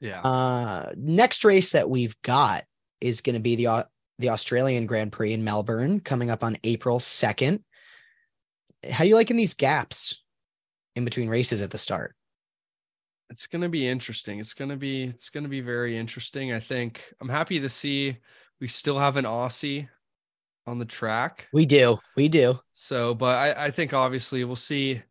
Yeah. 0.00 0.20
Uh, 0.20 0.92
next 0.96 1.44
race 1.44 1.72
that 1.72 1.90
we've 1.90 2.20
got 2.22 2.64
is 3.00 3.20
going 3.20 3.34
to 3.34 3.40
be 3.40 3.56
the 3.56 3.88
the 4.20 4.28
Australian 4.28 4.86
Grand 4.86 5.10
Prix 5.10 5.32
in 5.32 5.42
Melbourne 5.42 5.98
coming 5.98 6.30
up 6.30 6.44
on 6.44 6.56
April 6.62 7.00
2nd. 7.00 7.60
How 8.88 9.02
do 9.02 9.08
you 9.08 9.16
liking 9.16 9.36
these 9.36 9.54
gaps 9.54 10.22
in 10.94 11.04
between 11.04 11.28
races 11.28 11.62
at 11.62 11.70
the 11.70 11.78
start? 11.78 12.14
It's 13.28 13.48
going 13.48 13.62
to 13.62 13.68
be 13.68 13.88
interesting. 13.88 14.38
It's 14.38 14.54
going 14.54 14.70
to 14.70 14.76
be 14.76 15.04
it's 15.04 15.30
going 15.30 15.44
to 15.44 15.50
be 15.50 15.62
very 15.62 15.98
interesting. 15.98 16.52
I 16.52 16.60
think 16.60 17.02
I'm 17.20 17.28
happy 17.28 17.58
to 17.58 17.68
see 17.68 18.18
we 18.60 18.68
still 18.68 19.00
have 19.00 19.16
an 19.16 19.24
Aussie 19.24 19.88
on 20.66 20.78
the 20.78 20.84
track. 20.84 21.48
We 21.52 21.66
do. 21.66 21.98
We 22.16 22.28
do. 22.28 22.58
So, 22.72 23.14
but 23.14 23.36
I, 23.36 23.66
I 23.66 23.70
think 23.70 23.92
obviously 23.92 24.44
we'll 24.44 24.56
see 24.56 25.02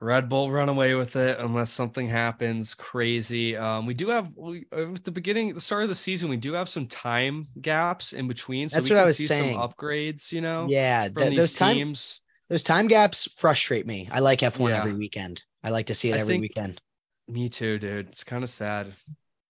Red 0.00 0.28
Bull 0.28 0.50
run 0.50 0.68
away 0.68 0.94
with 0.94 1.16
it 1.16 1.38
unless 1.38 1.70
something 1.70 2.08
happens 2.08 2.74
crazy. 2.74 3.56
Um, 3.56 3.86
we 3.86 3.94
do 3.94 4.08
have 4.08 4.30
we, 4.36 4.66
at 4.72 5.04
the 5.04 5.10
beginning, 5.10 5.54
the 5.54 5.60
start 5.60 5.84
of 5.84 5.88
the 5.88 5.94
season, 5.94 6.28
we 6.28 6.36
do 6.36 6.52
have 6.52 6.68
some 6.68 6.86
time 6.86 7.46
gaps 7.60 8.12
in 8.12 8.28
between. 8.28 8.68
So 8.68 8.76
That's 8.76 8.90
what 8.90 8.98
I 8.98 9.04
was 9.04 9.26
saying. 9.26 9.58
upgrades, 9.58 10.32
you 10.32 10.40
know. 10.40 10.66
Yeah, 10.68 11.08
th- 11.08 11.36
those 11.36 11.54
teams. 11.54 12.16
Time, 12.16 12.22
those 12.50 12.62
time 12.62 12.86
gaps 12.86 13.28
frustrate 13.36 13.86
me. 13.86 14.08
I 14.12 14.20
like 14.20 14.40
F1 14.40 14.68
yeah. 14.68 14.78
every 14.78 14.92
weekend. 14.92 15.42
I 15.64 15.70
like 15.70 15.86
to 15.86 15.94
see 15.94 16.10
it 16.10 16.16
I 16.16 16.18
every 16.18 16.38
weekend. 16.38 16.80
Me 17.26 17.48
too, 17.48 17.78
dude. 17.78 18.08
It's 18.08 18.22
kind 18.22 18.44
of 18.44 18.50
sad. 18.50 18.92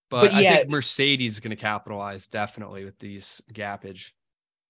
But, 0.08 0.30
but 0.30 0.42
yeah, 0.42 0.52
I 0.52 0.56
think 0.56 0.68
Mercedes 0.70 1.34
is 1.34 1.40
going 1.40 1.50
to 1.50 1.60
capitalize 1.60 2.28
definitely 2.28 2.84
with 2.84 2.98
these 2.98 3.42
gappage 3.52 4.12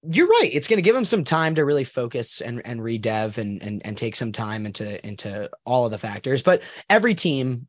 you're 0.03 0.28
right. 0.28 0.51
It's 0.53 0.68
going 0.68 0.78
to 0.78 0.82
give 0.82 0.94
them 0.94 1.05
some 1.05 1.24
time 1.24 1.55
to 1.57 1.64
really 1.64 1.84
focus 1.84 2.40
and 2.40 2.62
and 2.64 2.80
redev 2.80 3.38
and 3.38 3.62
and 3.62 3.84
and 3.84 3.97
take 3.97 4.16
some 4.16 4.32
time 4.32 4.66
into 4.66 5.05
into 5.07 5.51
all 5.64 5.84
of 5.84 5.90
the 5.90 5.99
factors. 5.99 6.42
But 6.42 6.62
every 6.88 7.14
team 7.14 7.66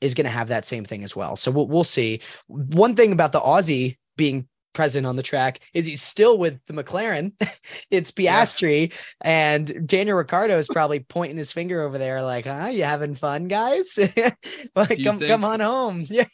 is 0.00 0.14
going 0.14 0.26
to 0.26 0.30
have 0.30 0.48
that 0.48 0.64
same 0.64 0.84
thing 0.84 1.04
as 1.04 1.16
well. 1.16 1.36
So 1.36 1.50
we'll 1.50 1.68
we'll 1.68 1.84
see. 1.84 2.20
One 2.46 2.94
thing 2.94 3.12
about 3.12 3.32
the 3.32 3.40
Aussie 3.40 3.96
being 4.16 4.48
present 4.72 5.06
on 5.06 5.16
the 5.16 5.22
track 5.22 5.60
is 5.74 5.86
he's 5.86 6.02
still 6.02 6.38
with 6.38 6.60
the 6.66 6.72
McLaren. 6.72 7.32
it's 7.90 8.10
Piastri 8.10 8.90
yeah. 8.90 8.96
and 9.20 9.88
Daniel 9.88 10.16
Ricciardo 10.16 10.56
is 10.58 10.68
probably 10.68 11.00
pointing 11.00 11.36
his 11.36 11.52
finger 11.52 11.82
over 11.82 11.98
there, 11.98 12.22
like, 12.22 12.46
"Huh, 12.46 12.66
you 12.66 12.84
having 12.84 13.14
fun, 13.14 13.48
guys? 13.48 13.98
like, 14.76 15.02
come 15.02 15.18
think, 15.18 15.26
come 15.26 15.44
on 15.44 15.60
home." 15.60 16.04
Yeah. 16.18 16.24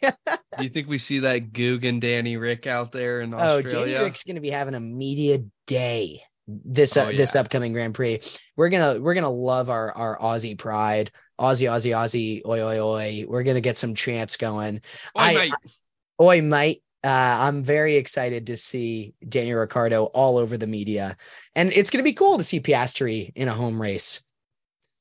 do 0.56 0.62
you 0.62 0.68
think 0.68 0.88
we 0.88 0.98
see 0.98 1.20
that 1.20 1.52
Goog 1.52 1.84
and 1.84 2.00
Danny 2.00 2.36
Rick 2.36 2.66
out 2.66 2.92
there 2.92 3.20
in 3.20 3.34
Australia? 3.34 3.66
Oh, 3.66 3.84
Danny 3.84 4.04
Rick's 4.04 4.22
going 4.22 4.36
to 4.36 4.40
be 4.40 4.50
having 4.50 4.74
a 4.74 4.80
media 4.80 5.40
day 5.66 6.22
this 6.46 6.96
uh, 6.96 7.04
oh, 7.06 7.10
yeah. 7.10 7.16
this 7.16 7.36
upcoming 7.36 7.72
Grand 7.72 7.94
Prix. 7.94 8.20
We're 8.56 8.68
gonna 8.68 9.00
we're 9.00 9.14
gonna 9.14 9.30
love 9.30 9.70
our 9.70 9.92
our 9.92 10.18
Aussie 10.18 10.58
pride. 10.58 11.10
Aussie, 11.40 11.68
Aussie, 11.68 11.90
Aussie, 11.90 12.42
oi, 12.46 12.62
oi, 12.62 12.80
oi. 12.80 13.24
We're 13.26 13.42
gonna 13.42 13.60
get 13.60 13.76
some 13.76 13.94
chants 13.94 14.36
going. 14.36 14.76
Oi, 14.76 14.80
I, 15.16 15.34
mate. 15.34 15.52
I, 15.54 16.22
oi, 16.22 16.42
mate 16.42 16.82
uh, 17.04 17.36
I'm 17.38 17.62
very 17.62 17.96
excited 17.96 18.46
to 18.46 18.56
see 18.56 19.14
Daniel 19.28 19.60
Ricciardo 19.60 20.04
all 20.06 20.38
over 20.38 20.56
the 20.56 20.66
media, 20.66 21.16
and 21.54 21.70
it's 21.72 21.90
going 21.90 22.02
to 22.02 22.08
be 22.08 22.14
cool 22.14 22.38
to 22.38 22.44
see 22.44 22.60
Piastri 22.60 23.30
in 23.34 23.48
a 23.48 23.54
home 23.54 23.80
race. 23.80 24.24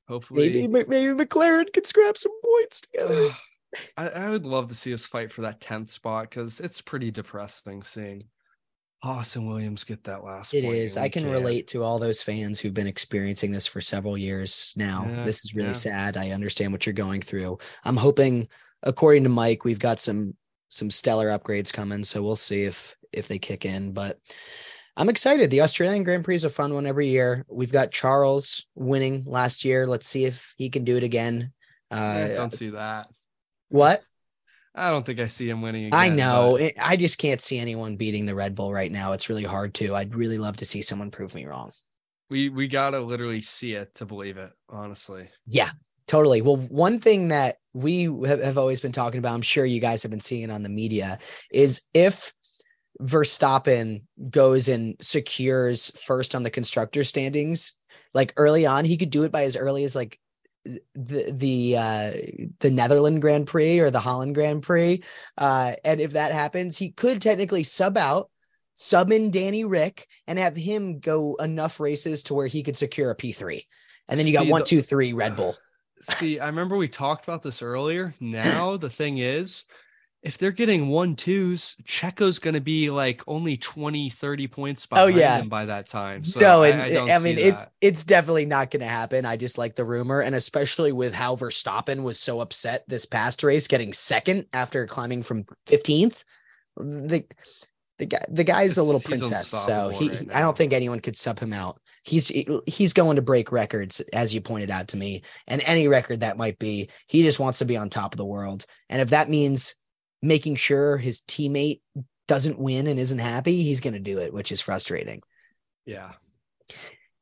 Hopefully, 0.10 0.68
maybe, 0.68 0.86
maybe 0.88 1.26
McLaren 1.26 1.72
can 1.72 1.86
scrap 1.86 2.18
some 2.18 2.34
points 2.44 2.82
together. 2.82 3.36
I, 3.98 4.10
I 4.10 4.30
would 4.30 4.46
love 4.46 4.68
to 4.68 4.76
see 4.76 4.94
us 4.94 5.06
fight 5.06 5.32
for 5.32 5.42
that 5.42 5.62
tenth 5.62 5.90
spot 5.90 6.30
because 6.30 6.60
it's 6.60 6.82
pretty 6.82 7.10
depressing 7.10 7.82
seeing 7.84 8.24
Austin 9.02 9.48
Williams 9.48 9.84
get 9.84 10.04
that 10.04 10.24
last. 10.24 10.54
It 10.54 10.66
is. 10.66 10.98
I 10.98 11.10
can, 11.10 11.24
can, 11.24 11.32
relate 11.32 11.68
to 11.68 11.84
all 11.84 12.00
those 12.00 12.22
fans 12.22 12.60
who've 12.60 12.74
been 12.74 12.88
experiencing 12.88 13.52
this 13.52 13.66
for 13.66 13.82
several 13.82 14.18
years 14.18 14.74
now. 14.76 15.06
Yeah, 15.10 15.26
this 15.26 15.44
is 15.44 15.56
really 15.56 15.70
yeah. 15.70 15.74
sad. 15.74 16.18
I 16.18 16.32
understand 16.32 16.72
what 16.72 16.86
you're 16.86 16.94
going 16.94 17.22
through. 17.22 17.58
I'm 17.84 17.98
hoping, 17.98 18.48
according 18.84 19.24
to 19.24 19.30
Mike, 19.30 19.66
we've 19.66 19.80
got 19.80 20.00
some 20.00 20.36
some 20.74 20.90
stellar 20.90 21.30
upgrades 21.30 21.72
coming. 21.72 22.04
So 22.04 22.22
we'll 22.22 22.36
see 22.36 22.64
if 22.64 22.96
if 23.12 23.28
they 23.28 23.40
kick 23.40 23.66
in. 23.66 23.94
But 23.94 24.20
I'm 24.98 25.10
excited. 25.10 25.50
The 25.50 25.62
Australian 25.62 26.04
Grand 26.04 26.24
Prix 26.24 26.36
is 26.36 26.44
a 26.44 26.50
fun 26.50 26.74
one 26.74 26.86
every 26.86 27.08
year. 27.08 27.46
We've 27.50 27.72
got 27.72 27.92
Charles 27.92 28.66
winning 28.76 29.24
last 29.26 29.66
year. 29.66 29.88
Let's 29.88 30.08
see 30.08 30.26
if 30.26 30.54
he 30.58 30.70
can 30.70 30.84
do 30.84 30.98
it 30.98 31.04
again. 31.04 31.52
Uh, 31.92 31.96
I 31.96 32.28
don't 32.36 32.54
see 32.54 32.70
that. 32.72 33.08
What? 33.70 34.04
I 34.76 34.90
don't 34.90 35.06
think 35.06 35.20
I 35.20 35.28
see 35.28 35.48
him 35.48 35.62
winning 35.62 35.86
again, 35.86 36.00
I 36.00 36.10
know. 36.10 36.58
But... 36.60 36.74
I 36.80 36.96
just 36.96 37.20
can't 37.20 37.42
see 37.42 37.60
anyone 37.60 37.96
beating 37.96 38.26
the 38.26 38.36
Red 38.36 38.56
Bull 38.56 38.74
right 38.74 38.92
now. 38.92 39.14
It's 39.14 39.30
really 39.30 39.44
hard 39.44 39.76
to. 39.76 39.96
I'd 39.96 40.16
really 40.16 40.40
love 40.40 40.58
to 40.58 40.66
see 40.66 40.82
someone 40.82 41.12
prove 41.12 41.36
me 41.36 41.46
wrong. 41.46 41.72
We 42.30 42.50
we 42.50 42.68
gotta 42.68 43.00
literally 43.00 43.42
see 43.42 43.74
it 43.74 43.94
to 43.96 44.06
believe 44.06 44.38
it, 44.38 44.52
honestly. 44.70 45.30
Yeah, 45.46 45.70
Totally. 46.08 46.42
Well, 46.42 46.58
one 46.58 47.00
thing 47.00 47.30
that 47.30 47.58
we 47.74 48.04
have, 48.26 48.58
always 48.58 48.82
been 48.82 48.92
talking 48.92 49.20
about, 49.20 49.34
I'm 49.34 49.42
sure 49.42 49.66
you 49.66 49.80
guys 49.80 50.04
have 50.04 50.12
been 50.12 50.20
seeing 50.20 50.52
on 50.52 50.64
the 50.64 50.70
media, 50.70 51.20
is 51.52 51.82
if 51.94 52.34
Verstappen 53.02 54.04
goes 54.30 54.68
and 54.68 54.96
secures 55.02 55.92
first 56.00 56.36
on 56.36 56.44
the 56.44 56.50
constructor 56.50 57.04
standings, 57.04 57.74
like 58.14 58.34
early 58.38 58.66
on, 58.66 58.86
he 58.86 58.98
could 58.98 59.10
do 59.10 59.24
it 59.24 59.32
by 59.32 59.44
as 59.44 59.56
early 59.56 59.84
as 59.84 59.96
like 59.96 60.20
the 60.96 61.30
the 61.32 61.76
uh 61.78 62.12
the 62.60 62.72
Netherlands 62.72 63.20
Grand 63.20 63.48
Prix 63.48 63.80
or 63.80 63.90
the 63.90 64.00
Holland 64.00 64.36
Grand 64.36 64.64
Prix. 64.64 65.04
Uh 65.38 65.74
and 65.84 66.00
if 66.00 66.12
that 66.12 66.32
happens, 66.32 66.78
he 66.78 66.92
could 66.92 67.22
technically 67.22 67.64
sub 67.64 67.98
out 67.98 68.30
sub 68.76 69.12
in 69.12 69.32
Danny 69.32 69.66
Rick, 69.66 70.08
and 70.28 70.40
have 70.40 70.56
him 70.56 71.00
go 71.00 71.36
enough 71.36 71.80
races 71.80 72.24
to 72.24 72.34
where 72.34 72.48
he 72.48 72.64
could 72.64 72.78
secure 72.78 73.12
a 73.12 73.16
P3. 73.16 73.66
And 74.08 74.20
then 74.20 74.28
you 74.28 74.34
got 74.34 74.44
See, 74.44 74.52
one, 74.52 74.62
the- 74.62 74.66
two, 74.66 74.82
three 74.82 75.14
Red 75.14 75.36
Bull. 75.36 75.56
See, 76.04 76.40
I 76.40 76.48
remember 76.48 76.78
we 76.78 76.88
talked 76.88 77.26
about 77.28 77.44
this 77.44 77.62
earlier. 77.62 78.14
Now 78.20 78.78
the 78.78 78.90
thing 78.90 79.18
is, 79.20 79.66
if 80.22 80.38
they're 80.38 80.52
getting 80.52 80.88
one 80.88 81.16
twos, 81.18 81.76
Checo's 81.86 82.40
going 82.40 82.54
to 82.54 82.62
be 82.62 82.90
like 82.90 83.22
only 83.28 83.58
20, 83.58 84.10
30 84.10 84.48
points 84.48 84.88
Oh, 84.92 85.08
behind 85.08 85.18
yeah. 85.18 85.38
them 85.40 85.50
by 85.50 85.66
that 85.66 85.88
time. 85.88 86.24
So 86.24 86.40
no, 86.40 86.64
I, 86.64 86.70
and 86.70 86.98
I 86.98 87.16
I, 87.16 87.20
mean 87.20 87.38
it, 87.38 87.56
it's 87.82 88.06
definitely 88.06 88.46
not 88.46 88.72
going 88.72 88.80
to 88.82 88.88
happen. 88.88 89.26
I 89.26 89.36
just 89.36 89.58
like 89.58 89.76
the 89.76 89.84
rumor, 89.84 90.22
and 90.22 90.34
especially 90.34 90.94
with 90.94 91.14
how 91.14 91.36
Verstappen 91.36 92.04
was 92.04 92.20
so 92.20 92.40
upset 92.40 92.86
this 92.88 93.06
past 93.06 93.44
race, 93.44 93.68
getting 93.68 93.92
second 93.92 94.46
after 94.54 94.88
climbing 94.88 95.24
from 95.24 95.46
fifteenth. 95.68 96.24
The 96.78 97.26
the 98.00 98.06
guy 98.06 98.26
the 98.30 98.44
guy's 98.44 98.78
a 98.78 98.84
little 98.84 99.02
princess, 99.02 99.50
so 99.50 99.90
he 99.90 100.10
right 100.10 100.36
I 100.36 100.40
don't 100.42 100.58
think 100.58 100.72
anyone 100.74 101.02
could 101.02 101.18
sub 101.18 101.38
him 101.40 101.54
out. 101.54 101.80
He's 102.04 102.32
he's 102.68 102.94
going 102.94 103.16
to 103.16 103.22
break 103.22 103.52
records, 103.52 104.02
as 104.12 104.34
you 104.34 104.42
pointed 104.42 104.70
out 104.70 104.90
to 104.90 104.98
me, 104.98 105.24
and 105.48 105.62
any 105.66 105.88
record 105.88 106.20
that 106.20 106.38
might 106.38 106.60
be. 106.60 106.90
He 107.08 107.24
just 107.24 107.40
wants 107.40 107.60
to 107.60 107.66
be 107.66 107.78
on 107.78 107.90
top 107.90 108.14
of 108.14 108.18
the 108.18 108.26
world, 108.26 108.66
and 108.90 109.02
if 109.02 109.10
that 109.10 109.30
means 109.30 109.76
making 110.22 110.56
sure 110.56 110.98
his 110.98 111.22
teammate 111.22 111.82
doesn't 112.28 112.60
win 112.60 112.88
and 112.88 113.00
isn't 113.00 113.20
happy, 113.20 113.64
he's 113.64 113.82
going 113.82 113.94
to 113.94 114.00
do 114.00 114.20
it, 114.20 114.34
which 114.34 114.52
is 114.52 114.62
frustrating 114.62 115.22
Yeah. 115.86 116.12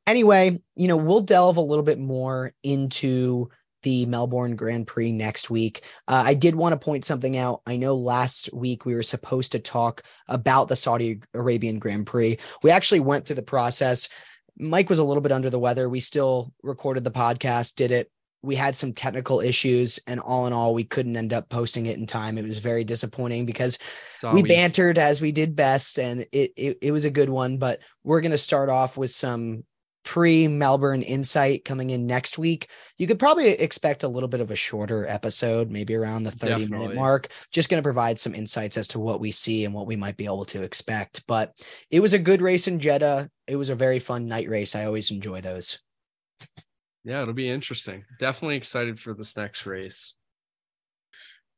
anyway, 0.06 0.62
you 0.76 0.88
know, 0.88 0.96
we'll 0.96 1.22
delve 1.22 1.56
a 1.56 1.60
little 1.60 1.84
bit 1.84 1.98
more 1.98 2.52
into 2.62 3.50
the 3.82 4.06
Melbourne 4.06 4.54
Grand 4.54 4.86
Prix 4.86 5.10
next 5.10 5.50
week. 5.50 5.82
Uh, 6.06 6.22
I 6.24 6.34
did 6.34 6.54
want 6.54 6.72
to 6.72 6.84
point 6.84 7.04
something 7.04 7.36
out. 7.36 7.62
I 7.66 7.76
know 7.76 7.96
last 7.96 8.48
week 8.52 8.86
we 8.86 8.94
were 8.94 9.02
supposed 9.02 9.52
to 9.52 9.58
talk 9.58 10.02
about 10.28 10.68
the 10.68 10.76
Saudi 10.76 11.20
Arabian 11.34 11.80
Grand 11.80 12.06
Prix. 12.06 12.38
We 12.62 12.70
actually 12.70 13.00
went 13.00 13.26
through 13.26 13.36
the 13.36 13.42
process. 13.42 14.08
Mike 14.58 14.88
was 14.88 14.98
a 14.98 15.04
little 15.04 15.22
bit 15.22 15.32
under 15.32 15.50
the 15.50 15.58
weather. 15.58 15.88
We 15.88 16.00
still 16.00 16.52
recorded 16.62 17.04
the 17.04 17.10
podcast, 17.10 17.76
did 17.76 17.90
it. 17.90 18.10
We 18.42 18.56
had 18.56 18.74
some 18.74 18.92
technical 18.92 19.40
issues, 19.40 20.00
and 20.08 20.18
all 20.18 20.48
in 20.48 20.52
all, 20.52 20.74
we 20.74 20.82
couldn't 20.82 21.16
end 21.16 21.32
up 21.32 21.48
posting 21.48 21.86
it 21.86 21.96
in 21.96 22.06
time. 22.06 22.36
It 22.38 22.44
was 22.44 22.58
very 22.58 22.82
disappointing 22.82 23.46
because 23.46 23.78
So 24.14 24.32
we 24.32 24.42
bantered 24.42 24.98
as 24.98 25.20
we 25.20 25.32
did 25.32 25.56
best 25.56 25.98
and 25.98 26.20
it, 26.32 26.52
it 26.56 26.78
it 26.80 26.92
was 26.92 27.04
a 27.04 27.10
good 27.10 27.28
one 27.28 27.58
but 27.58 27.80
we're 28.04 28.20
going 28.20 28.30
to 28.30 28.38
start 28.38 28.68
off 28.68 28.96
with 28.96 29.10
some 29.10 29.64
pre 30.04 30.46
Melbourne 30.48 31.02
insight 31.02 31.64
coming 31.64 31.90
in 31.90 32.06
next 32.06 32.38
week 32.38 32.68
you 32.98 33.08
could 33.08 33.18
probably 33.18 33.48
expect 33.48 34.04
a 34.04 34.08
little 34.08 34.28
bit 34.28 34.40
of 34.40 34.52
a 34.52 34.56
shorter 34.56 35.06
episode 35.08 35.70
maybe 35.70 35.94
around 35.94 36.22
the 36.22 36.30
30 36.30 36.68
minute 36.68 36.94
mark 36.94 37.28
just 37.50 37.68
going 37.68 37.80
to 37.80 37.86
provide 37.86 38.18
some 38.18 38.34
insights 38.34 38.76
as 38.76 38.88
to 38.88 39.00
what 39.00 39.20
we 39.20 39.30
see 39.30 39.64
and 39.64 39.74
what 39.74 39.86
we 39.86 39.96
might 39.96 40.16
be 40.16 40.24
able 40.24 40.44
to 40.44 40.62
expect 40.62 41.24
but 41.26 41.52
it 41.90 42.00
was 42.00 42.12
a 42.12 42.18
good 42.18 42.42
race 42.42 42.68
in 42.68 42.78
Jeddah 42.78 43.28
it 43.52 43.56
was 43.56 43.68
a 43.68 43.74
very 43.74 43.98
fun 43.98 44.26
night 44.26 44.48
race 44.48 44.74
I 44.74 44.86
always 44.86 45.10
enjoy 45.10 45.42
those 45.42 45.78
Yeah, 47.04 47.22
it'll 47.22 47.34
be 47.34 47.50
interesting. 47.50 48.04
Definitely 48.18 48.56
excited 48.56 48.98
for 48.98 49.12
this 49.12 49.36
next 49.36 49.66
race. 49.66 50.14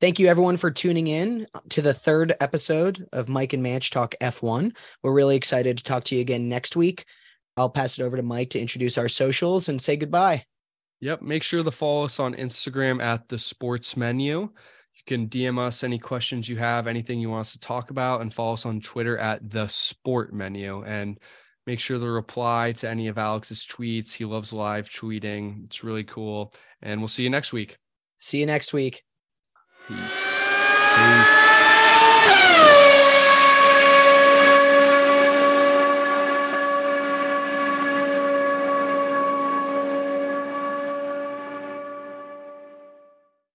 Thank 0.01 0.19
you 0.19 0.27
everyone 0.27 0.57
for 0.57 0.71
tuning 0.71 1.07
in 1.07 1.47
to 1.71 1.81
the 1.81 1.95
third 1.95 2.35
episode 2.41 3.07
of 3.13 3.29
Mike 3.29 3.53
and 3.53 3.63
Manche 3.63 3.91
Talk 3.91 4.15
F1. 4.21 4.77
We're 5.03 5.13
really 5.13 5.37
excited 5.37 5.79
to 5.79 5.85
talk 5.85 6.05
to 6.05 6.15
you 6.17 6.21
again 6.21 6.49
next 6.49 6.77
week. 6.77 7.05
I'll 7.57 7.71
pass 7.71 7.99
it 7.99 8.03
over 8.03 8.17
to 8.17 8.23
Mike 8.23 8.51
to 8.51 8.61
introduce 8.61 8.99
our 8.99 9.09
socials 9.09 9.69
and 9.69 9.81
say 9.81 9.97
goodbye. 9.97 10.45
Yep. 11.01 11.23
Make 11.23 11.43
sure 11.43 11.63
to 11.63 11.71
follow 11.71 12.05
us 12.05 12.19
on 12.19 12.35
Instagram 12.35 13.03
at 13.03 13.29
the 13.29 13.39
sports 13.39 13.97
menu. 13.97 14.41
You 14.41 15.03
can 15.07 15.29
DM 15.29 15.59
us 15.59 15.85
any 15.85 15.99
questions 15.99 16.49
you 16.49 16.57
have, 16.57 16.87
anything 16.87 17.21
you 17.21 17.31
want 17.31 17.43
us 17.43 17.53
to 17.53 17.61
talk 17.61 17.91
about, 17.91 18.21
and 18.21 18.33
follow 18.33 18.55
us 18.55 18.67
on 18.67 18.81
Twitter 18.81 19.19
at 19.19 19.51
the 19.51 19.69
sport 19.69 20.33
menu. 20.33 20.83
And 20.85 21.19
make 21.67 21.81
sure 21.81 21.99
to 21.99 22.07
reply 22.09 22.73
to 22.73 22.89
any 22.89 23.09
of 23.09 23.19
Alex's 23.19 23.67
tweets. 23.67 24.13
He 24.13 24.25
loves 24.25 24.53
live 24.53 24.89
tweeting, 24.89 25.65
it's 25.65 25.85
really 25.85 26.05
cool. 26.05 26.53
And 26.83 27.01
we'll 27.01 27.09
see 27.09 27.23
you 27.23 27.31
next 27.31 27.53
week. 27.53 27.79
See 28.17 28.41
you 28.41 28.47
next 28.47 28.73
week. 28.73 29.03
Peace. 29.89 29.99
Peace. 30.97 32.84